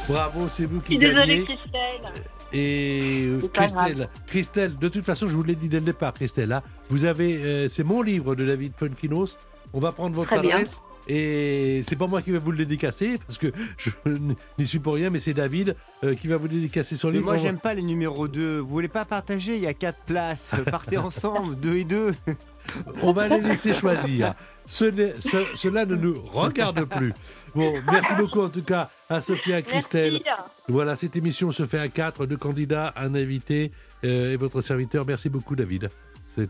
Bravo, 0.09 0.49
c'est 0.49 0.65
vous 0.65 0.77
Je 0.77 0.81
qui 0.83 0.87
suis 0.93 0.99
désolée, 0.99 1.39
gagnez. 1.39 1.45
Christelle. 1.45 2.13
Et 2.53 3.23
euh, 3.25 3.49
Christelle, 3.53 4.09
Christelle, 4.29 4.79
de 4.79 4.89
toute 4.89 5.05
façon, 5.05 5.27
je 5.29 5.35
vous 5.35 5.43
l'ai 5.43 5.57
dit 5.57 5.69
dès 5.69 5.81
le 5.81 5.87
départ, 5.87 6.15
Christelle, 6.15 6.53
hein, 6.53 6.63
vous 6.89 7.05
avez, 7.05 7.37
euh, 7.43 7.69
c'est 7.69 7.83
mon 7.83 8.01
livre 8.01 8.37
de 8.37 8.45
David 8.47 8.75
Funkinos. 8.77 9.39
On 9.73 9.81
va 9.81 9.91
prendre 9.91 10.15
votre 10.15 10.31
Très 10.31 10.41
bien. 10.41 10.57
adresse. 10.57 10.81
Et 11.09 11.81
c'est 11.83 11.97
pas 11.97 12.07
moi 12.07 12.23
qui 12.23 12.31
vais 12.31 12.39
vous 12.39 12.53
le 12.53 12.59
dédicacer 12.59 13.19
parce 13.19 13.37
que 13.39 13.49
je 13.77 13.91
n'y 14.59 14.67
suis 14.67 14.79
pour 14.79 14.95
rien, 14.95 15.11
mais 15.11 15.19
c'est 15.19 15.35
David 15.35 15.75
euh, 16.05 16.15
qui 16.15 16.29
va 16.29 16.37
vous 16.37 16.49
dédicacer 16.49 16.95
son 16.97 17.09
Mais 17.09 17.15
livre. 17.15 17.25
moi, 17.27 17.37
j'aime 17.39 17.59
pas 17.59 17.75
les 17.75 17.83
numéros 17.83 18.29
2. 18.29 18.59
Vous 18.61 18.69
voulez 18.69 18.89
pas 18.89 19.05
partager? 19.05 19.57
Il 19.57 19.63
y 19.63 19.67
a 19.67 19.75
4 19.75 19.99
places. 20.07 20.55
Partez 20.71 20.97
ensemble, 20.99 21.57
2 21.57 21.75
et 21.77 21.85
2. 21.85 22.13
On 23.03 23.13
va 23.13 23.29
les 23.29 23.41
laisser 23.41 23.73
choisir. 23.75 24.35
Ce 24.67 24.85
n'est- 24.85 25.15
ce- 25.21 25.47
cela 25.55 25.85
ne 25.85 25.95
nous 25.95 26.21
regarde 26.23 26.85
plus. 26.85 27.13
Bon, 27.55 27.75
merci 27.91 28.15
beaucoup 28.15 28.41
en 28.41 28.49
tout 28.49 28.63
cas 28.63 28.91
à 29.09 29.21
Sophia 29.21 29.59
et 29.59 29.63
Christelle. 29.63 30.21
Merci. 30.25 30.41
Voilà, 30.69 30.97
cette 30.97 31.17
émission 31.17 31.53
se 31.53 31.67
fait 31.67 31.79
à 31.79 31.89
quatre, 31.89 32.27
deux 32.27 32.37
candidats, 32.39 32.93
un 32.97 33.15
invité 33.15 33.71
euh, 34.05 34.33
et 34.33 34.37
votre 34.37 34.61
serviteur. 34.61 35.05
Merci 35.07 35.29
beaucoup, 35.29 35.55
David. 35.57 35.91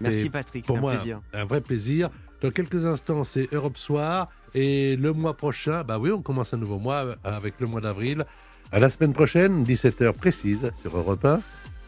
Merci 0.00 0.30
Patrick, 0.30 0.64
pour 0.64 0.76
c'est 0.76 0.78
un 0.78 0.80
moi 0.80 0.92
plaisir. 0.92 1.20
un 1.34 1.44
vrai 1.44 1.60
plaisir. 1.60 2.08
Dans 2.40 2.50
quelques 2.50 2.86
instants, 2.86 3.22
c'est 3.24 3.48
Europe 3.52 3.76
Soir. 3.76 4.28
Et 4.54 4.96
le 4.96 5.12
mois 5.12 5.34
prochain, 5.36 5.82
bah 5.84 5.98
oui, 5.98 6.10
on 6.10 6.22
commence 6.22 6.54
un 6.54 6.56
nouveau 6.56 6.78
mois 6.78 7.04
euh, 7.04 7.14
avec 7.24 7.54
le 7.58 7.66
mois 7.66 7.80
d'avril. 7.80 8.24
À 8.72 8.78
la 8.78 8.88
semaine 8.88 9.12
prochaine, 9.12 9.62
17h 9.64 10.12
précise 10.14 10.70
sur 10.80 10.96
Europe 10.96 11.24
1. 11.24 11.40